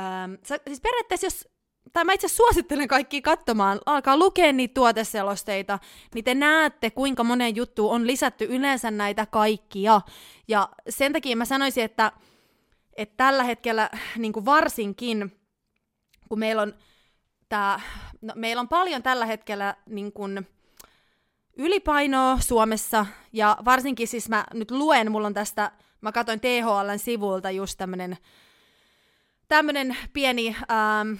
Ähm, 0.00 0.34
siis 0.66 0.80
periaatteessa 0.80 1.26
jos 1.26 1.48
tai 1.92 2.04
mä 2.04 2.12
itse 2.12 2.28
suosittelen 2.28 2.88
kaikki 2.88 3.22
katsomaan, 3.22 3.80
alkaa 3.86 4.16
lukea 4.16 4.52
niitä 4.52 4.74
tuoteselosteita, 4.74 5.78
niin 6.14 6.24
te 6.24 6.34
näette, 6.34 6.90
kuinka 6.90 7.24
moneen 7.24 7.56
juttuun 7.56 7.94
on 7.94 8.06
lisätty 8.06 8.44
yleensä 8.44 8.90
näitä 8.90 9.26
kaikkia. 9.26 10.00
Ja 10.48 10.68
sen 10.88 11.12
takia 11.12 11.36
mä 11.36 11.44
sanoisin, 11.44 11.84
että, 11.84 12.12
että 12.96 13.14
tällä 13.16 13.44
hetkellä 13.44 13.90
niin 14.16 14.32
kuin 14.32 14.44
varsinkin, 14.44 15.40
kun 16.28 16.38
meillä 16.38 16.62
on, 16.62 16.74
tää, 17.48 17.80
no, 18.20 18.32
meillä 18.36 18.60
on 18.60 18.68
paljon 18.68 19.02
tällä 19.02 19.26
hetkellä 19.26 19.76
niin 19.86 20.12
kuin, 20.12 20.46
ylipainoa 21.56 22.38
Suomessa, 22.40 23.06
ja 23.32 23.56
varsinkin 23.64 24.08
siis 24.08 24.28
mä 24.28 24.44
nyt 24.54 24.70
luen, 24.70 25.12
mulla 25.12 25.26
on 25.26 25.34
tästä, 25.34 25.72
mä 26.00 26.12
katsoin 26.12 26.40
THLn 26.40 26.98
sivulta 26.98 27.50
just 27.50 27.78
tämmönen, 27.78 28.16
tämmönen 29.48 29.96
pieni 30.12 30.48
ähm, 30.48 31.12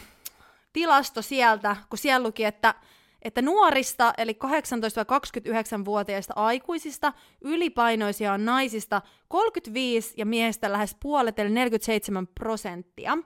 tilasto 0.72 1.22
sieltä, 1.22 1.76
kun 1.90 1.98
siellä 1.98 2.26
luki, 2.26 2.44
että, 2.44 2.74
että 3.22 3.42
nuorista, 3.42 4.14
eli 4.18 4.38
18-29-vuotiaista 4.44 6.34
aikuisista, 6.36 7.12
ylipainoisia 7.40 8.32
on 8.32 8.44
naisista 8.44 9.02
35 9.28 10.14
ja 10.16 10.26
miehistä 10.26 10.72
lähes 10.72 10.96
puolet, 11.00 11.38
eli 11.38 11.50
47 11.50 12.26
prosenttia. 12.26 13.18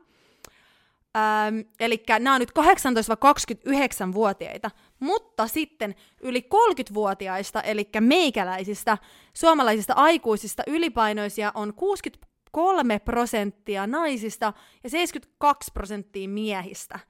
Ähm, 1.17 1.59
eli 1.81 2.03
nämä 2.19 2.35
on 2.35 2.41
nyt 2.41 2.53
18-29-vuotiaita, 2.59 4.71
mutta 5.01 5.47
sitten 5.47 5.95
yli 6.21 6.49
30-vuotiaista, 6.55 7.61
eli 7.61 7.89
meikäläisistä, 8.01 8.99
suomalaisista 9.35 9.93
aikuisista 9.93 10.63
ylipainoisia 10.67 11.53
on 11.55 11.75
63 12.53 12.99
prosenttia 12.99 13.87
naisista 13.87 14.53
ja 14.85 14.91
72 14.91 15.71
prosenttia 15.73 16.29
miehistä. 16.29 17.01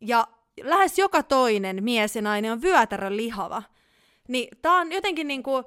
Ja 0.00 0.28
lähes 0.62 0.98
joka 0.98 1.22
toinen 1.22 1.84
mies 1.84 2.16
ja 2.16 2.22
nainen 2.22 2.52
on 2.52 2.62
vyötärön 2.62 3.16
lihava. 3.16 3.62
Niin 4.28 4.48
tää 4.62 4.72
on 4.72 4.92
jotenkin 4.92 5.28
niinku, 5.28 5.62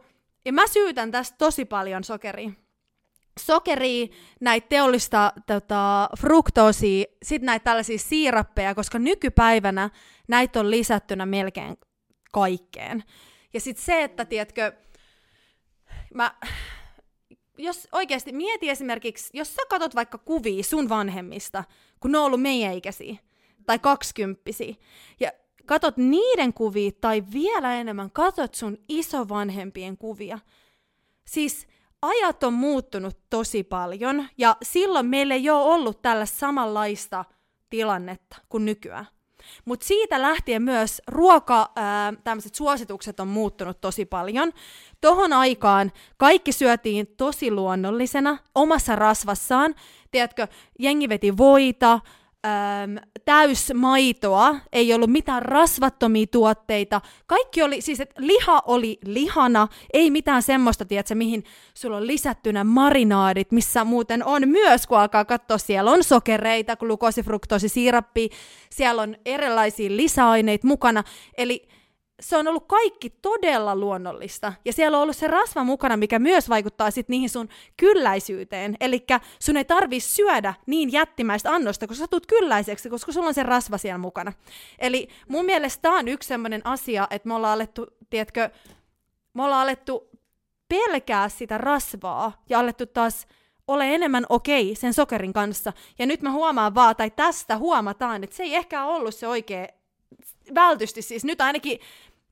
ja 0.45 0.53
mä 0.53 0.67
syytän 0.67 1.11
tästä 1.11 1.37
tosi 1.37 1.65
paljon 1.65 2.03
sokeria. 2.03 2.51
Sokeria, 3.39 4.07
näitä 4.41 4.67
teollista 4.69 5.33
tota, 5.47 6.09
fruktoosia, 6.19 7.05
sit 7.23 7.41
näitä 7.41 7.63
tällaisia 7.63 7.97
siirappeja, 7.97 8.75
koska 8.75 8.99
nykypäivänä 8.99 9.89
näitä 10.27 10.59
on 10.59 10.71
lisättynä 10.71 11.25
melkein 11.25 11.77
kaikkeen. 12.31 13.03
Ja 13.53 13.59
sitten 13.59 13.85
se, 13.85 14.03
että 14.03 14.25
tiedätkö, 14.25 14.71
mä, 16.13 16.35
jos 17.57 17.87
oikeasti 17.91 18.31
mieti 18.31 18.69
esimerkiksi, 18.69 19.29
jos 19.33 19.55
sä 19.55 19.61
katot 19.69 19.95
vaikka 19.95 20.17
kuvia 20.17 20.63
sun 20.63 20.89
vanhemmista, 20.89 21.63
kun 21.99 22.11
ne 22.11 22.17
on 22.17 22.25
ollut 22.25 22.41
meidän 22.41 22.73
ikäisiä, 22.73 23.15
tai 23.65 23.79
kaksikymppisiä. 23.79 24.75
Ja 25.19 25.31
katot 25.65 25.97
niiden 25.97 26.53
kuvia 26.53 26.91
tai 27.01 27.23
vielä 27.33 27.75
enemmän 27.75 28.11
katot 28.11 28.55
sun 28.55 28.77
isovanhempien 28.89 29.97
kuvia. 29.97 30.39
Siis 31.27 31.67
ajat 32.01 32.43
on 32.43 32.53
muuttunut 32.53 33.17
tosi 33.29 33.63
paljon 33.63 34.27
ja 34.37 34.57
silloin 34.63 35.05
meillä 35.05 35.33
ei 35.33 35.49
ole 35.49 35.73
ollut 35.73 36.01
tällä 36.01 36.25
samanlaista 36.25 37.25
tilannetta 37.69 38.37
kuin 38.49 38.65
nykyään. 38.65 39.07
Mutta 39.65 39.85
siitä 39.85 40.21
lähtien 40.21 40.61
myös 40.61 41.01
ruoka, 41.07 41.71
tämmöiset 42.23 42.55
suositukset 42.55 43.19
on 43.19 43.27
muuttunut 43.27 43.81
tosi 43.81 44.05
paljon. 44.05 44.51
Tohon 45.01 45.33
aikaan 45.33 45.91
kaikki 46.17 46.51
syötiin 46.51 47.07
tosi 47.07 47.51
luonnollisena, 47.51 48.37
omassa 48.55 48.95
rasvassaan. 48.95 49.75
Tiedätkö, 50.11 50.47
jengi 50.79 51.09
veti 51.09 51.37
voita, 51.37 51.99
äm, 52.47 52.95
täysmaitoa, 53.25 54.55
ei 54.71 54.93
ollut 54.93 55.09
mitään 55.09 55.41
rasvattomia 55.41 56.27
tuotteita. 56.31 57.01
Kaikki 57.27 57.63
oli, 57.63 57.81
siis 57.81 57.99
että 57.99 58.15
liha 58.17 58.61
oli 58.65 58.99
lihana, 59.05 59.67
ei 59.93 60.11
mitään 60.11 60.41
semmoista, 60.43 60.85
tiedätkö, 60.85 61.15
mihin 61.15 61.43
sulla 61.73 61.97
on 61.97 62.07
lisättynä 62.07 62.63
marinaadit, 62.63 63.51
missä 63.51 63.83
muuten 63.83 64.25
on 64.25 64.49
myös, 64.49 64.87
kun 64.87 64.99
alkaa 64.99 65.25
katsoa, 65.25 65.57
siellä 65.57 65.91
on 65.91 66.03
sokereita, 66.03 66.75
glukosifruktoosisiirappi, 66.75 68.29
siellä 68.69 69.01
on 69.01 69.15
erilaisia 69.25 69.89
lisäaineita 69.97 70.67
mukana, 70.67 71.03
eli 71.37 71.67
se 72.19 72.37
on 72.37 72.47
ollut 72.47 72.67
kaikki 72.67 73.09
todella 73.09 73.75
luonnollista. 73.75 74.53
Ja 74.65 74.73
siellä 74.73 74.97
on 74.97 75.03
ollut 75.03 75.15
se 75.15 75.27
rasva 75.27 75.63
mukana, 75.63 75.97
mikä 75.97 76.19
myös 76.19 76.49
vaikuttaa 76.49 76.91
sitten 76.91 77.13
niihin 77.13 77.29
sun 77.29 77.49
kylläisyyteen. 77.77 78.77
Eli 78.79 79.05
sun 79.39 79.57
ei 79.57 79.65
tarvi 79.65 79.99
syödä 79.99 80.53
niin 80.65 80.91
jättimäistä 80.91 81.51
annosta, 81.51 81.87
koska 81.87 82.03
sä 82.03 82.07
tulet 82.07 82.25
kylläiseksi, 82.25 82.89
koska 82.89 83.11
sulla 83.11 83.27
on 83.27 83.33
se 83.33 83.43
rasva 83.43 83.77
siellä 83.77 83.97
mukana. 83.97 84.33
Eli 84.79 85.09
mun 85.27 85.45
mielestä 85.45 85.81
tämä 85.81 85.99
on 85.99 86.07
yksi 86.07 86.27
sellainen 86.27 86.61
asia, 86.65 87.07
että 87.09 87.27
me 87.27 87.33
ollaan 87.33 87.53
alettu, 87.53 87.87
tiedätkö, 88.09 88.49
me 89.33 89.43
ollaan 89.43 89.61
alettu 89.61 90.09
pelkää 90.67 91.29
sitä 91.29 91.57
rasvaa 91.57 92.43
ja 92.49 92.59
alettu 92.59 92.85
taas 92.85 93.27
ole 93.67 93.95
enemmän 93.95 94.25
okei 94.29 94.75
sen 94.75 94.93
sokerin 94.93 95.33
kanssa. 95.33 95.73
Ja 95.99 96.05
nyt 96.05 96.21
mä 96.21 96.31
huomaan 96.31 96.75
vaan, 96.75 96.95
tai 96.95 97.11
tästä 97.11 97.57
huomataan, 97.57 98.23
että 98.23 98.35
se 98.35 98.43
ei 98.43 98.55
ehkä 98.55 98.85
ollut 98.85 99.15
se 99.15 99.27
oikea 99.27 99.67
vältysti 100.55 101.01
siis. 101.01 101.25
Nyt 101.25 101.41
ainakin 101.41 101.79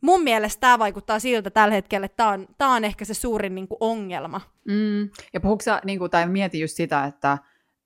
mun 0.02 0.24
mielestä 0.24 0.62
tämä 0.62 0.80
vaikuttaa 0.80 1.20
siltä 1.20 1.50
tällä 1.50 1.74
hetkellä, 1.74 2.06
että 2.06 2.18
tämä 2.18 2.30
on, 2.30 2.48
tää 2.58 2.70
on 2.70 2.84
ehkä 2.84 3.06
se 3.06 3.14
suurin 3.14 3.56
niin 3.56 3.68
kuin, 3.68 3.78
ongelma. 3.80 4.42
Mm. 4.66 5.10
Ja 5.34 5.40
puhuuko 5.42 5.64
sä, 5.64 5.82
niin 5.84 6.00
kuin, 6.00 6.12
tai 6.12 6.28
mieti 6.28 6.60
just 6.60 6.76
sitä, 6.76 7.06
että 7.06 7.38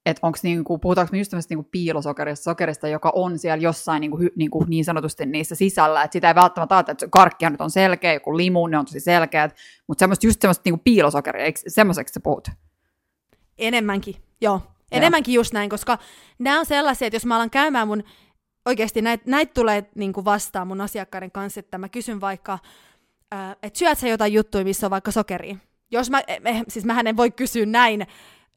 että 0.06 0.28
onko 0.28 0.38
niinku, 0.44 0.78
puhutaanko 0.78 1.12
me 1.12 1.18
just 1.18 1.32
tämmöistä 1.32 1.56
niinku 1.56 1.70
piilosokerista, 1.72 2.44
sokerista, 2.44 2.88
joka 2.88 3.12
on 3.16 3.40
siellä 3.40 3.64
jossain 3.64 4.02
niinku, 4.02 4.18
hy, 4.18 4.30
niinku, 4.36 4.66
niin 4.68 4.86
sanotusti 4.86 5.26
niissä 5.26 5.56
sisällä, 5.56 6.04
että 6.04 6.14
sitä 6.14 6.28
ei 6.28 6.36
välttämättä 6.36 6.76
ajatella, 6.76 6.92
että 6.94 7.08
karkkia 7.10 7.50
nyt 7.50 7.62
on 7.62 7.72
selkeä, 7.72 8.14
joku 8.14 8.38
limu, 8.38 8.68
ne 8.68 8.78
on 8.78 8.86
tosi 8.86 9.00
selkeät, 9.00 9.56
mutta 9.88 10.00
semmoista, 10.00 10.28
just 10.28 10.42
semmoista 10.42 10.62
niinku 10.66 10.82
piilosokeria, 10.84 11.44
eikö 11.46 11.60
semmoiseksi 11.68 12.14
sä 12.14 12.20
puhut? 12.20 12.48
Enemmänkin, 13.58 14.16
joo. 14.42 14.62
Enemmänkin 14.92 15.34
just 15.34 15.54
näin, 15.54 15.70
koska 15.70 15.98
nämä 16.40 16.60
on 16.60 16.66
sellaisia, 16.66 17.08
että 17.08 17.16
jos 17.16 17.26
mä 17.26 17.36
alan 17.36 17.50
käymään 17.50 17.88
mun 17.88 18.04
oikeasti 18.66 19.02
näitä 19.02 19.24
näit 19.28 19.54
tulee 19.54 19.86
niin 19.96 20.14
kuin 20.14 20.26
vastaan 20.26 20.68
mun 20.68 20.82
asiakkaiden 20.82 21.32
kanssa, 21.32 21.60
että 21.60 21.78
mä 21.78 21.90
kysyn 21.90 22.22
vaikka, 22.22 22.60
äh, 23.34 23.52
että 23.64 23.80
syöt 23.80 23.98
sä 23.98 24.08
jotain 24.08 24.34
juttuja, 24.34 24.64
missä 24.64 24.88
on 24.88 24.92
vaikka 24.92 25.12
sokeria. 25.12 25.56
Jos 25.92 26.10
mä, 26.10 26.22
eh, 26.28 26.42
eh 26.46 26.64
siis 26.68 26.86
mä 26.86 27.00
en 27.06 27.18
voi 27.18 27.32
kysyä 27.32 27.66
näin 27.66 28.08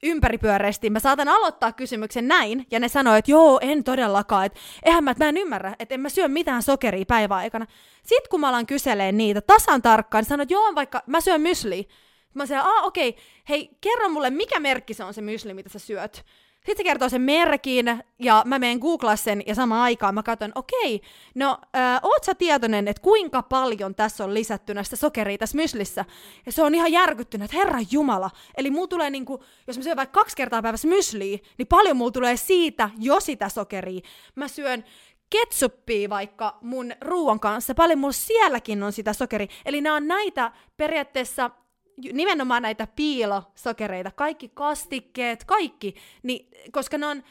ympäripyöreästi, 0.02 0.90
mä 0.90 1.00
saatan 1.00 1.28
aloittaa 1.28 1.72
kysymyksen 1.72 2.28
näin, 2.28 2.66
ja 2.70 2.80
ne 2.80 2.88
sanoo, 2.88 3.14
että 3.14 3.30
joo, 3.30 3.58
en 3.62 3.84
todellakaan, 3.84 4.46
että 4.46 4.58
eihän 4.82 5.04
mä, 5.04 5.10
että 5.10 5.24
mä 5.24 5.28
en 5.28 5.36
ymmärrä, 5.36 5.76
että 5.78 5.94
en 5.94 6.00
mä 6.00 6.08
syö 6.08 6.28
mitään 6.28 6.62
sokeria 6.62 7.04
päiväaikana. 7.08 7.66
Sitten 8.02 8.30
kun 8.30 8.40
mä 8.40 8.48
alan 8.48 8.66
kyselee 8.66 9.12
niitä 9.12 9.40
tasan 9.40 9.82
tarkkaan, 9.82 10.22
niin 10.22 10.28
sanoo, 10.28 10.42
että 10.42 10.54
joo, 10.54 10.74
vaikka 10.74 11.02
mä 11.06 11.20
syön 11.20 11.40
mysli. 11.40 11.88
Mä 12.34 12.46
sanon, 12.46 12.66
aa 12.66 12.82
okei, 12.82 13.08
okay. 13.08 13.22
hei, 13.48 13.70
kerro 13.80 14.08
mulle, 14.08 14.30
mikä 14.30 14.60
merkki 14.60 14.94
se 14.94 15.04
on 15.04 15.14
se 15.14 15.20
mysli, 15.20 15.54
mitä 15.54 15.68
sä 15.68 15.78
syöt. 15.78 16.24
Sitten 16.66 16.76
se 16.76 16.84
kertoo 16.84 17.08
sen 17.08 17.22
merkin, 17.22 18.02
ja 18.18 18.42
mä 18.46 18.58
menen 18.58 18.78
googlaa 18.78 19.16
sen, 19.16 19.42
ja 19.46 19.54
samaan 19.54 19.82
aikaan 19.82 20.14
mä 20.14 20.22
katson, 20.22 20.52
okei, 20.54 20.94
okay, 20.94 21.08
no, 21.34 21.58
äh, 21.76 22.00
oot 22.02 22.24
sä 22.24 22.34
tietoinen, 22.34 22.88
että 22.88 23.02
kuinka 23.02 23.42
paljon 23.42 23.94
tässä 23.94 24.24
on 24.24 24.34
lisättynä 24.34 24.82
sitä 24.82 24.96
sokeria 24.96 25.38
tässä 25.38 25.56
myslissä? 25.56 26.04
Ja 26.46 26.52
se 26.52 26.62
on 26.62 26.74
ihan 26.74 26.92
järkyttynyt, 26.92 27.44
että 27.44 27.56
herra 27.56 27.78
jumala. 27.90 28.30
Eli 28.56 28.70
mulla 28.70 28.86
tulee 28.86 29.10
niinku, 29.10 29.44
jos 29.66 29.76
mä 29.76 29.82
syön 29.82 29.96
vaikka 29.96 30.20
kaksi 30.20 30.36
kertaa 30.36 30.62
päivässä 30.62 30.88
mysliä, 30.88 31.38
niin 31.58 31.68
paljon 31.68 31.96
mulla 31.96 32.10
tulee 32.10 32.36
siitä 32.36 32.90
jo 32.98 33.20
sitä 33.20 33.48
sokeria. 33.48 34.00
Mä 34.34 34.48
syön 34.48 34.84
ketsuppia 35.30 36.08
vaikka 36.08 36.58
mun 36.60 36.92
ruoan 37.00 37.40
kanssa, 37.40 37.74
paljon 37.74 37.98
mulla 37.98 38.12
sielläkin 38.12 38.82
on 38.82 38.92
sitä 38.92 39.12
sokeria. 39.12 39.48
Eli 39.64 39.80
nämä 39.80 39.96
on 39.96 40.08
näitä 40.08 40.52
periaatteessa 40.76 41.50
nimenomaan 42.12 42.62
näitä 42.62 42.86
piilosokereita, 42.96 44.10
kaikki 44.10 44.48
kastikkeet, 44.54 45.44
kaikki, 45.44 45.94
niin, 46.22 46.48
koska 46.72 46.98
ne 46.98 47.06
on, 47.06 47.22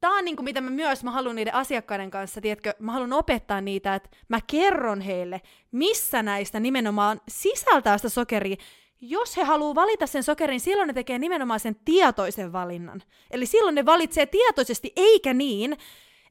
tää 0.00 0.10
on 0.10 0.24
niinku, 0.24 0.42
mitä 0.42 0.60
mä 0.60 0.70
myös 0.70 1.04
mä 1.04 1.10
haluan 1.10 1.36
niiden 1.36 1.54
asiakkaiden 1.54 2.10
kanssa, 2.10 2.40
tiedätkö, 2.40 2.74
mä 2.78 2.92
haluan 2.92 3.12
opettaa 3.12 3.60
niitä, 3.60 3.94
että 3.94 4.08
mä 4.28 4.40
kerron 4.46 5.00
heille, 5.00 5.40
missä 5.72 6.22
näistä 6.22 6.60
nimenomaan 6.60 7.20
sisältää 7.28 7.98
sitä 7.98 8.08
sokeria, 8.08 8.56
jos 9.00 9.36
he 9.36 9.42
haluaa 9.42 9.74
valita 9.74 10.06
sen 10.06 10.22
sokerin, 10.22 10.60
silloin 10.60 10.86
ne 10.86 10.92
tekee 10.92 11.18
nimenomaan 11.18 11.60
sen 11.60 11.76
tietoisen 11.84 12.52
valinnan. 12.52 13.02
Eli 13.30 13.46
silloin 13.46 13.74
ne 13.74 13.86
valitsee 13.86 14.26
tietoisesti, 14.26 14.92
eikä 14.96 15.34
niin, 15.34 15.76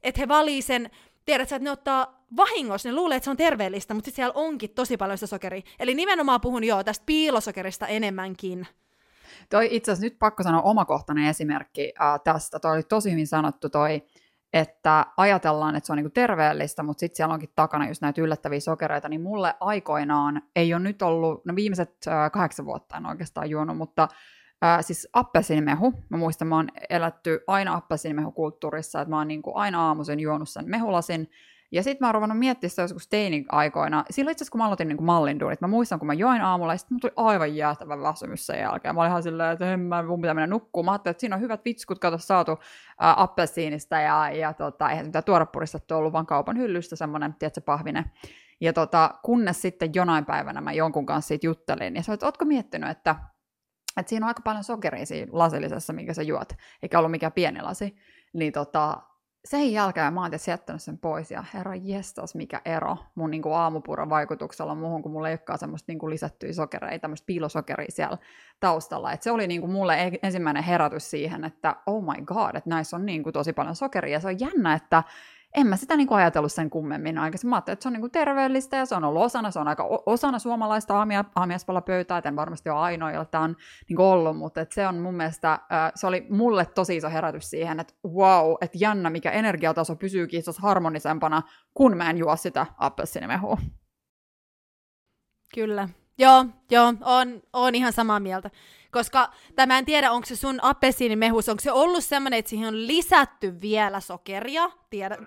että 0.02 0.20
he 0.20 0.28
valii 0.28 0.62
sen, 0.62 0.90
tiedät 1.26 1.48
sä, 1.48 1.56
että 1.56 1.64
ne 1.64 1.70
ottaa 1.70 2.26
vahingossa, 2.36 2.88
ne 2.88 2.94
luulee, 2.94 3.16
että 3.16 3.24
se 3.24 3.30
on 3.30 3.36
terveellistä, 3.36 3.94
mutta 3.94 4.06
sitten 4.06 4.16
siellä 4.16 4.32
onkin 4.34 4.70
tosi 4.70 4.96
paljon 4.96 5.18
sitä 5.18 5.26
sokeria. 5.26 5.62
Eli 5.78 5.94
nimenomaan 5.94 6.40
puhun 6.40 6.64
joo 6.64 6.84
tästä 6.84 7.02
piilosokerista 7.06 7.86
enemmänkin. 7.86 8.66
Toi 9.50 9.68
itse 9.70 9.92
asiassa 9.92 10.06
nyt 10.06 10.18
pakko 10.18 10.42
sanoa 10.42 10.62
omakohtainen 10.62 11.26
esimerkki 11.26 11.92
äh, 12.00 12.20
tästä. 12.24 12.58
Toi 12.58 12.74
oli 12.74 12.82
tosi 12.82 13.10
hyvin 13.10 13.26
sanottu 13.26 13.68
toi, 13.68 14.02
että 14.52 15.06
ajatellaan, 15.16 15.76
että 15.76 15.86
se 15.86 15.92
on 15.92 15.96
niinku 15.96 16.10
terveellistä, 16.10 16.82
mutta 16.82 17.00
sitten 17.00 17.16
siellä 17.16 17.34
onkin 17.34 17.52
takana 17.56 17.88
just 17.88 18.02
näitä 18.02 18.20
yllättäviä 18.20 18.60
sokereita, 18.60 19.08
niin 19.08 19.22
mulle 19.22 19.54
aikoinaan 19.60 20.42
ei 20.56 20.74
ole 20.74 20.82
nyt 20.82 21.02
ollut, 21.02 21.44
no 21.44 21.56
viimeiset 21.56 21.96
äh, 22.06 22.30
kahdeksan 22.32 22.66
vuotta 22.66 22.96
en 22.96 23.06
oikeastaan 23.06 23.50
juonut, 23.50 23.76
mutta 23.76 24.08
äh, 24.74 24.84
siis 24.84 25.08
appelsinimehu, 25.12 25.92
mä 26.08 26.16
muistan, 26.16 26.48
mä 26.48 26.56
oon 26.56 26.68
elätty 26.90 27.40
aina 27.46 27.74
appelsinimehukulttuurissa, 27.74 29.00
että 29.00 29.10
mä 29.10 29.18
oon 29.18 29.28
niinku 29.28 29.52
aina 29.54 29.86
aamuisin 29.86 30.20
juonut 30.20 30.48
sen 30.48 30.70
mehulasin, 30.70 31.30
ja 31.72 31.82
sitten 31.82 32.04
mä 32.04 32.08
oon 32.08 32.14
ruvennut 32.14 32.38
miettimään 32.38 32.70
sitä 32.70 32.82
joskus 32.82 33.08
teini-aikoina. 33.08 34.04
Silloin 34.10 34.32
itse 34.32 34.42
asiassa, 34.42 34.52
kun 34.52 34.58
mä 34.58 34.66
aloitin 34.66 34.88
niin 34.88 35.04
mallinduunit, 35.04 35.60
mä 35.60 35.66
muistan, 35.66 35.98
kun 35.98 36.06
mä 36.06 36.14
join 36.14 36.42
aamulla, 36.42 36.74
ja 36.74 36.78
sitten 36.78 37.00
tuli 37.00 37.12
aivan 37.16 37.56
jäätävä 37.56 38.00
väsymys 38.00 38.46
sen 38.46 38.60
jälkeen. 38.60 38.94
Mä 38.94 39.00
olin 39.00 39.10
ihan 39.10 39.22
silleen, 39.22 39.52
että 39.52 39.72
en 39.72 39.80
mä, 39.80 40.02
mun 40.02 40.20
pitää 40.20 40.34
mennä 40.34 40.46
nukkumaan. 40.46 40.84
Mä 40.84 40.92
ajattelin, 40.92 41.12
että 41.12 41.20
siinä 41.20 41.36
on 41.36 41.42
hyvät 41.42 41.64
vitskut, 41.64 41.98
kato 41.98 42.18
saatu 42.18 42.58
ää, 43.00 43.22
appelsiinista, 43.22 43.96
ja, 43.96 44.30
ja 44.30 44.54
tota, 44.54 44.90
eihän 44.90 45.06
mitään 45.06 45.24
tuorepuristettu 45.24 45.94
ollut, 45.94 46.12
vaan 46.12 46.26
kaupan 46.26 46.58
hyllystä 46.58 46.96
semmoinen, 46.96 47.34
tiedätkö, 47.34 47.60
pahvine. 47.60 48.04
Ja 48.60 48.72
tota, 48.72 49.10
kunnes 49.22 49.62
sitten 49.62 49.90
jonain 49.94 50.24
päivänä 50.24 50.60
mä 50.60 50.72
jonkun 50.72 51.06
kanssa 51.06 51.28
siitä 51.28 51.46
juttelin, 51.46 51.96
ja 51.96 52.02
sanoin, 52.02 52.14
että 52.14 52.26
ootko 52.26 52.44
miettinyt, 52.44 52.90
että, 52.90 53.16
että 53.96 54.10
siinä 54.10 54.26
on 54.26 54.28
aika 54.28 54.42
paljon 54.42 54.64
sokeria 54.64 55.06
siinä 55.06 55.30
lasillisessa, 55.32 55.92
minkä 55.92 56.14
sä 56.14 56.22
juot, 56.22 56.52
eikä 56.82 56.98
ollut 56.98 57.10
mikään 57.10 57.32
pieni 57.32 57.62
lasi. 57.62 57.96
Niin 58.32 58.52
tota, 58.52 59.02
sen 59.46 59.72
jälkeen 59.72 60.12
mä 60.12 60.22
oon 60.22 60.30
jättänyt 60.48 60.82
sen 60.82 60.98
pois, 60.98 61.30
ja 61.30 61.44
herra 61.54 61.74
jestas, 61.74 62.34
mikä 62.34 62.60
ero 62.64 62.96
mun 63.14 63.30
niin 63.30 63.42
aamupuron 63.52 64.10
vaikutuksella 64.10 64.74
muuhun, 64.74 65.02
kun 65.02 65.12
mulla 65.12 65.28
ei 65.28 65.32
olekaan 65.32 65.58
semmoista 65.58 65.92
niin 65.92 66.10
lisättyjä 66.10 66.52
sokereita, 66.52 67.02
tämmöistä 67.02 67.26
piilosokeria 67.26 67.90
siellä 67.90 68.18
taustalla. 68.60 69.12
Et 69.12 69.22
se 69.22 69.30
oli 69.30 69.46
niin 69.46 69.70
mulle 69.70 70.18
ensimmäinen 70.22 70.62
herätys 70.62 71.10
siihen, 71.10 71.44
että 71.44 71.76
oh 71.86 72.02
my 72.02 72.24
god, 72.24 72.54
että 72.54 72.70
näissä 72.70 72.96
on 72.96 73.06
niin 73.06 73.32
tosi 73.32 73.52
paljon 73.52 73.76
sokeria, 73.76 74.12
ja 74.12 74.20
se 74.20 74.28
on 74.28 74.40
jännä, 74.40 74.74
että 74.74 75.02
en 75.56 75.66
mä 75.66 75.76
sitä 75.76 75.96
niin 75.96 76.08
kuin 76.08 76.18
ajatellut 76.18 76.52
sen 76.52 76.70
kummemmin 76.70 77.18
aikaisemmin. 77.18 77.50
Mä 77.50 77.58
että 77.58 77.76
se 77.80 77.88
on 77.88 77.92
niin 77.92 78.00
kuin 78.00 78.10
terveellistä 78.12 78.76
ja 78.76 78.86
se 78.86 78.94
on 78.94 79.04
ollut 79.04 79.22
osana, 79.22 79.50
se 79.50 79.58
on 79.58 79.68
aika 79.68 79.88
osana 80.06 80.38
suomalaista 80.38 80.98
aamia, 80.98 81.24
aamiaspalapöytää, 81.36 82.22
en 82.24 82.36
varmasti 82.36 82.70
ole 82.70 82.78
ainoa, 82.78 83.12
jolla 83.12 83.24
tämä 83.24 83.44
on 83.44 83.56
niin 83.88 83.96
kuin 83.96 84.06
ollut, 84.06 84.36
mutta 84.36 84.60
että 84.60 84.74
se 84.74 84.86
on 84.86 84.96
mun 84.96 85.14
mielestä, 85.14 85.58
se 85.94 86.06
oli 86.06 86.26
mulle 86.30 86.66
tosi 86.66 86.96
iso 86.96 87.10
herätys 87.10 87.50
siihen, 87.50 87.80
että 87.80 87.94
wow, 88.06 88.54
että 88.60 88.78
jännä, 88.80 89.10
mikä 89.10 89.30
energiataso 89.30 89.96
pysyykin 89.96 90.42
harmonisempana, 90.58 91.42
kun 91.74 91.96
mä 91.96 92.10
en 92.10 92.18
juo 92.18 92.36
sitä 92.36 92.66
appelsinimehua. 92.78 93.58
Kyllä. 95.54 95.88
Joo, 96.18 96.46
joo, 96.70 96.94
on, 97.00 97.42
on 97.52 97.74
ihan 97.74 97.92
samaa 97.92 98.20
mieltä. 98.20 98.50
Koska 98.90 99.32
tämä 99.54 99.78
en 99.78 99.84
tiedä, 99.84 100.12
onko 100.12 100.26
se 100.26 100.36
sun 100.36 100.58
appelsiinimehus, 100.62 101.48
onko 101.48 101.60
se 101.60 101.72
ollut 101.72 102.04
semmoinen, 102.04 102.38
että 102.38 102.48
siihen 102.48 102.68
on 102.68 102.86
lisätty 102.86 103.60
vielä 103.60 104.00
sokeria, 104.00 104.70
tiedä, 104.90 105.18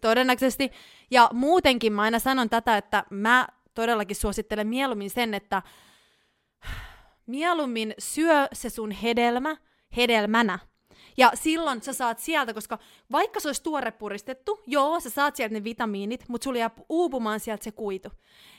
todennäköisesti. 0.00 0.70
Ja 1.10 1.30
muutenkin 1.32 1.92
mä 1.92 2.02
aina 2.02 2.18
sanon 2.18 2.50
tätä, 2.50 2.76
että 2.76 3.04
mä 3.10 3.48
todellakin 3.74 4.16
suosittelen 4.16 4.66
mieluummin 4.66 5.10
sen, 5.10 5.34
että 5.34 5.62
mieluummin 7.26 7.94
syö 7.98 8.48
se 8.52 8.70
sun 8.70 8.90
hedelmä 8.90 9.56
hedelmänä, 9.96 10.58
ja 11.18 11.32
silloin 11.34 11.82
sä 11.82 11.92
saat 11.92 12.18
sieltä, 12.18 12.54
koska 12.54 12.78
vaikka 13.12 13.40
se 13.40 13.48
olisi 13.48 13.62
tuore 13.62 13.90
puristettu, 13.90 14.62
joo, 14.66 15.00
sä 15.00 15.10
saat 15.10 15.36
sieltä 15.36 15.52
ne 15.52 15.64
vitamiinit, 15.64 16.24
mutta 16.28 16.44
sulla 16.44 16.58
jää 16.58 16.70
uupumaan 16.88 17.40
sieltä 17.40 17.64
se 17.64 17.72
kuitu. 17.72 18.08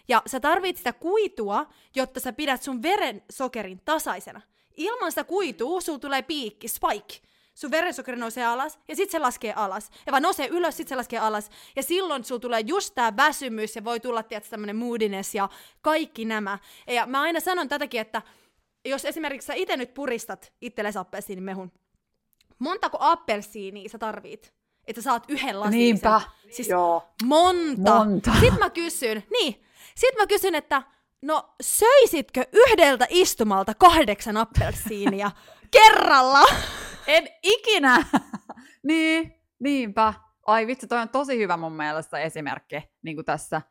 Ja 0.07 0.21
sä 0.25 0.39
tarvit 0.39 0.77
sitä 0.77 0.93
kuitua, 0.93 1.65
jotta 1.95 2.19
sä 2.19 2.33
pidät 2.33 2.63
sun 2.63 2.81
veren 2.81 3.23
sokerin 3.31 3.81
tasaisena. 3.85 4.41
Ilman 4.77 5.11
sitä 5.11 5.23
kuitua 5.23 5.81
sulla 5.81 5.99
tulee 5.99 6.21
piikki, 6.21 6.67
spike. 6.67 7.29
Sun 7.53 7.71
verensokeri 7.71 8.17
nousee 8.17 8.45
alas, 8.45 8.79
ja 8.87 8.95
sitten 8.95 9.11
se 9.11 9.19
laskee 9.19 9.53
alas. 9.53 9.89
Ja 10.05 10.11
vaan 10.11 10.23
nousee 10.23 10.47
ylös, 10.47 10.77
sitten 10.77 10.89
se 10.89 10.95
laskee 10.95 11.19
alas. 11.19 11.49
Ja 11.75 11.83
silloin 11.83 12.23
sulla 12.23 12.39
tulee 12.39 12.59
just 12.59 12.95
tää 12.95 13.17
väsymys, 13.17 13.75
ja 13.75 13.83
voi 13.83 13.99
tulla, 13.99 14.23
tietysti, 14.23 14.51
tämmönen 14.51 14.75
moodiness, 14.75 15.35
ja 15.35 15.49
kaikki 15.81 16.25
nämä. 16.25 16.59
Ja 16.87 17.05
mä 17.05 17.21
aina 17.21 17.39
sanon 17.39 17.67
tätäkin, 17.67 18.01
että 18.01 18.21
jos 18.85 19.05
esimerkiksi 19.05 19.45
sä 19.45 19.53
itse 19.53 19.77
nyt 19.77 19.93
puristat 19.93 20.53
itsellesi 20.61 20.99
appelsiinimehun, 20.99 21.71
montako 22.59 22.97
appelsiiniä 23.01 23.89
sä 23.89 23.97
tarvit? 23.97 24.53
Että 24.87 25.01
sä 25.01 25.03
saat 25.03 25.23
yhden 25.27 25.59
lasin. 25.59 25.77
Niinpä, 25.77 26.21
siis 26.51 26.69
joo. 26.69 27.09
Monta. 27.23 27.95
monta. 27.95 28.31
Sitten 28.31 28.59
mä 28.59 28.69
kysyn, 28.69 29.23
niin, 29.31 29.65
sit 29.95 30.15
mä 30.17 30.27
kysyn, 30.27 30.55
että 30.55 30.83
no 31.21 31.55
söisitkö 31.61 32.45
yhdeltä 32.53 33.07
istumalta 33.09 33.73
kahdeksan 33.73 34.37
appelsiinia 34.37 35.31
kerralla? 35.75 36.45
En 37.07 37.27
ikinä. 37.43 38.05
niin, 38.87 39.35
niinpä. 39.59 40.13
Ai 40.47 40.67
vitsi, 40.67 40.87
toi 40.87 40.99
on 40.99 41.09
tosi 41.09 41.37
hyvä 41.37 41.57
mun 41.57 41.73
mielestä 41.73 42.19
esimerkki 42.19 42.75
niin 43.01 43.17
kuin 43.17 43.25
tässä. 43.25 43.61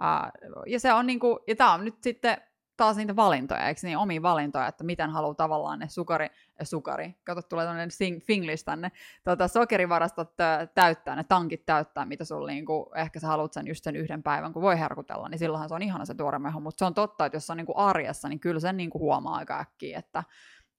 Uh, 0.00 0.62
ja 0.66 0.80
se 0.80 0.92
on 0.92 1.06
niin 1.06 1.20
kuin, 1.20 1.38
ja 1.48 1.56
tää 1.56 1.72
on 1.72 1.84
nyt 1.84 2.02
sitten 2.02 2.36
taas 2.76 2.96
niitä 2.96 3.16
valintoja, 3.16 3.68
eikö 3.68 3.80
niin, 3.82 3.98
omia 3.98 4.22
valintoja, 4.22 4.66
että 4.66 4.84
miten 4.84 5.10
haluaa 5.10 5.34
tavallaan 5.34 5.78
ne 5.78 5.88
sukari, 5.88 6.24
äh, 6.24 6.30
sukari, 6.62 7.14
kato 7.24 7.42
tulee 7.42 7.66
tämmöinen 7.66 8.20
finglish 8.26 8.64
tänne, 8.64 8.90
tota, 9.24 9.48
sokerivarastot 9.48 10.32
täyttää, 10.74 11.16
ne 11.16 11.24
tankit 11.24 11.66
täyttää, 11.66 12.04
mitä 12.04 12.24
sulla 12.24 12.46
niinku, 12.46 12.90
ehkä 12.94 13.20
sä 13.20 13.26
haluat 13.26 13.52
sen 13.52 13.66
just 13.66 13.84
sen 13.84 13.96
yhden 13.96 14.22
päivän, 14.22 14.52
kun 14.52 14.62
voi 14.62 14.78
herkutella, 14.78 15.28
niin 15.28 15.38
silloinhan 15.38 15.68
se 15.68 15.74
on 15.74 15.82
ihana 15.82 16.04
se 16.04 16.14
tuore 16.14 16.38
mehu, 16.38 16.60
mutta 16.60 16.78
se 16.78 16.84
on 16.84 16.94
totta, 16.94 17.26
että 17.26 17.36
jos 17.36 17.50
on 17.50 17.56
niinku 17.56 17.74
arjessa, 17.76 18.28
niin 18.28 18.40
kyllä 18.40 18.60
sen 18.60 18.76
niinku 18.76 18.98
huomaa 18.98 19.36
aika 19.36 19.60
äkkiä, 19.60 19.98
että 19.98 20.24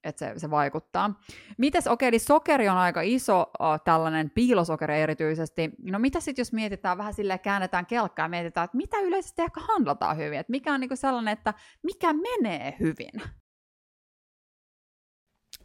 että 0.03 0.19
se, 0.19 0.33
se 0.39 0.51
vaikuttaa. 0.51 1.21
Mites, 1.57 1.87
okei, 1.87 2.07
eli 2.07 2.19
sokeri 2.19 2.69
on 2.69 2.77
aika 2.77 3.01
iso 3.01 3.41
uh, 3.41 3.65
tällainen 3.83 4.29
piilosokeri 4.29 5.01
erityisesti. 5.01 5.71
No 5.83 5.99
mitä 5.99 6.19
sitten, 6.19 6.41
jos 6.41 6.53
mietitään 6.53 6.97
vähän 6.97 7.13
silleen, 7.13 7.39
käännetään 7.39 7.85
kelkkaa 7.85 8.25
ja 8.25 8.29
mietitään, 8.29 8.65
että 8.65 8.77
mitä 8.77 8.99
yleisesti 8.99 9.41
ehkä 9.41 9.61
handlataan 9.61 10.17
hyvin, 10.17 10.39
että 10.39 10.51
mikä 10.51 10.73
on 10.73 10.79
niinku 10.79 10.95
sellainen, 10.95 11.33
että 11.33 11.53
mikä 11.83 12.13
menee 12.13 12.75
hyvin? 12.79 13.21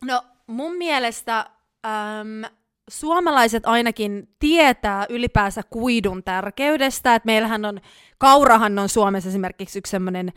No 0.04 0.22
mun 0.46 0.76
mielestä 0.76 1.38
äm, 1.86 2.52
suomalaiset 2.90 3.66
ainakin 3.66 4.34
tietää 4.38 5.06
ylipäänsä 5.08 5.62
kuidun 5.70 6.22
tärkeydestä, 6.24 7.14
että 7.14 7.26
meillähän 7.26 7.64
on, 7.64 7.80
kaurahan 8.18 8.78
on 8.78 8.88
Suomessa 8.88 9.28
esimerkiksi 9.28 9.78
yksi 9.78 9.90
semmoinen 9.90 10.32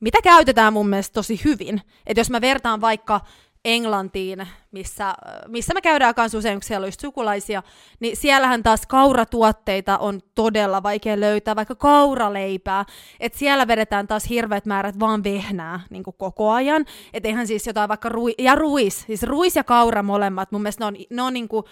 mitä 0.00 0.18
käytetään 0.22 0.72
mun 0.72 0.88
mielestä 0.88 1.14
tosi 1.14 1.40
hyvin. 1.44 1.82
Että 2.06 2.20
jos 2.20 2.30
mä 2.30 2.40
vertaan 2.40 2.80
vaikka 2.80 3.20
Englantiin, 3.66 4.46
missä, 4.72 5.14
missä 5.48 5.74
me 5.74 5.80
käydään 5.80 6.14
kanssa 6.14 6.38
usein, 6.38 6.56
kun 6.56 6.62
siellä 6.62 6.84
on 6.84 6.88
just 6.88 7.00
sukulaisia, 7.00 7.62
niin 8.00 8.16
siellähän 8.16 8.62
taas 8.62 8.86
kauratuotteita 8.86 9.98
on 9.98 10.20
todella 10.34 10.82
vaikea 10.82 11.20
löytää, 11.20 11.56
vaikka 11.56 11.74
kauraleipää, 11.74 12.84
että 13.20 13.38
siellä 13.38 13.68
vedetään 13.68 14.06
taas 14.06 14.28
hirveät 14.28 14.66
määrät 14.66 15.00
vaan 15.00 15.24
vehnää 15.24 15.80
niin 15.90 16.02
kuin 16.02 16.16
koko 16.18 16.50
ajan, 16.50 16.84
että 17.12 17.28
eihän 17.28 17.46
siis 17.46 17.66
jotain 17.66 17.88
vaikka 17.88 18.08
rui, 18.08 18.34
ja 18.38 18.54
ruis, 18.54 19.00
siis 19.00 19.22
ruis 19.22 19.56
ja 19.56 19.64
kaura 19.64 20.02
molemmat, 20.02 20.52
mun 20.52 20.62
mielestä 20.62 20.84
ne 20.84 20.86
on, 20.86 20.96
ne 21.10 21.22
on 21.22 21.34
niin 21.34 21.48
kuin 21.48 21.64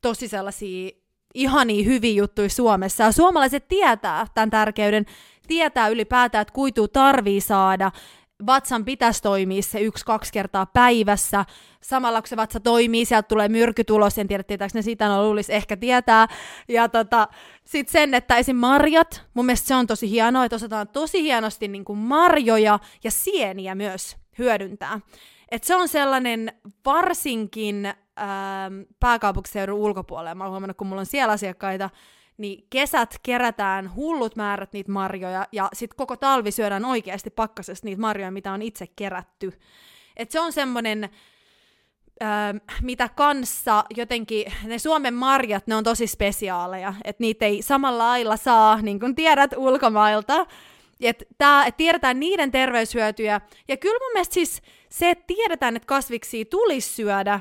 tosi 0.00 0.28
sellaisia 0.28 0.90
ihania 1.34 1.84
hyviä 1.84 2.12
juttuja 2.12 2.48
Suomessa, 2.48 3.04
ja 3.04 3.12
suomalaiset 3.12 3.68
tietää 3.68 4.26
tämän 4.34 4.50
tärkeyden, 4.50 5.06
tietää 5.46 5.88
ylipäätään, 5.88 6.42
että 6.42 6.54
kuitu 6.54 6.88
tarvii 6.88 7.40
saada, 7.40 7.90
vatsan 8.46 8.84
pitäisi 8.84 9.22
toimia 9.22 9.62
se 9.62 9.80
yksi-kaksi 9.80 10.32
kertaa 10.32 10.66
päivässä. 10.66 11.44
Samalla 11.80 12.22
kun 12.22 12.28
se 12.28 12.36
vatsa 12.36 12.60
toimii, 12.60 13.04
sieltä 13.04 13.28
tulee 13.28 13.48
myrkytulos, 13.48 14.18
en 14.18 14.28
tiedä 14.28 14.42
tietääkö 14.42 14.70
ne 14.74 14.82
siitä, 14.82 15.08
no 15.08 15.24
luulisi 15.24 15.54
ehkä 15.54 15.76
tietää. 15.76 16.26
Ja 16.68 16.88
tota, 16.88 17.28
sitten 17.64 17.92
sen, 17.92 18.14
että 18.14 18.36
esim. 18.36 18.56
marjat, 18.56 19.22
mun 19.34 19.46
mielestä 19.46 19.68
se 19.68 19.74
on 19.74 19.86
tosi 19.86 20.10
hienoa, 20.10 20.44
että 20.44 20.56
osataan 20.56 20.88
tosi 20.88 21.22
hienosti 21.22 21.68
niin 21.68 21.84
kuin 21.84 21.98
marjoja 21.98 22.78
ja 23.04 23.10
sieniä 23.10 23.74
myös 23.74 24.16
hyödyntää. 24.38 25.00
Et 25.50 25.64
se 25.64 25.76
on 25.76 25.88
sellainen 25.88 26.52
varsinkin 26.84 27.86
ähm, 27.86 28.80
pääkaupunkiseudun 29.00 29.78
ulkopuolella, 29.78 30.34
mä 30.34 30.44
oon 30.44 30.50
huomannut, 30.50 30.76
kun 30.76 30.86
mulla 30.86 31.00
on 31.00 31.06
siellä 31.06 31.32
asiakkaita, 31.32 31.90
niin 32.38 32.66
kesät 32.70 33.16
kerätään 33.22 33.94
hullut 33.94 34.36
määrät 34.36 34.72
niitä 34.72 34.92
marjoja, 34.92 35.46
ja 35.52 35.68
sitten 35.72 35.96
koko 35.96 36.16
talvi 36.16 36.50
syödään 36.50 36.84
oikeasti 36.84 37.30
pakkasesta 37.30 37.86
niitä 37.86 38.00
marjoja, 38.00 38.30
mitä 38.30 38.52
on 38.52 38.62
itse 38.62 38.86
kerätty. 38.96 39.52
Et 40.16 40.30
se 40.30 40.40
on 40.40 40.52
semmoinen, 40.52 41.10
öö, 42.22 42.28
mitä 42.82 43.08
kanssa 43.08 43.84
jotenkin, 43.96 44.52
ne 44.64 44.78
Suomen 44.78 45.14
marjat, 45.14 45.66
ne 45.66 45.74
on 45.74 45.84
tosi 45.84 46.06
spesiaaleja, 46.06 46.94
että 47.04 47.20
niitä 47.20 47.46
ei 47.46 47.62
samalla 47.62 48.04
lailla 48.04 48.36
saa, 48.36 48.82
niin 48.82 49.00
kuin 49.00 49.14
tiedät, 49.14 49.50
ulkomailta. 49.56 50.46
Että 51.00 51.64
et 51.66 51.76
tiedetään 51.76 52.20
niiden 52.20 52.50
terveyshyötyjä. 52.50 53.40
Ja 53.68 53.76
kyllä 53.76 53.98
mun 54.04 54.12
mielestä 54.12 54.34
siis 54.34 54.62
se, 54.88 55.10
että 55.10 55.24
tiedetään, 55.26 55.76
että 55.76 55.86
kasviksia 55.86 56.44
tulisi 56.44 56.94
syödä, 56.94 57.40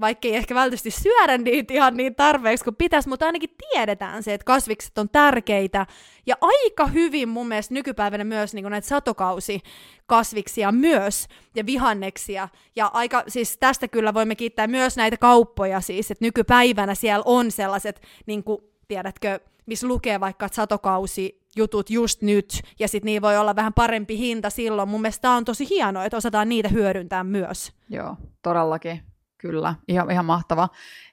vaikka 0.00 0.28
ei 0.28 0.36
ehkä 0.36 0.54
välttämättä 0.54 0.90
syödä 0.90 1.38
niitä 1.38 1.74
ihan 1.74 1.96
niin 1.96 2.14
tarpeeksi 2.14 2.64
kuin 2.64 2.76
pitäisi, 2.76 3.08
mutta 3.08 3.26
ainakin 3.26 3.50
tiedetään 3.70 4.22
se, 4.22 4.34
että 4.34 4.44
kasvikset 4.44 4.98
on 4.98 5.08
tärkeitä. 5.08 5.86
Ja 6.26 6.36
aika 6.40 6.86
hyvin 6.86 7.28
mun 7.28 7.48
mielestä 7.48 7.74
nykypäivänä 7.74 8.24
myös 8.24 8.54
niin 8.54 8.70
näitä 8.70 8.88
satokausikasviksia 8.88 10.72
myös, 10.72 11.28
ja 11.54 11.66
vihanneksia. 11.66 12.48
Ja 12.76 12.86
aika, 12.86 13.24
siis 13.28 13.58
tästä 13.58 13.88
kyllä 13.88 14.14
voimme 14.14 14.34
kiittää 14.34 14.66
myös 14.66 14.96
näitä 14.96 15.16
kauppoja 15.16 15.80
siis, 15.80 16.10
että 16.10 16.24
nykypäivänä 16.24 16.94
siellä 16.94 17.22
on 17.26 17.50
sellaiset, 17.50 18.02
niin 18.26 18.44
kuin, 18.44 18.58
tiedätkö, 18.88 19.40
missä 19.66 19.86
lukee 19.86 20.20
vaikka, 20.20 20.46
että 20.46 20.56
satokausi 20.56 21.42
jutut 21.56 21.90
just 21.90 22.22
nyt, 22.22 22.62
ja 22.78 22.88
sitten 22.88 23.06
niin 23.06 23.22
voi 23.22 23.36
olla 23.36 23.56
vähän 23.56 23.72
parempi 23.74 24.18
hinta 24.18 24.50
silloin. 24.50 24.88
Mun 24.88 25.00
mielestä 25.00 25.30
on 25.30 25.44
tosi 25.44 25.68
hienoa, 25.70 26.04
että 26.04 26.16
osataan 26.16 26.48
niitä 26.48 26.68
hyödyntää 26.68 27.24
myös. 27.24 27.72
Joo, 27.88 28.16
todellakin. 28.42 29.11
Kyllä, 29.42 29.74
ihan, 29.88 30.10
ihan 30.10 30.24
mahtava. 30.24 30.68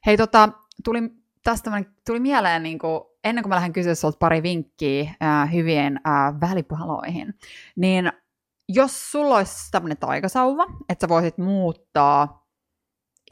Hei, 0.05 0.17
tota, 0.17 0.49
tuli, 0.83 0.99
tästä 1.43 1.71
tuli 2.05 2.19
mieleen, 2.19 2.63
niin 2.63 2.79
kuin, 2.79 3.01
ennen 3.23 3.43
kuin 3.43 3.49
mä 3.49 3.55
lähden 3.55 3.73
kysyä 3.73 3.95
sulta 3.95 4.17
pari 4.17 4.43
vinkkiä 4.43 5.11
äh, 5.23 5.53
hyvien 5.53 5.99
äh, 6.07 6.39
välipaloihin, 6.41 7.33
niin 7.75 8.11
jos 8.67 9.11
sulla 9.11 9.35
olisi 9.35 9.71
tämmöinen 9.71 9.97
taikasauva, 9.97 10.65
että 10.89 11.03
sä 11.03 11.09
voisit 11.09 11.37
muuttaa 11.37 12.47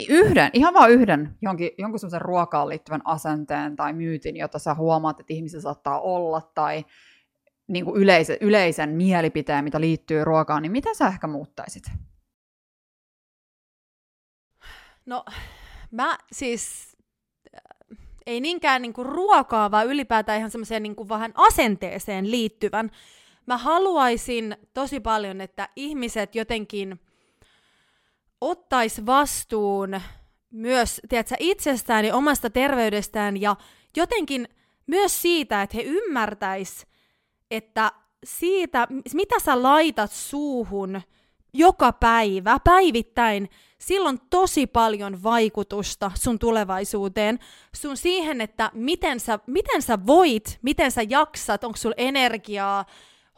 yhden, 0.09 0.49
ihan 0.53 0.73
vain 0.73 0.91
yhden, 0.91 1.37
jonkin, 1.41 1.71
jonkun 1.77 1.99
semmoisen 1.99 2.21
ruokaan 2.21 2.69
liittyvän 2.69 3.01
asenteen 3.05 3.75
tai 3.75 3.93
myytin, 3.93 4.37
jota 4.37 4.59
sä 4.59 4.73
huomaat, 4.73 5.19
että 5.19 5.33
ihmisillä 5.33 5.61
saattaa 5.61 5.99
olla, 5.99 6.41
tai 6.55 6.85
niin 7.67 7.85
kuin 7.85 8.01
yleisen, 8.01 8.37
yleisen 8.41 8.89
mielipiteen, 8.89 9.63
mitä 9.63 9.81
liittyy 9.81 10.23
ruokaan, 10.23 10.61
niin 10.61 10.71
mitä 10.71 10.93
sä 10.93 11.07
ehkä 11.07 11.27
muuttaisit? 11.27 11.83
No, 15.07 15.25
mä 15.91 16.17
siis 16.31 16.97
äh, 17.55 17.97
ei 18.25 18.41
niinkään 18.41 18.81
niinku 18.81 19.03
ruokaa, 19.03 19.71
vaan 19.71 19.87
ylipäätään 19.87 20.37
ihan 20.37 20.51
semmoiseen 20.51 20.83
niinku 20.83 21.09
vähän 21.09 21.31
asenteeseen 21.35 22.31
liittyvän. 22.31 22.91
Mä 23.45 23.57
haluaisin 23.57 24.57
tosi 24.73 24.99
paljon, 24.99 25.41
että 25.41 25.69
ihmiset 25.75 26.35
jotenkin 26.35 26.99
ottais 28.41 29.05
vastuun 29.05 30.01
myös 30.51 31.01
tiedätkö, 31.09 31.35
itsestään 31.39 32.05
ja 32.05 32.15
omasta 32.15 32.49
terveydestään 32.49 33.41
ja 33.41 33.55
jotenkin 33.95 34.47
myös 34.87 35.21
siitä, 35.21 35.61
että 35.61 35.77
he 35.77 35.83
ymmärtäis, 35.83 36.87
että 37.51 37.91
siitä, 38.23 38.87
mitä 39.13 39.39
sä 39.39 39.63
laitat 39.63 40.11
suuhun 40.11 41.01
joka 41.53 41.93
päivä, 41.93 42.59
päivittäin, 42.63 43.49
silloin 43.79 44.19
tosi 44.29 44.67
paljon 44.67 45.23
vaikutusta 45.23 46.11
sun 46.15 46.39
tulevaisuuteen, 46.39 47.39
sun 47.75 47.97
siihen, 47.97 48.41
että 48.41 48.71
miten 48.73 49.19
sä, 49.19 49.39
miten 49.47 49.81
sä 49.81 50.05
voit, 50.07 50.59
miten 50.61 50.91
sä 50.91 51.01
jaksat, 51.09 51.63
onko 51.63 51.77
sulla 51.77 51.95
energiaa, 51.97 52.85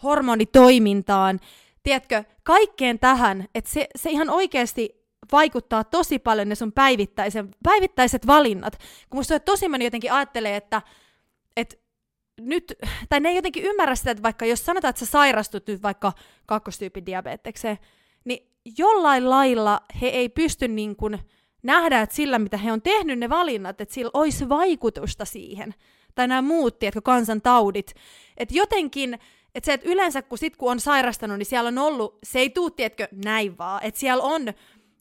hormonitoimintaan, 0.03 1.39
tiedätkö, 1.83 2.23
kaikkeen 2.43 2.99
tähän, 2.99 3.47
että 3.55 3.71
se, 3.71 3.87
se 3.95 4.09
ihan 4.09 4.29
oikeasti 4.29 4.99
vaikuttaa 5.31 5.83
tosi 5.83 6.19
paljon 6.19 6.49
ne 6.49 6.55
sun 6.55 6.71
päivittäisen, 6.71 7.49
päivittäiset 7.63 8.27
valinnat. 8.27 8.77
Kun 9.09 9.19
musta 9.19 9.39
tosi 9.39 9.69
moni 9.69 9.85
jotenkin 9.85 10.13
ajattelee, 10.13 10.55
että, 10.55 10.81
että 11.57 11.75
nyt, 12.41 12.73
tai 13.09 13.19
ne 13.19 13.29
ei 13.29 13.35
jotenkin 13.35 13.63
ymmärrä 13.63 13.95
sitä, 13.95 14.11
että 14.11 14.23
vaikka 14.23 14.45
jos 14.45 14.65
sanotaan, 14.65 14.89
että 14.89 14.99
sä 14.99 15.05
sairastut 15.05 15.67
nyt 15.67 15.83
vaikka 15.83 16.13
kakkostyypin 16.45 17.05
diabetekseen, 17.05 17.77
niin 18.25 18.49
jollain 18.77 19.29
lailla 19.29 19.81
he 20.01 20.07
ei 20.07 20.29
pysty 20.29 20.67
niin 20.67 20.95
kuin 20.95 21.19
nähdä, 21.63 22.01
että 22.01 22.15
sillä 22.15 22.39
mitä 22.39 22.57
he 22.57 22.71
on 22.71 22.81
tehnyt 22.81 23.19
ne 23.19 23.29
valinnat, 23.29 23.81
että 23.81 23.93
sillä 23.93 24.11
olisi 24.13 24.49
vaikutusta 24.49 25.25
siihen. 25.25 25.73
Tai 26.15 26.27
nämä 26.27 26.41
muut, 26.41 26.79
tiedätkö, 26.79 27.01
kansantaudit. 27.01 27.93
Että 28.37 28.55
jotenkin, 28.57 29.13
että 29.55 29.65
se, 29.65 29.73
että 29.73 29.89
yleensä 29.89 30.21
kun 30.21 30.37
sit 30.37 30.57
kun 30.57 30.71
on 30.71 30.79
sairastanut, 30.79 31.37
niin 31.37 31.45
siellä 31.45 31.67
on 31.67 31.77
ollut, 31.77 32.17
se 32.23 32.39
ei 32.39 32.49
tuu, 32.49 32.69
tiedätkö, 32.69 33.07
näin 33.25 33.57
vaan. 33.57 33.83
Että 33.83 33.99
siellä 33.99 34.23
on 34.23 34.53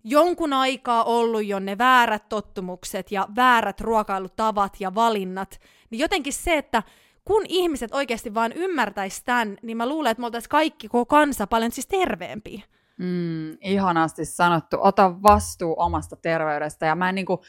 jonkun 0.04 0.52
aikaa 0.52 1.04
ollut 1.04 1.46
jo 1.46 1.58
ne 1.58 1.78
väärät 1.78 2.28
tottumukset 2.28 3.12
ja 3.12 3.28
väärät 3.36 3.80
ruokailutavat 3.80 4.76
ja 4.80 4.94
valinnat. 4.94 5.60
Niin 5.90 5.98
jotenkin 5.98 6.32
se, 6.32 6.56
että 6.56 6.82
kun 7.24 7.42
ihmiset 7.48 7.94
oikeasti 7.94 8.34
vaan 8.34 8.52
ymmärtäisi 8.52 9.24
tämän, 9.24 9.58
niin 9.62 9.76
mä 9.76 9.88
luulen, 9.88 10.10
että 10.10 10.20
me 10.20 10.26
oltaisiin 10.26 10.50
kaikki, 10.50 10.88
koko 10.88 11.06
kansa, 11.06 11.46
paljon 11.46 11.72
siis 11.72 11.86
terveempiä. 11.86 12.62
Mm, 12.99 13.51
ihanasti 13.61 14.24
sanottu. 14.24 14.76
Ota 14.80 15.22
vastuu 15.22 15.74
omasta 15.78 16.16
terveydestä. 16.16 16.86
Ja 16.86 16.94
mä 16.94 17.09
en 17.09 17.14
niinku, 17.14 17.42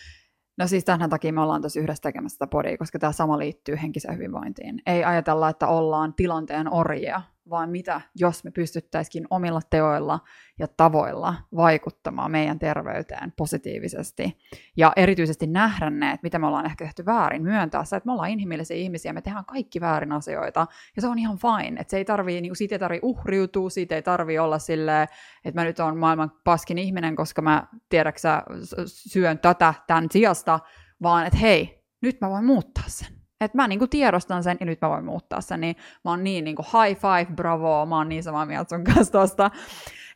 no 0.57 0.67
siis 0.67 0.85
tämän 0.85 1.09
takia 1.09 1.33
me 1.33 1.41
ollaan 1.41 1.61
tosi 1.61 1.79
yhdessä 1.79 2.01
tekemässä 2.01 2.33
sitä 2.35 2.47
podia, 2.47 2.77
koska 2.77 2.99
tämä 2.99 3.11
sama 3.11 3.39
liittyy 3.39 3.77
henkiseen 3.81 4.15
hyvinvointiin. 4.15 4.81
Ei 4.85 5.03
ajatella, 5.03 5.49
että 5.49 5.67
ollaan 5.67 6.13
tilanteen 6.13 6.73
orjia, 6.73 7.21
vaan 7.49 7.69
mitä 7.69 8.01
jos 8.15 8.43
me 8.43 8.51
pystyttäisikin 8.51 9.27
omilla 9.29 9.61
teoilla 9.69 10.19
ja 10.59 10.67
tavoilla 10.67 11.35
vaikuttamaan 11.55 12.31
meidän 12.31 12.59
terveyteen 12.59 13.33
positiivisesti. 13.37 14.37
Ja 14.77 14.93
erityisesti 14.95 15.47
nähdä 15.47 15.89
ne, 15.89 16.11
että 16.11 16.23
mitä 16.23 16.39
me 16.39 16.47
ollaan 16.47 16.65
ehkä 16.65 16.85
tehty 16.85 17.05
väärin, 17.05 17.43
myöntää 17.43 17.83
se, 17.83 17.95
että 17.95 18.07
me 18.07 18.11
ollaan 18.11 18.29
inhimillisiä 18.29 18.77
ihmisiä, 18.77 19.13
me 19.13 19.21
tehdään 19.21 19.45
kaikki 19.45 19.81
väärin 19.81 20.11
asioita, 20.11 20.67
ja 20.95 21.01
se 21.01 21.07
on 21.07 21.19
ihan 21.19 21.37
fine, 21.37 21.81
että 21.81 21.91
se 21.91 21.97
ei 21.97 22.05
tarvii, 22.05 22.41
niin 22.41 22.55
siitä 22.55 22.75
ei 22.75 22.79
tarvii 22.79 22.99
uhriutua, 23.03 23.69
siitä 23.69 23.95
ei 23.95 24.01
tarvii 24.01 24.39
olla 24.39 24.59
silleen, 24.59 25.07
että 25.45 25.61
mä 25.61 25.65
nyt 25.65 25.79
on 25.79 25.97
maailman 25.97 26.31
paskin 26.43 26.77
ihminen, 26.77 27.15
koska 27.15 27.41
mä 27.41 27.67
tiedäksä 27.89 28.43
syön 28.85 29.39
tätä 29.39 29.73
tämän 29.87 30.07
sijasta, 30.11 30.59
vaan 31.01 31.25
että 31.25 31.39
hei, 31.39 31.85
nyt 32.01 32.21
mä 32.21 32.29
voin 32.29 32.45
muuttaa 32.45 32.83
sen 32.87 33.18
että 33.41 33.57
mä 33.57 33.67
niinku 33.67 33.87
tiedostan 33.87 34.43
sen 34.43 34.57
ja 34.59 34.65
nyt 34.65 34.81
mä 34.81 34.89
voin 34.89 35.05
muuttaa 35.05 35.41
sen, 35.41 35.61
niin 35.61 35.75
mä 36.05 36.11
oon 36.11 36.23
niin 36.23 36.43
niinku 36.43 36.61
high 36.61 37.01
five, 37.01 37.35
bravo, 37.35 37.85
mä 37.85 37.97
oon 37.97 38.09
niin 38.09 38.23
samaa 38.23 38.45
mieltä 38.45 38.69
sun 38.69 38.83
kanssa 38.83 39.11
tosta. 39.11 39.51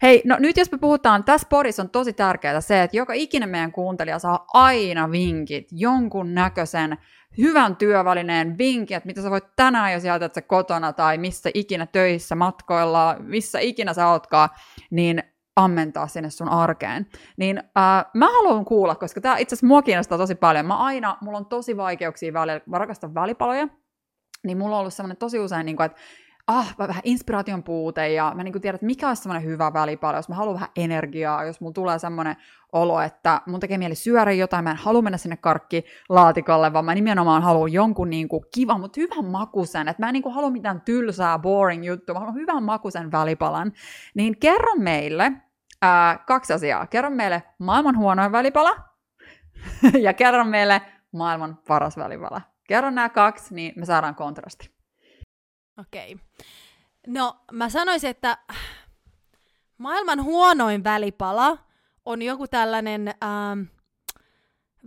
Hei, 0.01 0.21
no 0.25 0.37
nyt 0.39 0.57
jos 0.57 0.71
me 0.71 0.77
puhutaan, 0.77 1.23
tässä 1.23 1.47
porissa 1.49 1.83
on 1.83 1.89
tosi 1.89 2.13
tärkeää 2.13 2.61
se, 2.61 2.83
että 2.83 2.97
joka 2.97 3.13
ikinen 3.13 3.49
meidän 3.49 3.71
kuuntelija 3.71 4.19
saa 4.19 4.45
aina 4.53 5.11
vinkit, 5.11 5.67
jonkun 5.71 6.33
näköisen 6.33 6.97
hyvän 7.37 7.75
työvälineen 7.75 8.57
vinkin, 8.57 8.97
että 8.97 9.07
mitä 9.07 9.21
sä 9.21 9.29
voit 9.29 9.55
tänään, 9.55 9.93
jos 9.93 10.03
jätät 10.03 10.33
sä 10.33 10.41
kotona 10.41 10.93
tai 10.93 11.17
missä 11.17 11.49
ikinä 11.53 11.85
töissä, 11.85 12.35
matkoilla, 12.35 13.15
missä 13.19 13.59
ikinä 13.59 13.93
sä 13.93 14.07
ootkaan, 14.07 14.49
niin 14.89 15.23
ammentaa 15.55 16.07
sinne 16.07 16.29
sun 16.29 16.49
arkeen. 16.49 17.07
Niin 17.37 17.57
äh, 17.57 18.05
mä 18.13 18.31
haluan 18.31 18.65
kuulla, 18.65 18.95
koska 18.95 19.21
tämä 19.21 19.37
itse 19.37 19.53
asiassa 19.53 19.67
mua 19.67 19.81
kiinnostaa 19.81 20.17
tosi 20.17 20.35
paljon. 20.35 20.65
Mä 20.65 20.77
aina, 20.77 21.17
mulla 21.21 21.37
on 21.37 21.45
tosi 21.45 21.77
vaikeuksia 21.77 22.33
välillä, 22.33 22.61
mä 22.65 22.77
rakastan 22.77 23.13
välipaloja, 23.13 23.67
niin 24.43 24.57
mulla 24.57 24.75
on 24.75 24.79
ollut 24.79 24.93
semmoinen 24.93 25.17
tosi 25.17 25.39
usein, 25.39 25.65
niin 25.65 25.75
kuin, 25.75 25.85
että 25.85 25.97
ah, 26.47 26.75
vähän 26.77 27.01
inspiraation 27.03 27.63
puute 27.63 28.13
ja 28.13 28.31
mä 28.35 28.43
niin 28.43 28.61
tiedän, 28.61 28.75
että 28.75 28.85
mikä 28.85 29.07
olisi 29.07 29.23
semmoinen 29.23 29.49
hyvä 29.49 29.73
välipalo, 29.73 30.17
jos 30.17 30.29
mä 30.29 30.35
haluan 30.35 30.55
vähän 30.55 30.69
energiaa, 30.75 31.43
jos 31.43 31.61
mulla 31.61 31.73
tulee 31.73 31.99
semmoinen 31.99 32.35
olo, 32.73 33.01
että 33.01 33.41
mun 33.45 33.59
tekee 33.59 33.77
mieli 33.77 33.95
syödä 33.95 34.31
jotain, 34.31 34.63
mä 34.63 34.71
en 34.71 34.77
halua 34.77 35.01
mennä 35.01 35.17
sinne 35.17 35.37
karkkilaatikolle, 35.37 36.73
vaan 36.73 36.85
mä 36.85 36.95
nimenomaan 36.95 37.41
haluan 37.41 37.73
jonkun 37.73 38.09
niin 38.09 38.27
kuin 38.27 38.43
kivan, 38.53 38.79
mutta 38.79 38.99
hyvän 39.01 39.25
makusen, 39.25 39.87
että 39.87 40.03
mä 40.03 40.09
en 40.09 40.13
niin 40.13 40.23
kuin 40.23 40.35
halua 40.35 40.49
mitään 40.49 40.81
tylsää, 40.81 41.39
boring 41.39 41.85
juttua, 41.85 42.13
mä 42.13 42.19
haluan 42.19 42.35
hyvän 42.35 42.63
makusen 42.63 43.11
välipalan. 43.11 43.73
Niin 44.15 44.39
kerro 44.39 44.75
meille 44.75 45.31
ää, 45.81 46.17
kaksi 46.27 46.53
asiaa. 46.53 46.87
Kerro 46.87 47.09
meille 47.09 47.43
maailman 47.59 47.97
huonoin 47.97 48.31
välipala 48.31 48.75
ja 50.05 50.13
kerro 50.13 50.43
meille 50.43 50.81
maailman 51.11 51.57
paras 51.67 51.97
välipala. 51.97 52.41
Kerro 52.67 52.89
nämä 52.89 53.09
kaksi, 53.09 53.55
niin 53.55 53.73
me 53.75 53.85
saadaan 53.85 54.15
kontrasti. 54.15 54.72
Okei. 55.77 56.13
Okay. 56.13 56.25
No, 57.07 57.35
mä 57.51 57.69
sanoisin, 57.69 58.09
että 58.09 58.37
maailman 59.77 60.23
huonoin 60.23 60.83
välipala 60.83 61.57
on 62.05 62.21
joku 62.21 62.47
tällainen 62.47 63.07
ähm, 63.07 63.61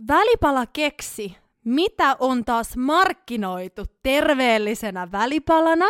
välipalakeksi, 0.07 1.37
mitä 1.63 2.15
on 2.19 2.45
taas 2.45 2.77
markkinoitu 2.77 3.85
terveellisenä 4.03 5.11
välipalana. 5.11 5.85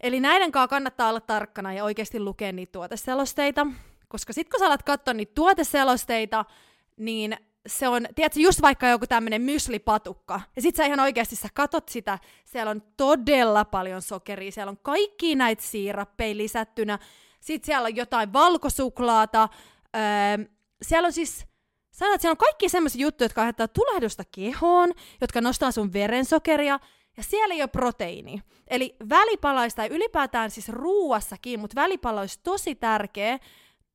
Eli 0.00 0.20
näiden 0.20 0.52
kanssa 0.52 0.68
kannattaa 0.68 1.08
olla 1.08 1.20
tarkkana 1.20 1.72
ja 1.72 1.84
oikeasti 1.84 2.20
lukea 2.20 2.52
niitä 2.52 2.72
tuoteselosteita, 2.72 3.66
koska 4.08 4.32
sitten 4.32 4.50
kun 4.50 4.60
sä 4.60 4.66
alat 4.66 4.82
katsoa 4.82 5.14
niitä 5.14 5.32
tuoteselosteita, 5.34 6.44
niin 6.96 7.36
se 7.66 7.88
on, 7.88 8.06
tiedätkö, 8.14 8.40
just 8.40 8.62
vaikka 8.62 8.88
joku 8.88 9.06
tämmöinen 9.06 9.42
myslipatukka, 9.42 10.40
ja 10.56 10.62
sit 10.62 10.76
sä 10.76 10.84
ihan 10.84 11.00
oikeasti 11.00 11.36
sä 11.36 11.48
katot 11.54 11.88
sitä, 11.88 12.18
siellä 12.44 12.70
on 12.70 12.82
todella 12.96 13.64
paljon 13.64 14.02
sokeria, 14.02 14.52
siellä 14.52 14.70
on 14.70 14.78
kaikki 14.82 15.34
näitä 15.34 15.62
siirappeja 15.62 16.36
lisättynä, 16.36 16.98
sit 17.40 17.64
siellä 17.64 17.86
on 17.86 17.96
jotain 17.96 18.32
valkosuklaata, 18.32 19.48
öö, 19.96 20.44
siellä 20.82 21.06
on 21.06 21.12
siis, 21.12 21.46
sanotaan, 21.90 22.20
siellä 22.20 22.32
on 22.32 22.36
kaikki 22.36 22.68
semmoisia 22.68 23.02
juttuja, 23.02 23.24
jotka 23.24 23.40
aiheuttaa 23.40 23.68
tulehdusta 23.68 24.22
kehoon, 24.30 24.92
jotka 25.20 25.40
nostaa 25.40 25.70
sun 25.70 25.92
verensokeria, 25.92 26.80
ja 27.16 27.22
siellä 27.22 27.54
ei 27.54 27.62
ole 27.62 27.68
proteiini. 27.68 28.42
Eli 28.68 28.96
välipalaista, 29.08 29.82
ja 29.82 29.94
ylipäätään 29.94 30.50
siis 30.50 30.68
ruuassakin, 30.68 31.60
mutta 31.60 31.80
välipaloissa 31.80 32.40
tosi 32.42 32.74
tärkeä, 32.74 33.38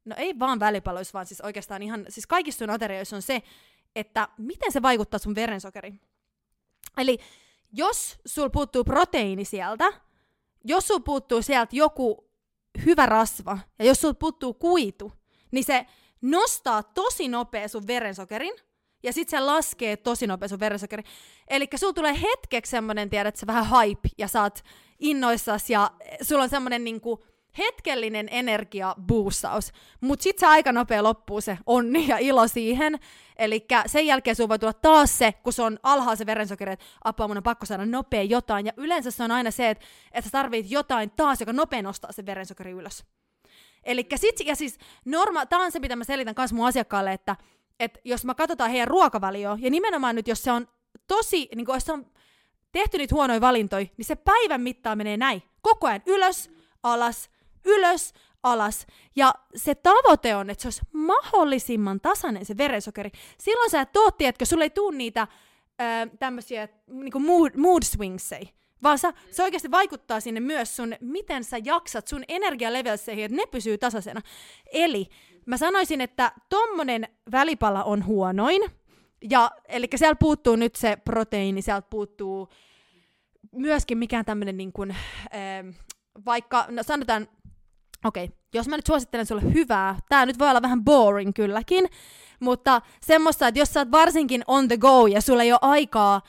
no 0.08 0.16
ei 0.18 0.40
vaan 0.40 0.60
välipaloissa, 0.60 1.14
vaan 1.14 1.26
siis 1.26 1.42
oikeastaan 1.42 1.84
ihan, 1.84 2.06
siis 2.10 2.28
kaikissa 2.28 2.60
sun 2.60 2.70
aterioissa 2.70 3.16
on 3.16 3.22
se, 3.22 3.42
että 3.96 4.28
miten 4.38 4.72
se 4.72 4.82
vaikuttaa 4.82 5.20
sun 5.20 5.36
verensokeriin. 5.36 6.02
Eli 6.98 7.18
jos 7.72 8.20
sul 8.26 8.50
puuttuu 8.50 8.84
proteiini 8.84 9.46
sieltä, 9.46 9.94
jos 10.64 10.88
sul 10.88 11.00
puuttuu 11.00 11.42
sieltä 11.42 11.76
joku 11.76 12.30
hyvä 12.86 13.06
rasva, 13.06 13.58
ja 13.80 13.86
jos 13.86 14.02
sul 14.02 14.14
puuttuu 14.14 14.54
kuitu, 14.54 15.12
niin 15.52 15.64
se 15.64 15.86
nostaa 16.22 16.84
tosi 16.84 17.28
nopea 17.28 17.68
sun 17.68 17.88
verensokerin, 17.88 18.54
ja 19.04 19.14
sit 19.14 19.30
se 19.30 19.40
laskee 19.40 19.98
tosi 19.98 20.28
nopea 20.28 20.48
sun 20.48 20.60
verensokeri. 20.60 21.04
Eli 21.48 21.68
sulla 21.76 21.94
tulee 21.94 22.22
hetkeksi 22.22 22.70
semmonen, 22.70 23.10
tiedät, 23.10 23.28
että 23.28 23.40
sä 23.40 23.48
vähän 23.48 23.66
hype, 23.70 24.10
ja 24.18 24.28
saat 24.28 24.64
innoissas, 25.00 25.70
ja 25.70 25.92
sulla 26.22 26.44
on 26.44 26.50
semmonen 26.50 26.84
niinku, 26.84 27.26
hetkellinen 27.58 28.28
energiaboostaus, 28.32 29.72
mutta 30.02 30.24
sitten 30.24 30.40
se 30.40 30.46
aika 30.46 30.72
nopea 30.72 31.04
loppuu 31.04 31.42
se 31.42 31.58
onni 31.66 32.08
ja 32.08 32.18
ilo 32.18 32.48
siihen. 32.48 33.00
Eli 33.36 33.66
sen 33.86 34.06
jälkeen 34.06 34.36
sun 34.36 34.50
voi 34.50 34.60
tulla 34.60 34.74
taas 34.74 35.18
se, 35.18 35.34
kun 35.44 35.54
se 35.54 35.62
on 35.62 35.80
alhaalla 35.84 36.16
se 36.16 36.26
verensokeri, 36.26 36.72
että 36.72 36.86
apua 37.04 37.28
mun 37.28 37.38
on 37.38 37.44
pakko 37.44 37.66
saada 37.66 37.86
nopea 37.86 38.24
jotain. 38.24 38.66
Ja 38.66 38.74
yleensä 38.78 39.12
se 39.12 39.24
on 39.24 39.32
aina 39.32 39.52
se, 39.52 39.70
että, 39.70 39.86
että 40.12 40.30
sä 40.30 40.32
tarvit 40.32 40.72
jotain 40.72 41.12
taas, 41.12 41.40
joka 41.40 41.54
nopea 41.54 41.82
nostaa 41.82 42.12
se 42.12 42.26
verensokeri 42.26 42.72
ylös. 42.72 43.06
Eli 43.84 44.08
sit, 44.16 44.40
ja 44.46 44.56
siis 44.56 44.78
norma, 45.06 45.46
tää 45.46 45.60
on 45.60 45.72
se, 45.72 45.80
mitä 45.80 45.96
mä 45.96 46.04
selitän 46.04 46.36
myös 46.38 46.54
mun 46.54 46.68
asiakkaalle, 46.68 47.14
että, 47.14 47.36
että 47.80 48.00
jos 48.04 48.26
mä 48.26 48.36
katsotaan 48.36 48.72
heidän 48.72 48.88
ruokavalioa, 48.88 49.58
ja 49.62 49.70
nimenomaan 49.70 50.16
nyt, 50.16 50.28
jos 50.28 50.44
se 50.44 50.52
on 50.52 50.68
tosi, 51.08 51.50
niin 51.56 51.66
kun, 51.66 51.76
jos 51.76 51.86
se 51.86 51.92
on 51.92 52.06
tehty 52.72 52.98
niitä 52.98 53.16
huonoja 53.16 53.42
valintoja, 53.42 53.86
niin 53.98 54.06
se 54.06 54.16
päivän 54.16 54.62
mittaan 54.62 54.98
menee 54.98 55.18
näin. 55.18 55.44
Koko 55.62 55.88
ajan 55.88 56.02
ylös, 56.06 56.50
alas, 56.84 57.30
ylös, 57.66 58.14
alas. 58.44 58.88
Ja 59.16 59.34
se 59.56 59.76
tavoite 59.76 60.36
on, 60.36 60.50
että 60.50 60.62
se 60.62 60.68
olisi 60.68 60.82
mahdollisimman 60.94 62.02
tasainen 62.02 62.46
se 62.46 62.58
verensokeri. 62.58 63.12
Silloin 63.40 63.70
sä 63.70 63.82
et 63.82 63.98
oo, 63.98 64.12
tiedätkö, 64.12 64.46
sulle 64.46 64.64
ei 64.64 64.70
tuu 64.70 64.92
niitä 64.92 65.28
tämmöisiä 66.20 66.68
niin 66.88 67.22
mood, 67.22 67.52
mood 67.58 67.84
swingsei, 67.84 68.50
vaan 68.84 69.00
sä, 69.00 69.14
se 69.32 69.44
oikeasti 69.44 69.72
vaikuttaa 69.72 70.20
sinne 70.20 70.40
myös 70.40 70.76
sun, 70.76 70.96
miten 71.02 71.44
sä 71.44 71.58
jaksat 71.64 72.08
sun 72.08 72.24
energialevelseihin, 72.28 73.26
että 73.26 73.38
ne 73.38 73.46
pysyy 73.52 73.78
tasaisena. 73.78 74.22
Eli 74.74 75.08
mä 75.46 75.58
sanoisin, 75.58 76.02
että 76.02 76.32
tommonen 76.50 77.08
välipala 77.32 77.84
on 77.84 78.06
huonoin, 78.06 78.62
ja, 79.30 79.52
eli 79.68 79.88
siellä 79.96 80.16
puuttuu 80.16 80.56
nyt 80.56 80.76
se 80.76 80.96
proteiini, 80.96 81.62
sieltä 81.62 81.88
puuttuu 81.90 82.50
myöskin 83.52 83.98
mikään 83.98 84.26
tämmöinen 84.26 84.58
niin 84.58 84.74
kuin, 84.74 84.96
vaikka, 86.26 86.66
no 86.70 86.84
sanotaan, 86.84 87.28
okei, 88.08 88.26
okay, 88.26 88.38
jos 88.54 88.68
mä 88.68 88.76
nyt 88.76 88.86
suosittelen 88.86 89.26
sulle 89.26 89.54
hyvää, 89.54 90.00
tää 90.10 90.26
nyt 90.26 90.40
voi 90.40 90.50
olla 90.50 90.62
vähän 90.62 90.84
boring 90.84 91.34
kylläkin, 91.34 91.90
mutta 92.40 92.82
semmoista, 93.02 93.48
että 93.48 93.60
jos 93.60 93.74
sä 93.74 93.80
oot 93.80 93.92
varsinkin 93.92 94.44
on 94.48 94.68
the 94.68 94.78
go 94.78 95.08
ja 95.08 95.22
sulla 95.22 95.44
ei 95.44 95.52
ole 95.52 95.60
aikaa 95.62 96.22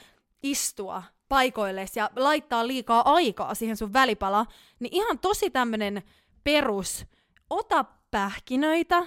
istua 0.43 1.03
paikoille 1.29 1.87
ja 1.97 2.11
laittaa 2.17 2.67
liikaa 2.67 3.15
aikaa 3.15 3.55
siihen 3.55 3.77
sun 3.77 3.93
välipala, 3.93 4.47
niin 4.81 4.95
ihan 4.95 5.19
tosi 5.19 5.51
tämmönen 5.51 6.03
perus, 6.45 7.07
ota 7.51 7.85
pähkinöitä, 8.11 9.07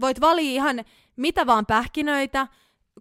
voit 0.00 0.20
valia 0.20 0.50
ihan 0.50 0.84
mitä 1.16 1.46
vaan 1.46 1.66
pähkinöitä, 1.66 2.46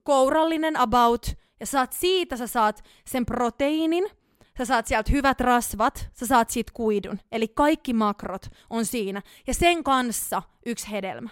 kourallinen 0.03 0.79
about, 0.79 1.27
ja 1.59 1.65
saat 1.65 1.93
siitä, 1.93 2.37
sä 2.37 2.47
saat 2.47 2.83
sen 3.05 3.25
proteiinin, 3.25 4.09
sä 4.57 4.65
saat 4.65 4.87
sieltä 4.87 5.11
hyvät 5.11 5.41
rasvat, 5.41 6.09
sä 6.13 6.25
saat 6.25 6.49
siitä 6.49 6.71
kuidun. 6.75 7.19
Eli 7.31 7.47
kaikki 7.47 7.93
makrot 7.93 8.45
on 8.69 8.85
siinä. 8.85 9.21
Ja 9.47 9.53
sen 9.53 9.83
kanssa 9.83 10.41
yksi 10.65 10.91
hedelmä. 10.91 11.29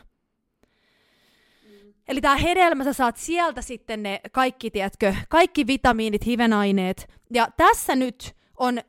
Eli 2.07 2.21
tämä 2.21 2.35
hedelmä, 2.35 2.83
sä 2.83 2.93
saat 2.93 3.17
sieltä 3.17 3.61
sitten 3.61 4.03
ne 4.03 4.21
kaikki, 4.31 4.71
tiedätkö, 4.71 5.15
kaikki 5.29 5.67
vitamiinit, 5.67 6.25
hivenaineet. 6.25 7.09
Ja 7.33 7.47
tässä 7.57 7.95
nyt 7.95 8.35
on, 8.57 8.81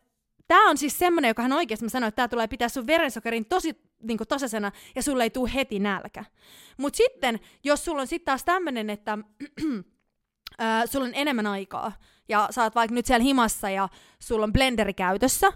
tämä 0.48 0.70
on 0.70 0.78
siis 0.78 0.98
semmoinen, 0.98 1.28
joka 1.28 1.42
hän 1.42 1.52
oikeasti 1.52 1.84
mä 1.84 1.88
sanoin, 1.88 2.08
että 2.08 2.16
tämä 2.16 2.28
tulee 2.28 2.48
pitää 2.48 2.68
sun 2.68 2.86
verensokerin 2.86 3.46
tosi 3.46 3.76
niin 4.02 4.18
tasaisena 4.28 4.72
ja 4.94 5.02
sulle 5.02 5.22
ei 5.22 5.30
tule 5.30 5.50
heti 5.54 5.78
nälkä. 5.78 6.24
Mutta 6.76 6.96
sitten, 6.96 7.40
jos 7.64 7.84
sulla 7.84 8.00
on 8.00 8.06
sitten 8.06 8.24
taas 8.24 8.44
tämmöinen, 8.44 8.90
että 8.90 9.18
äh, 10.60 10.84
sulla 10.90 11.06
on 11.06 11.14
enemmän 11.14 11.46
aikaa, 11.46 11.92
ja 12.28 12.48
sä 12.50 12.62
oot 12.62 12.74
vaikka 12.74 12.94
nyt 12.94 13.06
siellä 13.06 13.24
himassa 13.24 13.70
ja 13.70 13.88
sulla 14.18 14.44
on 14.44 14.52
blenderi 14.52 14.94
käytössä, 14.94 15.52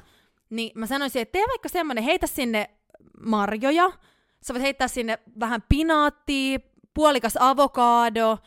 niin 0.51 0.73
mä 0.75 0.87
sanoisin, 0.87 1.23
että 1.23 1.33
tee 1.33 1.45
vaikka 1.49 1.69
semmonen, 1.69 2.05
heitä 2.05 2.27
sinne 2.27 2.71
marjoja, 3.27 3.93
sä 4.43 4.55
voit 4.55 4.63
heittää 4.63 4.89
sinne 4.89 5.19
vähän 5.41 5.65
pinaattia, 5.69 6.59
puolikas 6.95 7.35
avokaado, 7.41 8.39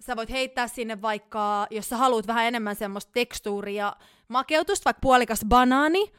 sä 0.00 0.16
voit 0.16 0.30
heittää 0.30 0.68
sinne 0.68 1.02
vaikka, 1.02 1.66
jos 1.70 1.88
sä 1.88 1.96
haluat 1.96 2.26
vähän 2.26 2.44
enemmän 2.44 2.76
semmoista 2.76 3.12
tekstuuria, 3.12 3.96
makeutusta, 4.28 4.84
vaikka 4.84 5.00
puolikas 5.00 5.40
banaani, 5.48 6.12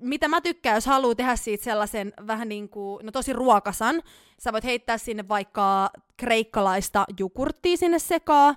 mitä 0.00 0.28
mä 0.28 0.40
tykkään, 0.40 0.74
jos 0.74 0.86
haluaa 0.86 1.14
tehdä 1.14 1.36
siitä 1.36 1.64
sellaisen 1.64 2.12
vähän 2.26 2.48
niin 2.48 2.68
kuin, 2.68 3.06
no 3.06 3.12
tosi 3.12 3.32
ruokasan, 3.32 4.02
sä 4.38 4.52
voit 4.52 4.64
heittää 4.64 4.98
sinne 4.98 5.28
vaikka 5.28 5.90
kreikkalaista 6.16 7.04
jukurttia 7.18 7.76
sinne 7.76 7.98
sekaan, 7.98 8.56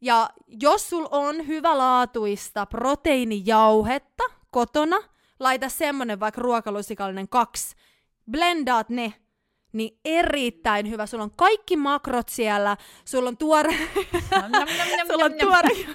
ja 0.00 0.30
jos 0.46 0.90
sul 0.90 1.06
on 1.10 1.46
hyvälaatuista 1.46 2.66
proteiinijauhetta 2.66 4.24
kotona, 4.50 4.96
laita 5.40 5.68
semmonen 5.68 6.20
vaikka 6.20 6.40
ruokalusikallinen 6.40 7.28
kaksi, 7.28 7.76
blendaat 8.30 8.88
ne, 8.88 9.14
niin 9.72 9.98
erittäin 10.04 10.90
hyvä. 10.90 11.06
Sulla 11.06 11.24
on 11.24 11.36
kaikki 11.36 11.76
makrot 11.76 12.28
siellä, 12.28 12.76
sulla 13.04 13.28
on 13.28 13.36
tuore, 13.36 13.74
sulla 15.06 15.24
on 15.24 15.34
tuore, 15.40 15.94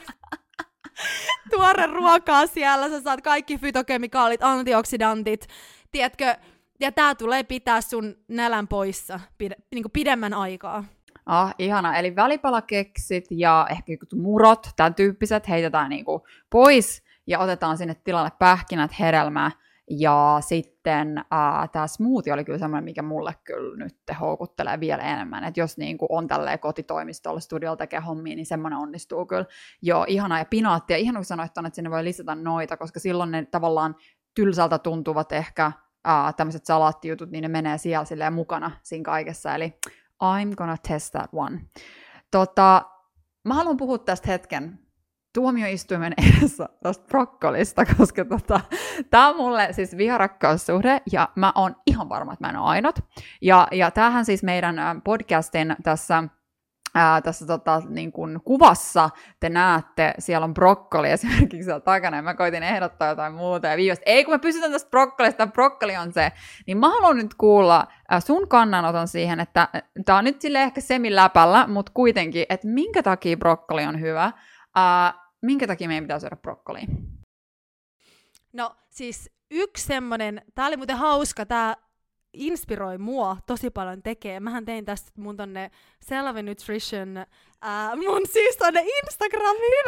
tuore 1.52 1.88
ruokaa 1.88 2.48
siellä, 2.48 2.90
sä 2.90 3.02
saat 3.02 3.22
kaikki 3.22 3.58
fytokemikaalit, 3.58 4.44
antioksidantit, 4.44 5.48
tiedätkö, 5.92 6.36
ja 6.80 6.92
tää 6.92 7.16
tulee 7.16 7.44
pitää 7.44 7.82
sun 7.82 8.16
nälän 8.28 8.68
poissa 8.68 9.20
pide, 9.38 9.56
niin 9.76 9.92
pidemmän 9.94 10.34
aikaa. 10.34 10.84
Ah, 11.26 11.56
ihana. 11.60 11.98
Eli 11.98 12.16
välipalakeksit 12.16 13.26
ja 13.32 13.68
ehkä 13.70 13.94
murot, 14.16 14.70
tämän 14.76 14.96
tyyppiset, 14.96 15.50
heitetään 15.50 15.90
niinku 15.90 16.26
pois 16.50 17.04
ja 17.28 17.40
otetaan 17.40 17.78
sinne 17.78 17.96
tilalle 18.04 18.32
pähkinät, 18.40 19.00
hedelmää. 19.00 19.52
Ja 19.90 20.38
sitten 20.40 21.18
äh, 21.18 21.70
tämä 21.72 21.88
smoothie 21.88 22.34
oli 22.34 22.44
kyllä 22.44 22.58
semmoinen, 22.58 22.84
mikä 22.84 23.02
mulle 23.02 23.36
kyllä 23.44 23.78
nyt 23.78 23.96
houkuttelee 24.20 24.80
vielä 24.80 25.04
enemmän. 25.04 25.44
Että 25.44 25.60
jos 25.60 25.78
niin 25.78 25.98
kuin 25.98 26.08
on 26.12 26.28
tälleen 26.28 26.60
kotitoimistolla, 26.60 27.40
studiolla 27.40 27.78
tekee 27.78 28.00
hommia, 28.00 28.36
niin 28.36 28.46
semmoinen 28.46 28.80
onnistuu 28.80 29.26
kyllä. 29.26 29.46
Joo, 29.82 30.06
ihana. 30.08 30.40
Ja 30.40 30.46
pinaattia, 30.46 30.98
ihan 30.98 31.16
kun 31.16 31.26
sanoit 31.26 31.52
että 31.58 31.70
sinne 31.74 31.92
voi 31.92 32.04
lisätä 32.04 32.36
noita, 32.36 32.78
koska 32.78 33.00
silloin 33.00 33.32
ne 33.32 33.46
tavallaan 33.46 33.96
tylsältä 34.36 34.80
tuntuvat 34.80 35.32
ehkä 35.32 35.66
äh, 36.08 36.36
tämmöiset 36.38 36.66
salaattijutut, 36.66 37.32
niin 37.32 37.42
ne 37.42 37.48
menee 37.48 37.78
siellä 37.78 38.32
mukana 38.32 38.72
siinä 38.84 39.04
kaikessa. 39.04 39.56
Eli 39.56 39.74
I'm 40.24 40.56
gonna 40.56 40.78
test 40.88 41.12
that 41.12 41.30
one. 41.34 41.62
Tota, 42.32 42.86
mä 43.46 43.54
haluan 43.54 43.78
puhua 43.78 43.98
tästä 43.98 44.32
hetken 44.32 44.80
tuomioistuimen 45.34 46.14
edessä 46.28 46.70
tästä 46.84 47.06
brokkolista, 47.08 47.86
koska 47.98 48.26
tota, 48.26 48.60
tämä 49.10 49.28
on 49.28 49.36
mulle 49.36 49.68
siis 49.72 49.98
viharakkaussuhde, 49.98 51.02
ja 51.12 51.30
mä 51.36 51.52
oon 51.56 51.76
ihan 51.88 52.10
varma, 52.10 52.34
että 52.34 52.46
mä 52.46 52.50
en 52.50 52.58
ole 52.58 52.70
ainut. 52.70 53.00
Ja, 53.42 53.68
ja 53.72 53.92
tämähän 53.92 54.26
siis 54.26 54.44
meidän 54.44 55.02
podcastin 55.04 55.76
tässä 55.84 56.24
ää, 56.96 57.22
tässä 57.22 57.46
tota, 57.46 57.82
niin 57.90 58.12
kun 58.12 58.42
kuvassa 58.46 59.10
te 59.40 59.50
näette, 59.50 60.14
siellä 60.20 60.46
on 60.46 60.54
brokkoli 60.54 61.10
esimerkiksi 61.10 61.64
siellä 61.64 61.80
takana, 61.80 62.18
ja 62.18 62.24
mä 62.24 62.34
koitin 62.34 62.64
ehdottaa 62.64 63.08
jotain 63.10 63.34
muuta, 63.34 63.68
ja 63.68 63.78
viimeistä, 63.78 64.04
ei 64.06 64.26
kun 64.26 64.34
me 64.34 64.40
pysytään 64.40 64.72
tästä 64.72 64.90
brokkolista, 64.90 65.48
brokkoli 65.48 65.98
on 65.98 66.14
se, 66.14 66.32
niin 66.68 66.78
mä 66.78 66.90
haluan 66.90 67.18
nyt 67.18 67.34
kuulla 67.34 67.88
ää, 68.10 68.20
sun 68.20 68.48
kannanoton 68.48 69.08
siihen, 69.08 69.40
että 69.40 69.68
tää 70.06 70.18
on 70.18 70.24
nyt 70.24 70.42
sille 70.42 70.62
ehkä 70.64 70.82
semiläpällä, 70.82 71.68
mutta 71.68 71.92
kuitenkin, 71.96 72.46
että 72.50 72.68
minkä 72.68 73.04
takia 73.04 73.38
brokkoli 73.38 73.86
on 73.86 74.00
hyvä, 74.00 74.32
ää, 74.76 75.14
minkä 75.42 75.68
takia 75.68 75.88
meidän 75.88 76.04
pitää 76.04 76.20
syödä 76.20 76.36
brokkolia? 76.36 76.86
No 78.54 78.76
siis 78.90 79.32
yksi 79.52 79.86
semmonen, 79.86 80.42
tää 80.56 80.68
oli 80.68 80.78
muuten 80.78 80.98
hauska, 80.98 81.46
tää 81.46 81.76
inspiroi 82.34 82.98
mua 82.98 83.38
tosi 83.46 83.70
paljon 83.70 84.04
tekee. 84.04 84.40
Mähän 84.40 84.66
tein 84.66 84.86
tästä 84.86 85.12
mun 85.16 85.38
tonne 85.38 85.72
Selvi 86.00 86.44
Nutrition, 86.44 87.26
ää, 87.62 87.96
mun 87.96 88.22
siis 88.32 88.58
tonne 88.58 88.86
Instagramiin. 89.04 89.86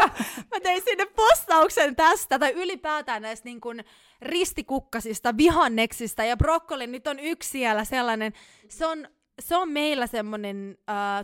Mä 0.51 0.59
tein 0.63 0.81
sinne 0.85 1.05
postauksen 1.05 1.95
tästä, 1.95 2.39
tai 2.39 2.51
ylipäätään 2.51 3.21
näistä 3.21 3.49
niin 3.49 3.61
kuin 3.61 3.85
ristikukkasista, 4.21 5.37
vihanneksista, 5.37 6.23
ja 6.23 6.37
brokkoli 6.37 6.87
nyt 6.87 7.07
on 7.07 7.19
yksi 7.19 7.49
siellä 7.49 7.83
sellainen. 7.83 8.33
Se 8.69 8.85
on 8.85 9.07
se 9.39 9.55
on 9.55 9.71
meillä 9.71 10.07
semmoinen 10.07 10.77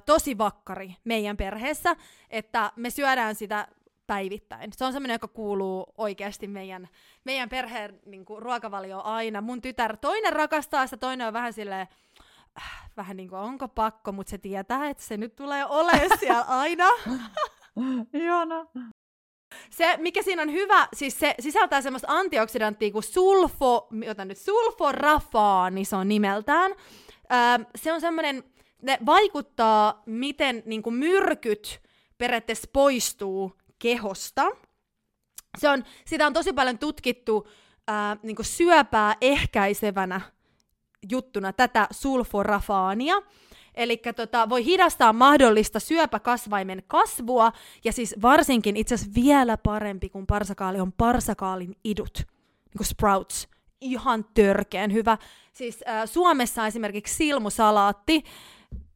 tosi 0.06 0.38
vakkari 0.38 0.96
meidän 1.04 1.38
perheessä, 1.38 1.96
että 2.30 2.72
me 2.76 2.90
syödään 2.90 3.36
sitä 3.36 3.68
päivittäin. 4.12 4.74
Se 4.74 4.86
on 4.86 4.94
semmoinen, 4.94 5.16
joka 5.16 5.28
kuuluu 5.28 5.94
oikeasti 5.98 6.48
meidän, 6.48 6.88
meidän 7.24 7.50
perheen 7.50 8.00
niin 8.06 8.26
kuin, 8.26 8.42
ruokavalioon 8.42 9.06
aina. 9.06 9.42
Mun 9.42 9.62
tytär, 9.62 9.98
toinen 9.98 10.34
rakastaa 10.34 10.88
sitä, 10.88 10.98
toinen 10.98 11.28
on 11.28 11.34
vähän 11.34 11.54
silleen, 11.54 11.88
äh, 12.58 12.90
vähän 12.98 13.18
niin 13.18 13.30
kuin 13.30 13.40
onko 13.40 13.68
pakko, 13.68 14.12
mutta 14.12 14.30
se 14.30 14.38
tietää, 14.38 14.90
että 14.90 15.04
se 15.04 15.18
nyt 15.18 15.36
tulee 15.36 15.66
olemaan 15.66 16.18
siellä 16.20 16.42
aina. 16.42 16.86
Ihana. 18.14 18.66
Se, 19.70 19.98
mikä 19.98 20.22
siinä 20.22 20.42
on 20.42 20.52
hyvä, 20.52 20.88
siis 20.94 21.20
se 21.20 21.36
sisältää 21.40 21.82
semmoista 21.82 22.08
antioksidanttia 22.12 22.92
kuin 22.92 23.04
sulfo, 23.04 23.88
jota 24.06 24.26
nyt 24.26 24.38
sulforafaani 24.38 25.86
se 25.86 25.96
on 25.96 26.08
nimeltään. 26.08 26.72
Öö, 26.72 27.66
se 27.76 27.94
on 27.94 28.02
semmoinen, 28.02 28.44
ne 28.82 28.98
vaikuttaa, 29.06 30.04
miten 30.06 30.64
niin 30.66 30.84
kuin 30.84 30.96
myrkyt 30.96 31.82
periaatteessa 32.18 32.70
poistuu 32.74 33.61
kehosta. 33.82 34.46
Se 35.58 35.70
on, 35.70 35.84
sitä 36.06 36.28
on 36.28 36.34
tosi 36.34 36.54
paljon 36.54 36.78
tutkittu 36.78 37.48
ää, 37.88 38.18
niin 38.24 38.36
syöpää 38.42 39.16
ehkäisevänä 39.22 40.22
juttuna 41.12 41.54
tätä 41.54 41.88
sulforafaania. 41.92 43.16
Eli 43.76 44.02
tota, 44.16 44.50
voi 44.50 44.66
hidastaa 44.66 45.14
mahdollista 45.14 45.80
syöpäkasvaimen 45.80 46.84
kasvua, 46.88 47.52
ja 47.84 47.94
siis 47.94 48.16
varsinkin 48.22 48.78
itse 48.78 48.96
asiassa 48.96 49.22
vielä 49.24 49.58
parempi 49.58 50.10
kuin 50.10 50.28
parsakaali 50.28 50.80
on 50.80 50.92
parsakaalin 50.92 51.76
idut, 51.84 52.18
niin 52.18 52.78
kuin 52.78 52.88
sprouts. 52.88 53.48
Ihan 53.82 54.26
törkeän 54.34 54.94
hyvä. 54.94 55.18
Siis 55.54 55.84
äh, 55.88 56.10
Suomessa 56.10 56.68
esimerkiksi 56.68 57.16
silmusalaatti, 57.16 58.24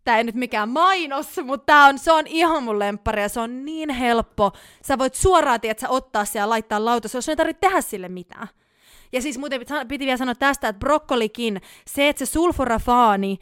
tämä 0.06 0.18
ei 0.18 0.24
nyt 0.24 0.36
mikään 0.36 0.70
mainos, 0.70 1.40
mutta 1.44 1.66
tää 1.66 1.86
on, 1.86 2.00
se 2.00 2.12
on 2.12 2.28
ihan 2.28 2.64
mun 2.64 2.80
lemppari 2.80 3.22
ja 3.22 3.30
se 3.30 3.40
on 3.40 3.66
niin 3.66 3.90
helppo. 3.90 4.52
Sä 4.84 4.98
voit 4.98 5.16
suoraan, 5.16 5.62
tiedät, 5.62 5.80
sä 5.80 5.90
ottaa 5.90 6.26
se 6.26 6.40
ja 6.40 6.50
laittaa 6.50 6.86
lautaselle, 6.86 7.18
jos 7.18 7.30
ei 7.30 7.36
tarvitse 7.36 7.60
tehdä 7.60 7.82
sille 7.82 8.10
mitään. 8.10 8.48
Ja 9.12 9.22
siis 9.22 9.38
muuten 9.38 9.62
piti 9.88 10.06
vielä 10.06 10.18
sanoa 10.18 10.36
tästä, 10.36 10.68
että 10.68 10.80
brokkolikin, 10.80 11.62
se, 11.88 12.10
että 12.10 12.26
se 12.26 12.32
sulforafaani, 12.32 13.40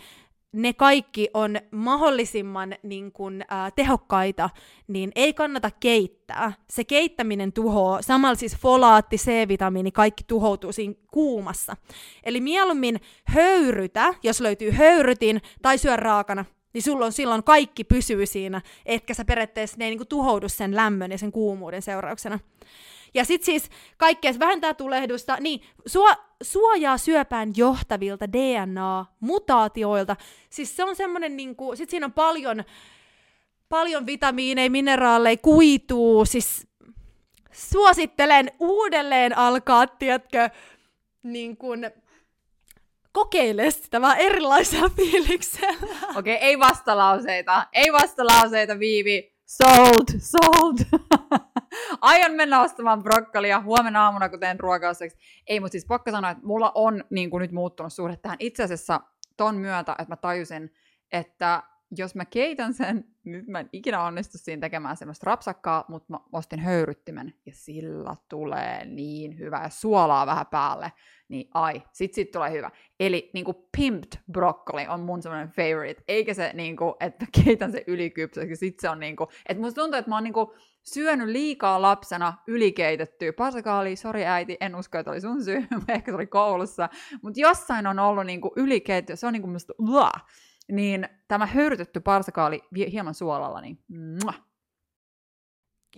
ne 0.53 0.73
kaikki 0.73 1.29
on 1.33 1.57
mahdollisimman 1.71 2.75
niin 2.83 3.11
kun, 3.11 3.41
äh, 3.41 3.73
tehokkaita, 3.75 4.49
niin 4.87 5.11
ei 5.15 5.33
kannata 5.33 5.71
keittää. 5.79 6.53
Se 6.69 6.83
keittäminen 6.83 7.53
tuhoaa, 7.53 8.01
samalla 8.01 8.35
siis 8.35 8.57
folaatti, 8.57 9.17
C-vitamiini, 9.17 9.91
kaikki 9.91 10.23
tuhoutuu 10.27 10.71
siinä 10.71 10.93
kuumassa. 11.11 11.77
Eli 12.23 12.41
mieluummin 12.41 12.99
höyrytä, 13.25 14.13
jos 14.23 14.41
löytyy 14.41 14.71
höyrytin, 14.71 15.41
tai 15.61 15.77
syö 15.77 15.95
raakana, 15.95 16.45
niin 16.73 16.81
sulla 16.81 17.05
on 17.05 17.11
silloin 17.11 17.43
kaikki 17.43 17.83
pysyy 17.83 18.25
siinä, 18.25 18.61
etkä 18.85 19.13
sä 19.13 19.25
periaatteessa 19.25 19.77
ne 19.79 19.85
ei 19.85 19.95
niin 19.95 20.07
tuhoudu 20.07 20.49
sen 20.49 20.75
lämmön 20.75 21.11
ja 21.11 21.17
sen 21.17 21.31
kuumuuden 21.31 21.81
seurauksena. 21.81 22.39
Ja 23.13 23.25
sitten 23.25 23.45
siis 23.45 23.69
kaikkea 23.97 24.33
vähentää 24.39 24.73
tulehdusta, 24.73 25.37
niin 25.39 25.61
suo, 25.85 26.09
suojaa 26.43 26.97
syöpään 26.97 27.51
johtavilta 27.55 28.31
DNA-mutaatioilta. 28.31 30.15
Siis 30.49 30.75
se 30.75 30.83
on 30.83 30.95
semmoinen, 30.95 31.37
niinku, 31.37 31.75
sit 31.75 31.89
siinä 31.89 32.05
on 32.05 32.13
paljon, 32.13 32.63
paljon 33.69 34.05
vitamiineja, 34.05 34.69
mineraaleja, 34.69 35.37
kuituu, 35.37 36.25
siis 36.25 36.67
suosittelen 37.51 38.51
uudelleen 38.59 39.37
alkaa, 39.37 39.87
tiedätkö, 39.87 40.49
niin 41.23 41.57
kuin, 41.57 41.91
kokeile 43.11 43.71
sitä 43.71 44.01
vähän 44.01 44.17
erilaisella 44.17 44.89
fiiliksellä. 44.97 45.95
Okei, 46.15 46.35
okay, 46.35 46.47
ei 46.47 46.59
vastalauseita. 46.59 47.67
Ei 47.73 47.93
vastalauseita, 47.93 48.79
Viivi. 48.79 49.33
Sold, 49.45 50.05
sold. 50.19 50.77
Aion 52.01 52.31
mennä 52.31 52.61
ostamaan 52.61 53.03
brokkolia 53.03 53.61
huomenna 53.61 54.05
aamuna, 54.05 54.29
kun 54.29 54.39
teen. 54.39 54.57
Ei, 55.47 55.59
mutta 55.59 55.71
siis 55.71 55.85
pakko 55.85 56.11
sanoa, 56.11 56.31
että 56.31 56.45
mulla 56.45 56.71
on 56.75 57.03
niin 57.09 57.29
kuin 57.29 57.41
nyt 57.41 57.51
muuttunut 57.51 57.93
suhde 57.93 58.17
tähän. 58.17 58.37
Itse 58.39 58.63
asiassa 58.63 59.01
ton 59.37 59.55
myötä, 59.55 59.91
että 59.91 60.11
mä 60.11 60.15
tajusin, 60.15 60.73
että 61.11 61.63
jos 61.97 62.15
mä 62.15 62.25
keitän 62.25 62.73
sen, 62.73 63.05
nyt 63.23 63.47
mä 63.47 63.59
en 63.59 63.69
ikinä 63.73 64.03
onnistu 64.03 64.37
siinä 64.37 64.61
tekemään 64.61 64.97
semmoista 64.97 65.25
rapsakkaa, 65.25 65.85
mutta 65.87 66.13
mä 66.13 66.19
ostin 66.31 66.59
höyryttimen 66.59 67.33
ja 67.45 67.51
sillä 67.55 68.15
tulee 68.29 68.85
niin 68.85 69.39
hyvä 69.39 69.61
ja 69.63 69.69
suolaa 69.69 70.25
vähän 70.25 70.47
päälle, 70.47 70.91
niin 71.27 71.49
ai, 71.53 71.83
sit 71.91 72.13
sit 72.13 72.31
tulee 72.31 72.51
hyvä. 72.51 72.71
Eli 72.99 73.29
niinku 73.33 73.69
pimped 73.77 74.11
broccoli 74.31 74.87
on 74.87 74.99
mun 74.99 75.21
semmoinen 75.21 75.49
favorite, 75.49 76.03
eikä 76.07 76.33
se 76.33 76.51
niinku, 76.53 76.95
että 76.99 77.25
keitän 77.43 77.71
se 77.71 77.83
ylikypsäksi, 77.87 78.55
sit 78.55 78.79
se 78.79 78.89
on 78.89 78.99
niinku, 78.99 79.27
että 79.49 79.63
musta 79.63 79.81
tuntuu, 79.81 79.97
että 79.97 80.09
mä 80.09 80.15
oon 80.15 80.23
niinku 80.23 80.55
syönyt 80.83 81.27
liikaa 81.27 81.81
lapsena 81.81 82.33
ylikeitettyä. 82.47 83.33
Parsakaali, 83.33 83.95
sori 83.95 84.25
äiti, 84.25 84.57
en 84.61 84.75
usko, 84.75 84.97
että 84.97 85.11
oli 85.11 85.21
sun 85.21 85.43
syy, 85.43 85.67
ehkä 85.87 86.11
se 86.11 86.15
oli 86.15 86.27
koulussa, 86.27 86.89
mutta 87.21 87.39
jossain 87.39 87.87
on 87.87 87.99
ollut 87.99 88.25
niinku 88.25 88.53
ylikeitetty, 88.55 89.15
se 89.15 89.27
on 89.27 89.33
niinku 89.33 89.47
musta, 89.47 89.73
uah, 89.79 90.25
niin 90.71 91.09
tämä 91.27 91.45
höyrytetty 91.45 91.99
parsakaali 91.99 92.61
hieman 92.91 93.13
suolalla, 93.13 93.61
niin 93.61 93.79
muah. 94.23 94.41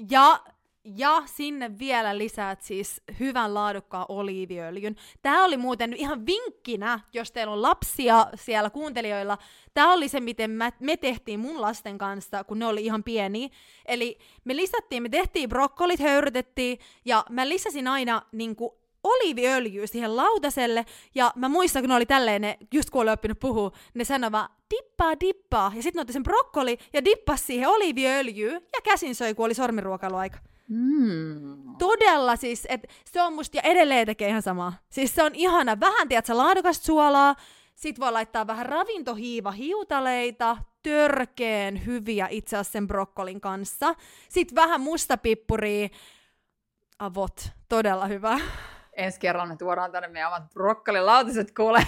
Ja 0.09 0.39
ja 0.85 1.23
sinne 1.25 1.79
vielä 1.79 2.17
lisäät 2.17 2.61
siis 2.61 3.01
hyvän 3.19 3.53
laadukkaan 3.53 4.05
oliiviöljyn. 4.09 4.95
Tämä 5.21 5.45
oli 5.45 5.57
muuten 5.57 5.93
ihan 5.93 6.25
vinkkinä, 6.25 6.99
jos 7.13 7.31
teillä 7.31 7.53
on 7.53 7.61
lapsia 7.61 8.27
siellä 8.35 8.69
kuuntelijoilla. 8.69 9.37
Tämä 9.73 9.93
oli 9.93 10.07
se, 10.07 10.19
miten 10.19 10.51
me 10.79 10.97
tehtiin 10.97 11.39
mun 11.39 11.61
lasten 11.61 11.97
kanssa, 11.97 12.43
kun 12.43 12.59
ne 12.59 12.65
oli 12.65 12.85
ihan 12.85 13.03
pieni. 13.03 13.49
Eli 13.85 14.17
me 14.43 14.55
lisättiin, 14.55 15.03
me 15.03 15.09
tehtiin 15.09 15.49
brokkolit, 15.49 15.99
höyrytettiin, 15.99 16.79
ja 17.05 17.25
mä 17.29 17.49
lisäsin 17.49 17.87
aina 17.87 18.21
niin 18.31 18.55
kuin, 18.55 18.71
oliiviöljyä 19.03 19.87
siihen 19.87 20.15
lautaselle, 20.15 20.85
ja 21.15 21.33
mä 21.35 21.49
muistan, 21.49 21.81
kun 21.81 21.89
ne 21.89 21.95
oli 21.95 22.05
tälleen, 22.05 22.41
ne, 22.41 22.57
just 22.73 22.89
kun 22.89 23.01
oli 23.01 23.11
oppinut 23.11 23.39
puhua, 23.39 23.71
ne 23.93 24.03
sanoi 24.03 24.31
vaan, 24.31 24.49
dippaa, 24.75 25.19
dippaa, 25.19 25.71
ja 25.75 25.83
sitten 25.83 25.99
ne 25.99 26.01
otti 26.01 26.13
sen 26.13 26.23
brokkoli, 26.23 26.77
ja 26.93 27.05
dippas 27.05 27.47
siihen 27.47 27.69
oliiviöljyä, 27.69 28.51
ja 28.51 28.81
käsin 28.83 29.15
söi, 29.15 29.33
kun 29.33 29.45
oli 29.45 29.53
sormiruokailuaika. 29.53 30.37
Mm. 30.69 31.75
Todella 31.77 32.35
siis, 32.35 32.67
että 32.69 32.87
se 33.05 33.21
on 33.21 33.33
musta, 33.33 33.57
ja 33.57 33.61
edelleen 33.61 34.05
tekee 34.05 34.29
ihan 34.29 34.41
samaa. 34.41 34.73
Siis 34.89 35.15
se 35.15 35.23
on 35.23 35.35
ihana, 35.35 35.79
vähän 35.79 36.07
tiedätkö, 36.07 36.37
laadukasta 36.37 36.85
suolaa, 36.85 37.35
sit 37.75 37.99
voi 37.99 38.11
laittaa 38.11 38.47
vähän 38.47 38.65
ravintohiiva 38.65 39.51
hiutaleita, 39.51 40.57
törkeen 40.83 41.85
hyviä 41.85 42.27
itse 42.29 42.55
asiassa 42.55 42.71
sen 42.71 42.87
brokkolin 42.87 43.41
kanssa. 43.41 43.95
Sitten 44.29 44.55
vähän 44.55 44.81
mustapippuria, 44.81 45.89
avot, 46.99 47.49
todella 47.69 48.07
hyvä. 48.07 48.39
Ensi 48.93 49.19
kerralla 49.19 49.47
me 49.47 49.55
tuodaan 49.57 49.91
tänne 49.91 50.07
meidän 50.07 50.27
omat 50.27 50.53
brokkolilautiset 50.53 51.51
kuule. 51.55 51.87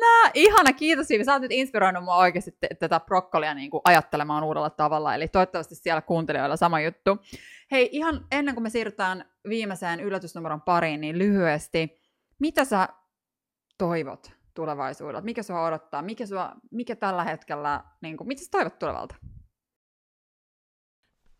nää. 0.00 0.30
Ihana, 0.34 0.72
kiitos 0.72 1.06
Siivi. 1.06 1.24
Sä 1.24 1.32
oot 1.32 1.42
nyt 1.42 1.52
inspiroinut 1.52 2.04
mua 2.04 2.16
oikeasti 2.16 2.50
t- 2.50 2.78
tätä 2.78 3.00
brokkolia 3.00 3.54
niin 3.54 3.70
kuin 3.70 3.80
ajattelemaan 3.84 4.44
uudella 4.44 4.70
tavalla. 4.70 5.14
Eli 5.14 5.28
toivottavasti 5.28 5.74
siellä 5.74 6.02
kuuntelijoilla 6.02 6.56
sama 6.56 6.80
juttu. 6.80 7.18
Hei, 7.70 7.88
ihan 7.92 8.26
ennen 8.32 8.54
kuin 8.54 8.62
me 8.62 8.70
siirrytään 8.70 9.24
viimeiseen 9.48 10.00
yllätysnumeron 10.00 10.62
pariin, 10.62 11.00
niin 11.00 11.18
lyhyesti, 11.18 12.00
mitä 12.38 12.64
sä 12.64 12.88
toivot 13.78 14.32
tulevaisuudelta? 14.54 15.24
Mikä 15.24 15.42
sua 15.42 15.64
odottaa? 15.64 16.02
Mikä, 16.02 16.26
sua, 16.26 16.52
mikä 16.70 16.96
tällä 16.96 17.24
hetkellä, 17.24 17.84
niin 18.00 18.16
kuin, 18.16 18.28
mitä 18.28 18.42
sä 18.42 18.50
toivot 18.50 18.78
tulevalta? 18.78 19.14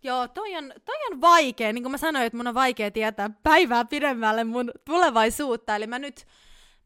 Joo, 0.02 0.28
toi 0.28 0.56
on, 0.56 0.72
toi 0.84 0.96
on 1.10 1.20
vaikea. 1.20 1.72
Niin 1.72 1.84
kuin 1.84 1.90
mä 1.90 1.98
sanoin, 1.98 2.26
että 2.26 2.36
mun 2.36 2.46
on 2.46 2.54
vaikea 2.54 2.90
tietää 2.90 3.30
päivää 3.42 3.84
pidemmälle 3.84 4.44
mun 4.44 4.72
tulevaisuutta. 4.84 5.76
Eli 5.76 5.86
mä 5.86 5.98
nyt 5.98 6.26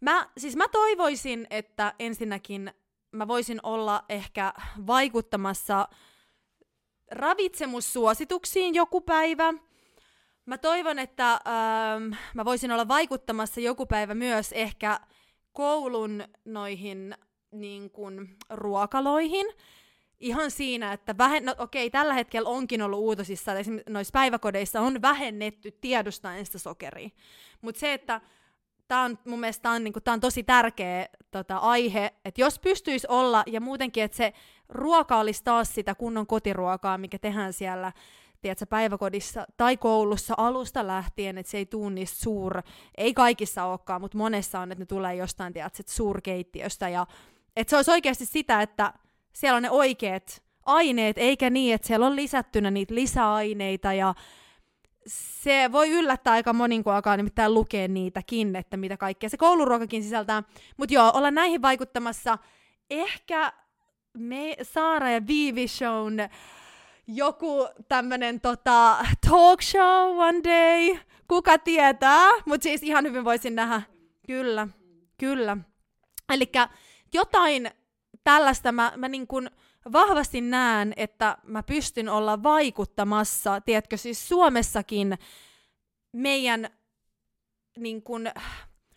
Mä, 0.01 0.29
siis 0.39 0.57
mä 0.57 0.69
toivoisin, 0.69 1.47
että 1.51 1.95
ensinnäkin 1.99 2.73
mä 3.13 3.29
voisin 3.29 3.61
olla 3.63 4.05
ehkä 4.09 4.53
vaikuttamassa 4.87 5.89
ravitsemussuosituksiin 7.11 8.75
joku 8.75 9.01
päivä. 9.01 9.55
Mä 10.47 10.59
toivon, 10.59 10.99
että 10.99 11.33
ähm, 11.33 12.15
mä 12.35 12.45
voisin 12.45 12.73
olla 12.73 12.89
vaikuttamassa 12.89 13.61
joku 13.61 13.87
päivä 13.87 14.15
myös 14.15 14.53
ehkä 14.53 15.01
koulun 15.53 16.25
noihin 16.45 17.15
niin 17.53 17.91
kun, 17.91 18.29
ruokaloihin. 18.51 19.47
Ihan 20.21 20.51
siinä, 20.51 20.93
että 20.93 21.19
vähen... 21.19 21.45
no, 21.45 21.55
okei, 21.59 21.91
tällä 21.91 22.15
hetkellä 22.15 22.49
onkin 22.49 22.83
ollut 22.83 22.99
uutosissa, 23.01 23.53
että 23.53 23.61
esimerkiksi 23.61 23.93
noissa 23.93 24.13
päiväkodeissa 24.13 24.81
on 24.81 25.03
vähennetty 25.03 25.71
tiedostaen 25.71 26.47
sitä 26.47 26.59
sokeria. 26.59 27.09
Mutta 27.61 27.79
se, 27.79 27.93
että 27.93 28.21
tämä 28.91 29.05
on 29.05 29.19
mun 29.25 29.41
mielestä 29.41 29.63
tää 29.63 29.73
on, 29.73 29.85
niinku, 29.85 30.01
tää 30.01 30.15
on 30.15 30.21
tosi 30.21 30.43
tärkeä 30.43 31.09
tota, 31.31 31.57
aihe, 31.57 32.15
että 32.25 32.41
jos 32.41 32.59
pystyisi 32.59 33.07
olla, 33.11 33.45
ja 33.47 33.61
muutenkin, 33.61 34.05
että 34.05 34.17
se 34.17 34.33
ruoka 34.69 35.19
olisi 35.19 35.45
taas 35.45 35.75
sitä 35.75 35.95
kunnon 35.95 36.27
kotiruokaa, 36.27 36.99
mikä 36.99 37.19
tehdään 37.19 37.53
siellä 37.53 37.93
tiedätkö, 38.43 38.67
päiväkodissa 38.67 39.47
tai 39.57 39.77
koulussa 39.77 40.35
alusta 40.37 40.87
lähtien, 40.87 41.39
että 41.39 41.51
se 41.51 41.59
ei 41.59 41.67
tuu 41.67 41.89
niistä 41.89 42.23
suur, 42.23 42.63
ei 42.97 43.15
kaikissa 43.15 43.65
olekaan, 43.65 44.01
mutta 44.01 44.19
monessa 44.19 44.61
on, 44.61 44.73
että 44.73 44.83
ne 44.83 44.87
tulee 44.87 45.15
jostain, 45.15 45.53
tiedätkö, 45.53 45.83
suurkeittiöstä 45.87 46.89
ja 46.89 47.07
että 47.57 47.71
se 47.71 47.77
olisi 47.77 47.91
oikeasti 47.91 48.27
sitä, 48.27 48.63
että 48.63 48.93
siellä 49.33 49.57
on 49.57 49.63
ne 49.63 49.71
oikeat 49.71 50.43
aineet, 50.67 51.19
eikä 51.19 51.51
niin, 51.51 51.75
että 51.75 51.87
siellä 51.87 52.07
on 52.07 52.17
lisättynä 52.17 52.71
niitä 52.71 52.95
lisäaineita 52.95 53.93
ja 53.93 54.15
se 55.11 55.73
voi 55.73 55.91
yllättää 55.91 56.33
aika 56.33 56.53
monin, 56.53 56.85
kun 56.85 56.93
alkaa 56.93 57.17
nimittäin 57.17 57.55
lukea 57.55 57.89
niitäkin, 57.89 58.57
että 58.57 58.77
mitä 58.77 58.97
kaikkea 58.97 59.29
se 59.29 59.37
kouluruokakin 59.37 60.03
sisältää. 60.03 60.43
Mutta 60.77 60.95
joo, 60.95 61.11
olla 61.15 61.31
näihin 61.31 61.63
vaikuttamassa. 61.63 62.39
Ehkä 62.91 63.53
me, 64.15 64.57
Saara 64.63 65.11
ja 65.11 65.27
Viivi 65.27 65.69
Shown 65.69 66.17
joku 67.07 67.69
tämmönen 67.89 68.41
tota, 68.41 68.97
talk 69.31 69.63
show 69.63 70.19
one 70.19 70.41
day, 70.45 70.99
kuka 71.29 71.59
tietää, 71.59 72.29
mutta 72.47 72.63
siis 72.63 72.83
ihan 72.83 73.05
hyvin 73.05 73.25
voisin 73.25 73.55
nähdä, 73.55 73.83
kyllä, 74.27 74.69
kyllä. 75.19 75.57
Eli 76.33 76.53
jotain 77.15 77.71
tällaista 78.25 78.73
mä, 78.73 78.93
mä 78.97 79.09
niin 79.09 79.27
kuin 79.27 79.51
vahvasti 79.93 80.41
näen, 80.41 80.93
että 80.97 81.39
mä 81.43 81.63
pystyn 81.63 82.09
olla 82.09 82.43
vaikuttamassa, 82.43 83.61
tiedätkö, 83.61 83.97
siis 83.97 84.29
Suomessakin 84.29 85.19
meidän 86.13 86.71
niin 87.77 88.03
kuin, 88.03 88.31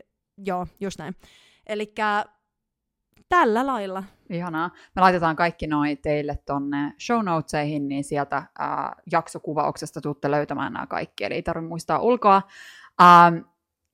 joo, 0.47 0.66
just 0.80 0.99
näin. 0.99 1.16
Eli 1.66 1.93
tällä 3.28 3.66
lailla. 3.66 4.04
Ihanaa. 4.30 4.70
Me 4.96 5.02
laitetaan 5.02 5.36
kaikki 5.36 5.66
noi 5.66 5.96
teille 5.96 6.38
tonne 6.46 6.92
show 7.00 7.24
notesihin, 7.24 7.88
niin 7.88 8.04
sieltä 8.04 8.42
ää, 8.58 8.96
jaksokuvauksesta 9.12 10.00
tuutte 10.00 10.30
löytämään 10.30 10.72
nämä 10.72 10.86
kaikki, 10.86 11.24
eli 11.24 11.34
ei 11.34 11.42
tarvitse 11.42 11.68
muistaa 11.68 11.98
ulkoa. 11.98 12.42
Ää, 12.98 13.32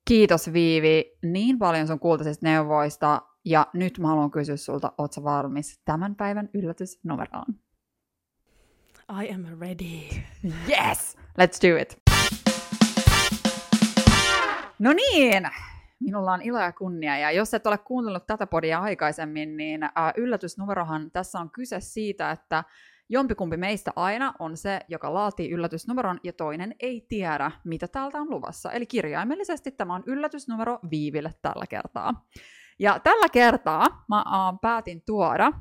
kiitos 0.07 0.53
Viivi 0.53 1.17
niin 1.21 1.59
paljon 1.59 1.87
sun 1.87 1.99
kultaisista 1.99 2.45
neuvoista, 2.45 3.21
ja 3.45 3.67
nyt 3.73 3.99
mä 3.99 4.07
haluan 4.07 4.31
kysyä 4.31 4.57
sulta, 4.57 4.91
ootko 4.97 5.23
valmis 5.23 5.81
tämän 5.85 6.15
päivän 6.15 6.49
yllätysnumeroon? 6.53 7.45
I 9.23 9.33
am 9.33 9.45
ready. 9.59 10.23
Yes! 10.69 11.17
Let's 11.17 11.69
do 11.69 11.77
it! 11.81 11.97
No 14.79 14.93
niin, 14.93 15.49
Minulla 16.03 16.33
on 16.33 16.41
ilo 16.41 16.59
ja 16.59 16.71
kunnia, 16.71 17.17
ja 17.17 17.31
jos 17.31 17.53
et 17.53 17.67
ole 17.67 17.77
kuunnellut 17.77 18.27
tätä 18.27 18.47
podia 18.47 18.79
aikaisemmin, 18.79 19.57
niin 19.57 19.83
äh, 19.83 19.91
yllätysnumerohan 20.17 21.11
tässä 21.11 21.39
on 21.39 21.49
kyse 21.49 21.79
siitä, 21.79 22.31
että 22.31 22.63
jompikumpi 23.09 23.57
meistä 23.57 23.91
aina 23.95 24.33
on 24.39 24.57
se, 24.57 24.79
joka 24.87 25.13
laatii 25.13 25.51
yllätysnumeron, 25.51 26.19
ja 26.23 26.33
toinen 26.33 26.75
ei 26.79 27.05
tiedä, 27.09 27.51
mitä 27.63 27.87
täältä 27.87 28.17
on 28.17 28.29
luvassa. 28.29 28.71
Eli 28.71 28.85
kirjaimellisesti 28.85 29.71
tämä 29.71 29.95
on 29.95 30.03
yllätysnumero 30.05 30.79
Viiville 30.91 31.33
tällä 31.41 31.67
kertaa. 31.69 32.25
Ja 32.79 32.99
tällä 32.99 33.29
kertaa 33.29 34.05
mä 34.09 34.17
äh, 34.17 34.59
päätin 34.61 35.01
tuoda 35.05 35.51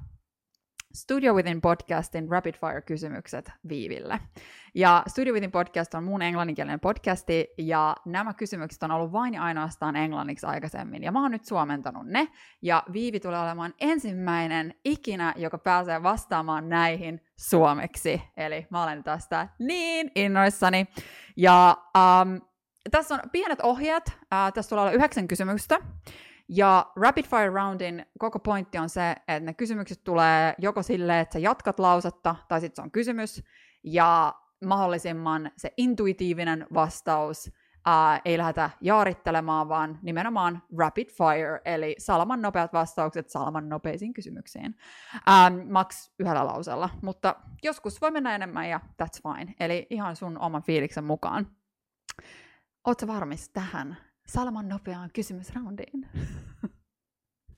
Studio 0.94 1.34
Within 1.34 1.60
podcastin 1.60 2.28
Rapid 2.28 2.54
Fire-kysymykset 2.54 3.52
Viiville. 3.68 4.20
Ja 4.74 5.02
Studio 5.06 5.34
Within 5.34 5.52
podcast 5.52 5.94
on 5.94 6.04
mun 6.04 6.22
englanninkielinen 6.22 6.80
podcasti, 6.80 7.48
ja 7.58 7.96
nämä 8.04 8.34
kysymykset 8.34 8.82
on 8.82 8.90
ollut 8.90 9.12
vain 9.12 9.34
ja 9.34 9.42
ainoastaan 9.42 9.96
englanniksi 9.96 10.46
aikaisemmin, 10.46 11.02
ja 11.02 11.12
mä 11.12 11.22
oon 11.22 11.30
nyt 11.30 11.44
suomentanut 11.44 12.06
ne, 12.06 12.28
ja 12.62 12.82
Viivi 12.92 13.20
tulee 13.20 13.40
olemaan 13.40 13.74
ensimmäinen 13.80 14.74
ikinä, 14.84 15.34
joka 15.36 15.58
pääsee 15.58 16.02
vastaamaan 16.02 16.68
näihin 16.68 17.20
suomeksi. 17.36 18.22
Eli 18.36 18.66
mä 18.70 18.82
olen 18.82 19.04
tästä 19.04 19.48
niin 19.58 20.10
innoissani. 20.14 20.86
Ja 21.36 21.76
um, 21.96 22.40
tässä 22.90 23.14
on 23.14 23.20
pienet 23.32 23.60
ohjeet, 23.60 24.04
uh, 24.08 24.52
tässä 24.54 24.68
tulee 24.68 24.82
olla 24.82 24.92
yhdeksän 24.92 25.28
kysymystä, 25.28 25.78
ja 26.48 26.92
Rapid 26.96 27.24
Fire 27.24 27.50
Roundin 27.50 28.06
koko 28.18 28.38
pointti 28.38 28.78
on 28.78 28.88
se, 28.88 29.10
että 29.10 29.40
ne 29.40 29.54
kysymykset 29.54 30.04
tulee 30.04 30.54
joko 30.58 30.82
silleen, 30.82 31.18
että 31.18 31.32
sä 31.32 31.38
jatkat 31.38 31.78
lausetta, 31.78 32.36
tai 32.48 32.60
sitten 32.60 32.76
se 32.76 32.82
on 32.82 32.90
kysymys, 32.90 33.42
ja 33.84 34.34
mahdollisimman 34.64 35.50
se 35.56 35.72
intuitiivinen 35.76 36.66
vastaus, 36.74 37.50
ää, 37.86 38.20
ei 38.24 38.38
lähdetä 38.38 38.70
jaarittelemaan, 38.80 39.68
vaan 39.68 39.98
nimenomaan 40.02 40.62
rapid 40.78 41.08
fire, 41.08 41.60
eli 41.64 41.94
salaman 41.98 42.42
nopeat 42.42 42.72
vastaukset 42.72 43.30
salaman 43.30 43.68
nopeisiin 43.68 44.14
kysymyksiin. 44.14 44.76
Ää, 45.26 45.50
maks 45.50 46.14
yhdellä 46.18 46.46
lausella, 46.46 46.90
mutta 47.02 47.36
joskus 47.62 48.00
voi 48.00 48.10
mennä 48.10 48.34
enemmän 48.34 48.68
ja 48.68 48.80
that's 49.02 49.32
fine. 49.32 49.54
Eli 49.60 49.86
ihan 49.90 50.16
sun 50.16 50.38
oman 50.38 50.62
fiiliksen 50.62 51.04
mukaan. 51.04 51.46
Oletko 52.86 53.06
varmis 53.06 53.48
tähän 53.48 53.96
Salman 54.26 54.68
nopeaan 54.68 55.10
kysymysroundiin. 55.12 56.08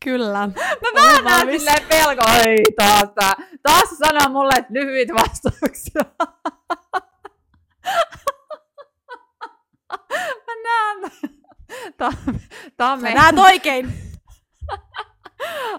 Kyllä. 0.04 0.46
Mä 0.82 0.88
vähän 0.94 1.24
näen 1.24 1.58
silleen 1.58 1.86
pelko, 1.88 2.22
oi 2.30 2.56
taas, 2.76 3.10
tää. 3.14 3.34
taas 3.62 3.88
sanoo 3.98 4.28
mulle, 4.28 4.54
että 4.58 4.74
lyhyitä 4.74 5.14
vastauksia. 5.14 6.04
Mä 10.46 10.54
näen. 10.64 11.12
Tää, 11.96 12.12
tää 12.76 12.92
on 12.92 13.02
näet 13.02 13.38
oikein. 13.38 13.92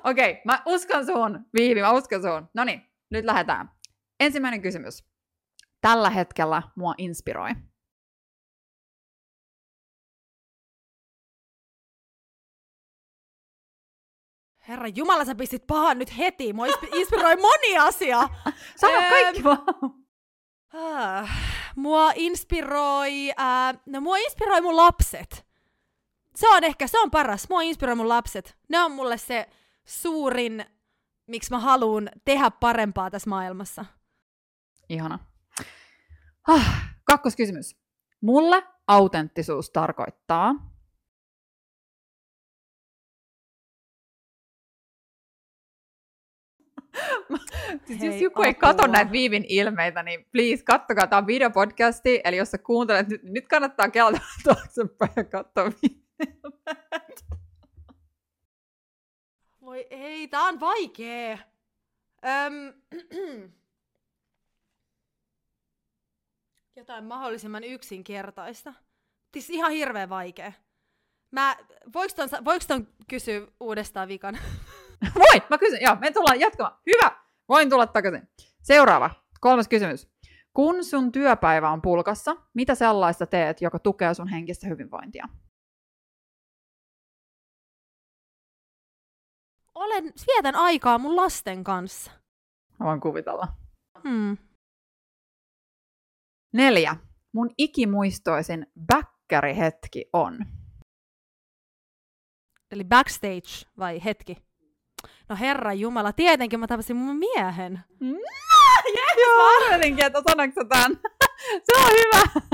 Okei, 0.03 0.31
okay, 0.31 0.41
mä 0.45 0.63
uskon 0.65 1.05
sun, 1.05 1.45
Viivi, 1.53 1.81
mä 1.81 1.91
uskon 1.91 2.21
sun. 2.21 2.49
No 2.53 2.63
niin, 2.63 2.81
nyt 3.11 3.25
lähdetään. 3.25 3.71
Ensimmäinen 4.19 4.61
kysymys. 4.61 5.03
Tällä 5.81 6.09
hetkellä 6.09 6.61
mua 6.75 6.93
inspiroi. 6.97 7.49
Herra 14.67 14.87
Jumala, 14.87 15.25
sä 15.25 15.35
pistit 15.35 15.67
pahan 15.67 15.99
nyt 15.99 16.17
heti. 16.17 16.53
Mua 16.53 16.65
inspiroi 16.99 17.35
moni 17.35 17.77
asia. 17.77 18.29
Sano 18.75 19.09
kaikki 19.09 19.43
vaan. 19.43 19.63
Uh, 20.73 21.29
mua 21.75 22.11
inspiroi, 22.15 23.29
uh, 23.29 23.79
no 23.85 24.01
mua 24.01 24.17
inspiroi 24.17 24.61
mun 24.61 24.75
lapset. 24.75 25.45
Se 26.35 26.49
on 26.49 26.63
ehkä, 26.63 26.87
se 26.87 26.99
on 26.99 27.11
paras. 27.11 27.49
Mua 27.49 27.61
inspiroi 27.61 27.95
mun 27.95 28.09
lapset. 28.09 28.57
Ne 28.69 28.79
on 28.79 28.91
mulle 28.91 29.17
se 29.17 29.49
suurin, 29.85 30.65
miksi 31.27 31.51
mä 31.51 31.59
haluan 31.59 32.09
tehdä 32.25 32.51
parempaa 32.51 33.11
tässä 33.11 33.29
maailmassa. 33.29 33.85
Ihana. 34.89 35.19
Ah, 36.47 36.95
kakkoskysymys. 37.03 37.75
Mulle 38.21 38.63
autenttisuus 38.87 39.69
tarkoittaa 39.69 40.74
siis 47.87 48.03
jos 48.03 48.21
joku 48.21 48.41
ei 48.41 48.53
katso 48.53 48.87
näitä 48.87 49.11
Viivin 49.11 49.45
ilmeitä, 49.47 50.03
niin 50.03 50.25
please 50.31 50.63
kattokaa, 50.63 51.07
tämä 51.07 51.17
on 51.17 51.27
videopodcasti, 51.27 52.21
eli 52.23 52.37
jos 52.37 52.51
sä 52.51 52.57
kuuntelet, 52.57 53.07
nyt, 53.07 53.23
nyt 53.23 53.47
kannattaa 53.47 53.89
kelata 53.89 54.19
taaksepäin 54.43 55.11
ja 55.15 55.23
katsoa 55.23 55.71
Voi 59.61 59.87
ei, 59.89 60.27
tää 60.27 60.43
on 60.43 60.59
vaikee. 60.59 61.39
Öm, 62.25 62.73
jotain 66.75 67.03
mahdollisimman 67.03 67.63
yksinkertaista. 67.63 68.73
Siis 69.33 69.49
ihan 69.49 69.71
hirveän 69.71 70.09
vaikea. 70.09 70.51
Mä, 71.31 71.57
voiko 71.93 72.13
ton, 72.15 72.29
voiko 72.45 72.65
ton 72.67 72.87
kysyä 73.07 73.47
uudestaan 73.59 74.07
vikan? 74.07 74.37
Voi, 75.19 75.41
mä 75.49 75.57
kysyn. 75.57 75.81
Joo, 75.81 75.95
me 75.95 76.11
tullaan 76.11 76.39
jatkamaan. 76.39 76.79
Hyvä, 76.85 77.17
voin 77.49 77.69
tulla 77.69 77.87
takaisin. 77.87 78.27
Seuraava, 78.61 79.09
kolmas 79.39 79.67
kysymys. 79.67 80.07
Kun 80.53 80.83
sun 80.83 81.11
työpäivä 81.11 81.69
on 81.69 81.81
pulkassa, 81.81 82.35
mitä 82.53 82.75
sellaista 82.75 83.25
teet, 83.25 83.61
joka 83.61 83.79
tukee 83.79 84.13
sun 84.13 84.27
henkistä 84.27 84.67
hyvinvointia? 84.67 85.27
Olen, 89.75 90.03
vietän 90.03 90.55
aikaa 90.55 90.97
mun 90.97 91.15
lasten 91.15 91.63
kanssa. 91.63 92.11
Mä 92.79 92.85
voin 92.85 93.01
kuvitella. 93.01 93.47
Hmm. 94.03 94.37
Neljä. 96.53 96.95
Mun 97.33 97.49
ikimuistoisin 97.57 98.67
bäkkärihetki 98.85 100.05
on. 100.13 100.37
Eli 102.71 102.83
backstage 102.83 103.49
vai 103.77 104.03
hetki? 104.05 104.37
No 105.29 105.35
herra 105.39 105.73
Jumala, 105.73 106.13
tietenkin 106.13 106.59
mä 106.59 106.67
tapasin 106.67 106.95
mun 106.95 107.15
miehen. 107.15 107.79
Mm, 107.99 108.15
yes, 108.87 109.17
Joo. 109.25 109.37
mä 109.37 109.65
arvelinkin, 109.65 110.05
että 110.05 110.21
sanoitko 110.29 110.63
tämän. 110.65 110.91
Se 111.65 111.77
on 111.77 111.89
hyvä. 111.91 112.51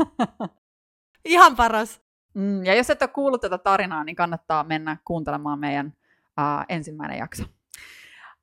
Ihan 1.25 1.55
paras. 1.55 2.01
Mm, 2.33 2.65
ja 2.65 2.75
jos 2.75 2.89
et 2.89 3.01
ole 3.01 3.09
kuullut 3.09 3.41
tätä 3.41 3.57
tarinaa, 3.57 4.03
niin 4.03 4.15
kannattaa 4.15 4.63
mennä 4.63 4.97
kuuntelemaan 5.05 5.59
meidän 5.59 5.87
uh, 5.87 6.65
ensimmäinen 6.69 7.17
jakso. 7.17 7.43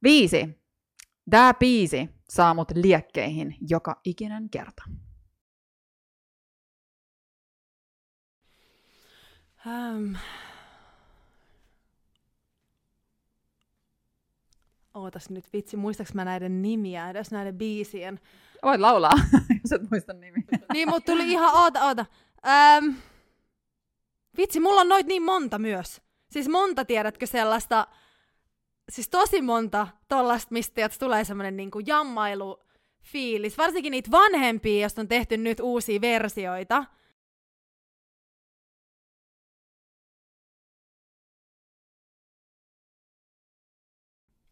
Viisi. 0.02 0.58
Tämä 1.30 1.54
biisi 1.54 2.08
saa 2.28 2.54
mut 2.54 2.70
liekkeihin 2.74 3.56
joka 3.68 4.00
ikinen 4.04 4.50
kerta. 4.50 4.82
Um. 9.66 10.16
Ootas 14.98 15.30
nyt 15.30 15.44
vitsi, 15.52 15.76
muistaaks 15.76 16.14
mä 16.14 16.24
näiden 16.24 16.62
nimiä 16.62 17.10
edes 17.10 17.30
näiden 17.30 17.58
biisien? 17.58 18.20
Voit 18.62 18.80
laulaa, 18.80 19.12
jos 19.62 19.72
et 19.72 19.90
muista 19.90 20.12
nimiä. 20.12 20.42
niin, 20.72 20.88
mutta 20.88 21.12
tuli 21.12 21.32
ihan, 21.32 21.54
oota, 21.54 21.84
oota. 21.84 22.06
Um. 22.78 22.94
Vitsi, 24.36 24.60
mulla 24.60 24.80
on 24.80 24.88
noit 24.88 25.06
niin 25.06 25.22
monta 25.22 25.58
myös. 25.58 26.02
Siis 26.30 26.48
monta, 26.48 26.84
tiedätkö, 26.84 27.26
sellaista, 27.26 27.86
siis 28.88 29.08
tosi 29.08 29.42
monta 29.42 29.88
tollasta, 30.08 30.52
mistä 30.52 30.88
tulee 30.98 31.24
semmoinen 31.24 31.56
niinku 31.56 31.78
jammailu 31.86 32.60
fiilis. 33.02 33.58
Varsinkin 33.58 33.90
niitä 33.90 34.10
vanhempia, 34.10 34.80
joista 34.80 35.00
on 35.00 35.08
tehty 35.08 35.36
nyt 35.36 35.60
uusia 35.60 36.00
versioita. 36.00 36.84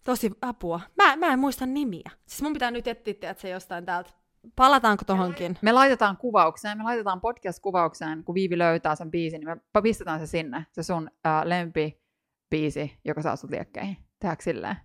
Tosi 0.07 0.31
apua. 0.43 0.81
Mä, 0.97 1.17
mä 1.17 1.27
en 1.33 1.39
muista 1.39 1.67
nimiä. 1.67 2.11
Siis 2.27 2.43
mun 2.43 2.53
pitää 2.53 2.71
nyt 2.71 2.89
etsiä, 2.89 3.31
että 3.31 3.41
se 3.41 3.49
jostain 3.49 3.87
täältä. 3.87 4.11
Palataanko 4.57 5.05
tohonkin? 5.05 5.59
Me 5.63 5.73
laitetaan 5.73 6.17
kuvaukseen, 6.17 6.79
me 6.79 6.85
laitetaan 6.85 7.21
podcast-kuvaukseen, 7.21 8.25
kun 8.25 8.35
Viivi 8.35 8.59
löytää 8.59 8.95
sen 8.95 9.11
biisin, 9.11 9.41
niin 9.41 9.49
me 9.75 9.83
pistetään 9.83 10.21
se 10.21 10.27
sinne, 10.27 10.67
se 10.73 10.83
sun 10.83 11.11
äh, 11.27 11.45
lempibiisi, 11.45 12.99
joka 13.05 13.23
saa 13.23 13.37
sut 13.37 13.51
liekkeihin. 13.51 13.97
Tehdäänkö 14.19 14.43
silleen? 14.43 14.77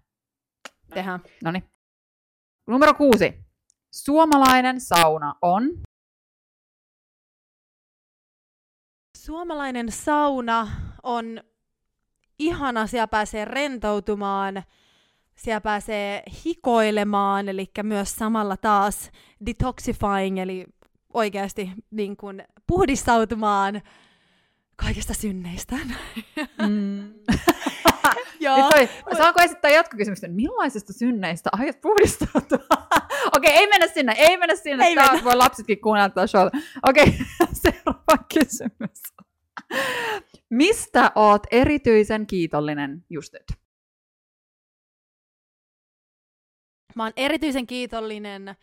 Tehdään. 0.94 1.20
Noniin. 1.44 1.64
Numero 2.68 2.94
kuusi. 2.94 3.46
Suomalainen 3.94 4.82
sauna 4.82 5.36
on... 5.42 5.64
Suomalainen 9.18 9.92
sauna 9.92 10.68
on 11.04 11.42
ihana, 12.40 12.88
siellä 12.88 13.08
pääsee 13.08 13.46
rentoutumaan, 13.46 14.64
siellä 15.42 15.62
pääsee 15.62 16.24
hikoilemaan, 16.46 17.50
eli 17.50 17.72
myös 17.84 18.16
samalla 18.16 18.58
taas 18.58 19.12
detoxifying, 19.46 20.40
eli 20.40 20.66
oikeasti 21.14 21.72
niin 21.92 22.18
kuin 22.18 22.44
puhdistautumaan 22.68 23.82
kaikista 24.76 25.14
synneistä. 25.14 25.76
Mm. 26.68 27.14
Joo. 28.40 28.70
Toi, 28.70 28.90
saanko 29.18 29.42
esittää 29.42 29.72
jatkokysymystä? 29.72 30.28
Millaisista 30.28 30.94
synneistä 30.94 31.50
aiot 31.54 31.82
puhdistautua? 31.82 32.60
Okei, 33.36 33.52
okay, 33.52 33.52
ei 33.54 33.68
mennä 33.68 33.88
sinne, 33.88 34.16
ei 34.18 34.38
mennä 34.38 34.56
sinne. 34.56 34.86
Ei 34.86 34.96
mennä. 34.96 35.24
voi 35.24 35.36
lapsetkin 35.36 35.82
kuunnella 35.82 36.10
tätä 36.10 36.28
showta. 36.28 36.58
Okei, 36.88 37.04
okay, 37.04 37.48
seuraava 37.64 38.24
kysymys. 38.34 39.02
Mistä 40.50 41.12
oot 41.16 41.44
erityisen 41.52 42.28
kiitollinen 42.28 43.06
just 43.10 43.34
nyt? 43.34 43.61
Mä 47.02 47.06
oon 47.06 47.14
erityisen 47.16 47.68
kiitollinen 47.68 48.56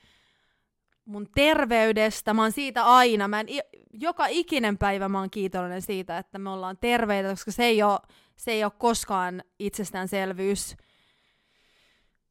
mun 1.04 1.28
terveydestä. 1.34 2.34
Mä 2.34 2.42
oon 2.42 2.52
siitä 2.52 2.84
aina. 2.84 3.28
Mä 3.28 3.40
en, 3.40 3.46
joka 3.92 4.26
ikinen 4.26 4.78
päivä 4.78 5.08
mä 5.08 5.18
oon 5.18 5.30
kiitollinen 5.30 5.82
siitä, 5.82 6.18
että 6.18 6.38
me 6.38 6.50
ollaan 6.50 6.78
terveitä, 6.80 7.28
koska 7.28 7.52
se 7.52 7.64
ei 7.64 7.82
ole, 7.82 7.98
se 8.36 8.50
ei 8.52 8.64
ole 8.64 8.72
koskaan 8.78 9.42
itsestäänselvyys. 9.58 10.76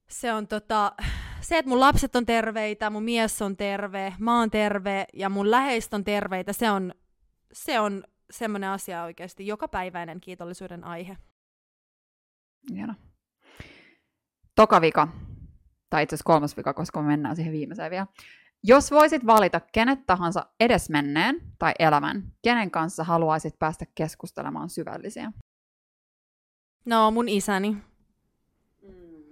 Se 0.10 0.34
on 0.34 0.48
tota, 0.48 0.92
se, 1.42 1.58
että 1.58 1.70
mun 1.70 1.80
lapset 1.80 2.16
on 2.16 2.26
terveitä, 2.26 2.90
mun 2.90 3.04
mies 3.04 3.42
on 3.42 3.58
terve, 3.58 4.14
mä 4.20 4.40
oon 4.40 4.52
terve 4.52 5.06
ja 5.14 5.30
mun 5.30 5.52
läheiset 5.52 5.94
on 5.94 6.04
terveitä, 6.04 6.54
se 6.54 6.72
on, 6.72 6.94
se 7.54 7.80
on 7.80 8.04
semmoinen 8.32 8.70
asia 8.70 9.04
oikeasti, 9.04 9.48
jokapäiväinen 9.48 10.22
kiitollisuuden 10.22 10.84
aihe. 10.84 11.18
Hieno. 12.74 12.94
Toka 14.56 14.82
vika 14.82 15.08
tai 15.90 16.04
itse 16.04 16.16
asiassa 16.16 16.28
kolmas 16.28 16.58
vika, 16.58 16.74
koska 16.74 17.02
me 17.02 17.08
mennään 17.08 17.36
siihen 17.36 17.54
viimeiseen 17.54 17.92
vielä. 17.92 18.08
Jos 18.64 18.92
voisit 18.92 19.26
valita 19.26 19.62
kenet 19.74 20.06
tahansa 20.06 20.46
edesmenneen 20.60 21.42
tai 21.60 21.74
elämän, 21.80 22.34
kenen 22.42 22.72
kanssa 22.72 23.04
haluaisit 23.04 23.60
päästä 23.60 23.86
keskustelemaan 23.96 24.70
syvällisiä? 24.70 25.32
No, 26.86 27.12
mun 27.12 27.30
isäni. 27.30 27.78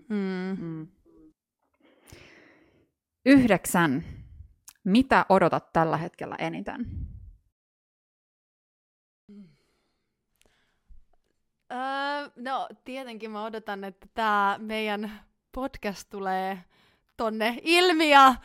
Mm. 0.09 0.57
Mm. 0.59 0.87
Yhdeksän. 3.25 4.03
Mitä 4.83 5.25
odotat 5.29 5.73
tällä 5.73 5.97
hetkellä 5.97 6.35
eniten? 6.39 6.85
Öö, 11.71 12.31
no, 12.35 12.67
tietenkin 12.83 13.31
mä 13.31 13.45
odotan, 13.45 13.83
että 13.83 14.07
tämä 14.13 14.55
meidän 14.61 15.11
podcast 15.55 16.09
tulee 16.09 16.63
tonne 17.17 17.59
ilmi 17.63 18.09
ja 18.09 18.35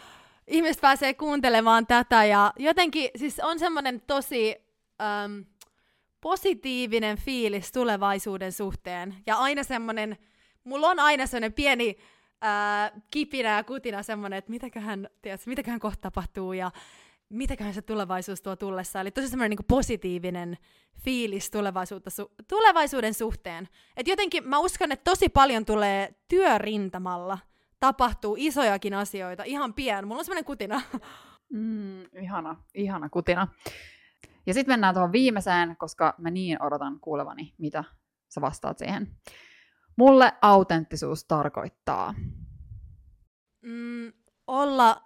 ihmiset 0.47 0.81
pääsee 0.81 1.15
kuuntelemaan 1.15 1.87
tätä. 1.87 2.25
Ja 2.25 2.53
jotenkin 2.59 3.11
siis 3.17 3.41
on 3.41 3.59
semmoinen 3.59 4.01
tosi 4.07 4.57
äm, 5.01 5.45
positiivinen 6.21 7.19
fiilis 7.19 7.73
tulevaisuuden 7.73 8.53
suhteen. 8.53 9.15
Ja 9.27 9.37
aina 9.37 9.63
semmoinen, 9.63 10.19
mulla 10.65 10.89
on 10.89 10.99
aina 10.99 11.27
semmoinen 11.27 11.53
pieni 11.53 11.97
ää, 12.41 12.93
kipinä 13.11 13.57
ja 13.57 13.65
kutina 13.65 14.03
semmoinen, 14.03 14.39
että 14.39 14.51
mitäköhän, 14.51 15.09
tiedätkö, 15.23 15.51
mitäköhän 15.51 15.81
kohta 15.81 16.01
tapahtuu. 16.01 16.53
Ja 16.53 16.71
mitäköhän 17.31 17.75
se 17.75 17.83
tulevaisuus 17.83 18.43
tuo 18.43 18.57
tullessa. 18.57 19.01
Eli 19.01 19.11
tosi 19.11 19.29
semmoinen 19.29 19.51
niin 19.51 19.67
positiivinen 19.69 20.59
fiilis 21.05 21.51
tulevaisuutta 21.51 22.11
su- 22.11 22.35
tulevaisuuden 22.49 23.15
suhteen. 23.15 23.69
Et 23.97 24.09
jotenkin 24.09 24.49
mä 24.49 24.59
uskon, 24.59 24.93
että 24.93 25.11
tosi 25.11 25.29
paljon 25.29 25.65
tulee 25.65 26.15
työrintamalla. 26.29 27.39
Tapahtuu 27.81 28.37
isojakin 28.39 28.95
asioita, 28.95 29.43
ihan 29.45 29.75
pian. 29.75 30.07
Mulla 30.09 30.19
on 30.19 30.25
semmoinen 30.25 30.45
kutina. 30.45 30.83
Mm, 31.53 32.03
ihana, 32.23 32.57
ihana 32.75 33.09
kutina. 33.09 33.49
Ja 34.47 34.55
sitten 34.55 34.73
mennään 34.73 34.95
tuohon 34.95 35.13
viimeiseen, 35.13 35.77
koska 35.77 36.15
mä 36.19 36.31
niin 36.31 36.63
odotan 36.63 37.01
kuulevani, 37.01 37.55
mitä 37.59 37.85
sä 38.29 38.41
vastaat 38.41 38.79
siihen. 38.79 39.17
Mulle 39.97 40.33
autenttisuus 40.43 41.25
tarkoittaa? 41.25 42.15
Mm, 43.63 44.13
olla 44.47 45.03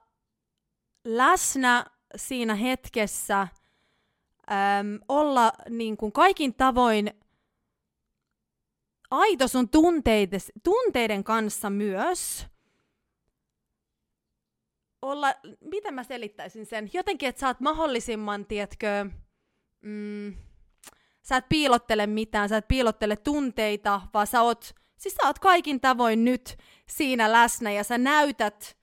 läsnä 1.04 1.86
siinä 2.16 2.54
hetkessä, 2.54 3.40
äm, 3.40 4.98
olla 5.08 5.52
niin 5.68 5.96
kuin 5.96 6.12
kaikin 6.12 6.54
tavoin 6.54 7.10
aito 9.10 9.48
sun 9.48 9.68
tunteides, 9.68 10.52
tunteiden 10.62 11.24
kanssa 11.24 11.70
myös. 11.70 12.46
Olla, 15.02 15.34
miten 15.60 15.94
mä 15.94 16.04
selittäisin 16.04 16.66
sen? 16.66 16.90
Jotenkin, 16.92 17.28
että 17.28 17.40
sä 17.40 17.46
oot 17.46 17.60
mahdollisimman, 17.60 18.46
tietkö, 18.46 19.06
mm, 19.80 20.34
sä 21.22 21.36
et 21.36 21.48
piilottele 21.48 22.06
mitään, 22.06 22.48
sä 22.48 22.56
et 22.56 22.68
piilottele 22.68 23.16
tunteita, 23.16 24.00
vaan 24.14 24.26
sä 24.26 24.42
oot, 24.42 24.74
siis 24.96 25.14
sä 25.14 25.26
oot 25.26 25.38
kaikin 25.38 25.80
tavoin 25.80 26.24
nyt 26.24 26.58
siinä 26.88 27.32
läsnä 27.32 27.70
ja 27.70 27.84
sä 27.84 27.98
näytät, 27.98 28.76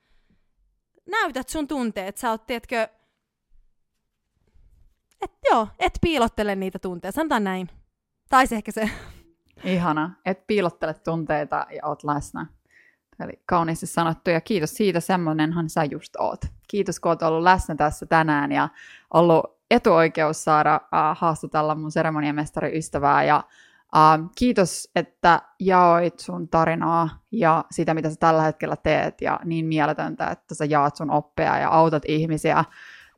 näytät 1.06 1.50
sun 1.50 1.68
tunteet. 1.68 2.18
Sä 2.18 2.30
oot, 2.30 2.46
tiedätkö, 2.46 2.88
et 5.22 5.32
joo, 5.52 5.68
et 5.80 5.94
piilottele 6.02 6.56
niitä 6.56 6.80
tunteita, 6.80 7.16
sanotaan 7.16 7.44
näin. 7.44 7.70
Tai 8.30 8.48
se 8.48 8.56
ehkä 8.56 8.72
se. 8.72 8.90
Ihana, 9.64 10.12
et 10.26 10.48
piilottele 10.48 10.94
tunteita 10.94 11.66
ja 11.76 11.88
oot 11.88 12.04
läsnä. 12.04 12.46
Eli 13.20 13.42
kauniisti 13.46 13.86
sanottu 13.86 14.30
ja 14.30 14.42
kiitos 14.42 14.74
siitä, 14.74 15.00
semmoinenhan 15.00 15.70
sä 15.70 15.84
just 15.84 16.16
oot. 16.20 16.42
Kiitos 16.68 17.00
kun 17.00 17.10
oot 17.10 17.22
ollut 17.22 17.44
läsnä 17.44 17.76
tässä 17.76 18.06
tänään 18.06 18.52
ja 18.52 18.70
ollut 19.14 19.46
etuoikeus 19.72 20.44
saada 20.44 20.76
uh, 20.84 21.18
haastatella 21.18 21.76
mun 21.76 21.92
seremoniamestariystävää 21.92 23.24
ja 23.24 23.44
uh, 23.96 24.32
kiitos, 24.38 24.90
että 24.96 25.42
jaoit 25.60 26.20
sun 26.20 26.48
tarinaa 26.48 27.10
ja 27.32 27.66
sitä, 27.72 27.94
mitä 27.94 28.10
sä 28.10 28.16
tällä 28.20 28.42
hetkellä 28.42 28.76
teet 28.76 29.22
ja 29.22 29.40
niin 29.46 29.66
mieletöntä, 29.66 30.28
että 30.28 30.56
sä 30.56 30.66
jaat 30.66 30.96
sun 30.96 31.12
oppia 31.12 31.58
ja 31.58 31.70
autat 31.70 32.04
ihmisiä 32.08 32.66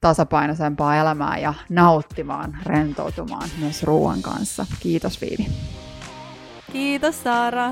tasapainoisempaa 0.04 0.96
elämää 0.96 1.38
ja 1.38 1.54
nauttimaan, 1.70 2.58
rentoutumaan 2.66 3.50
myös 3.60 3.84
ruoan 3.84 4.22
kanssa. 4.22 4.66
Kiitos 4.80 5.22
Viivi. 5.22 5.48
Kiitos 6.74 7.24
Saara. 7.24 7.72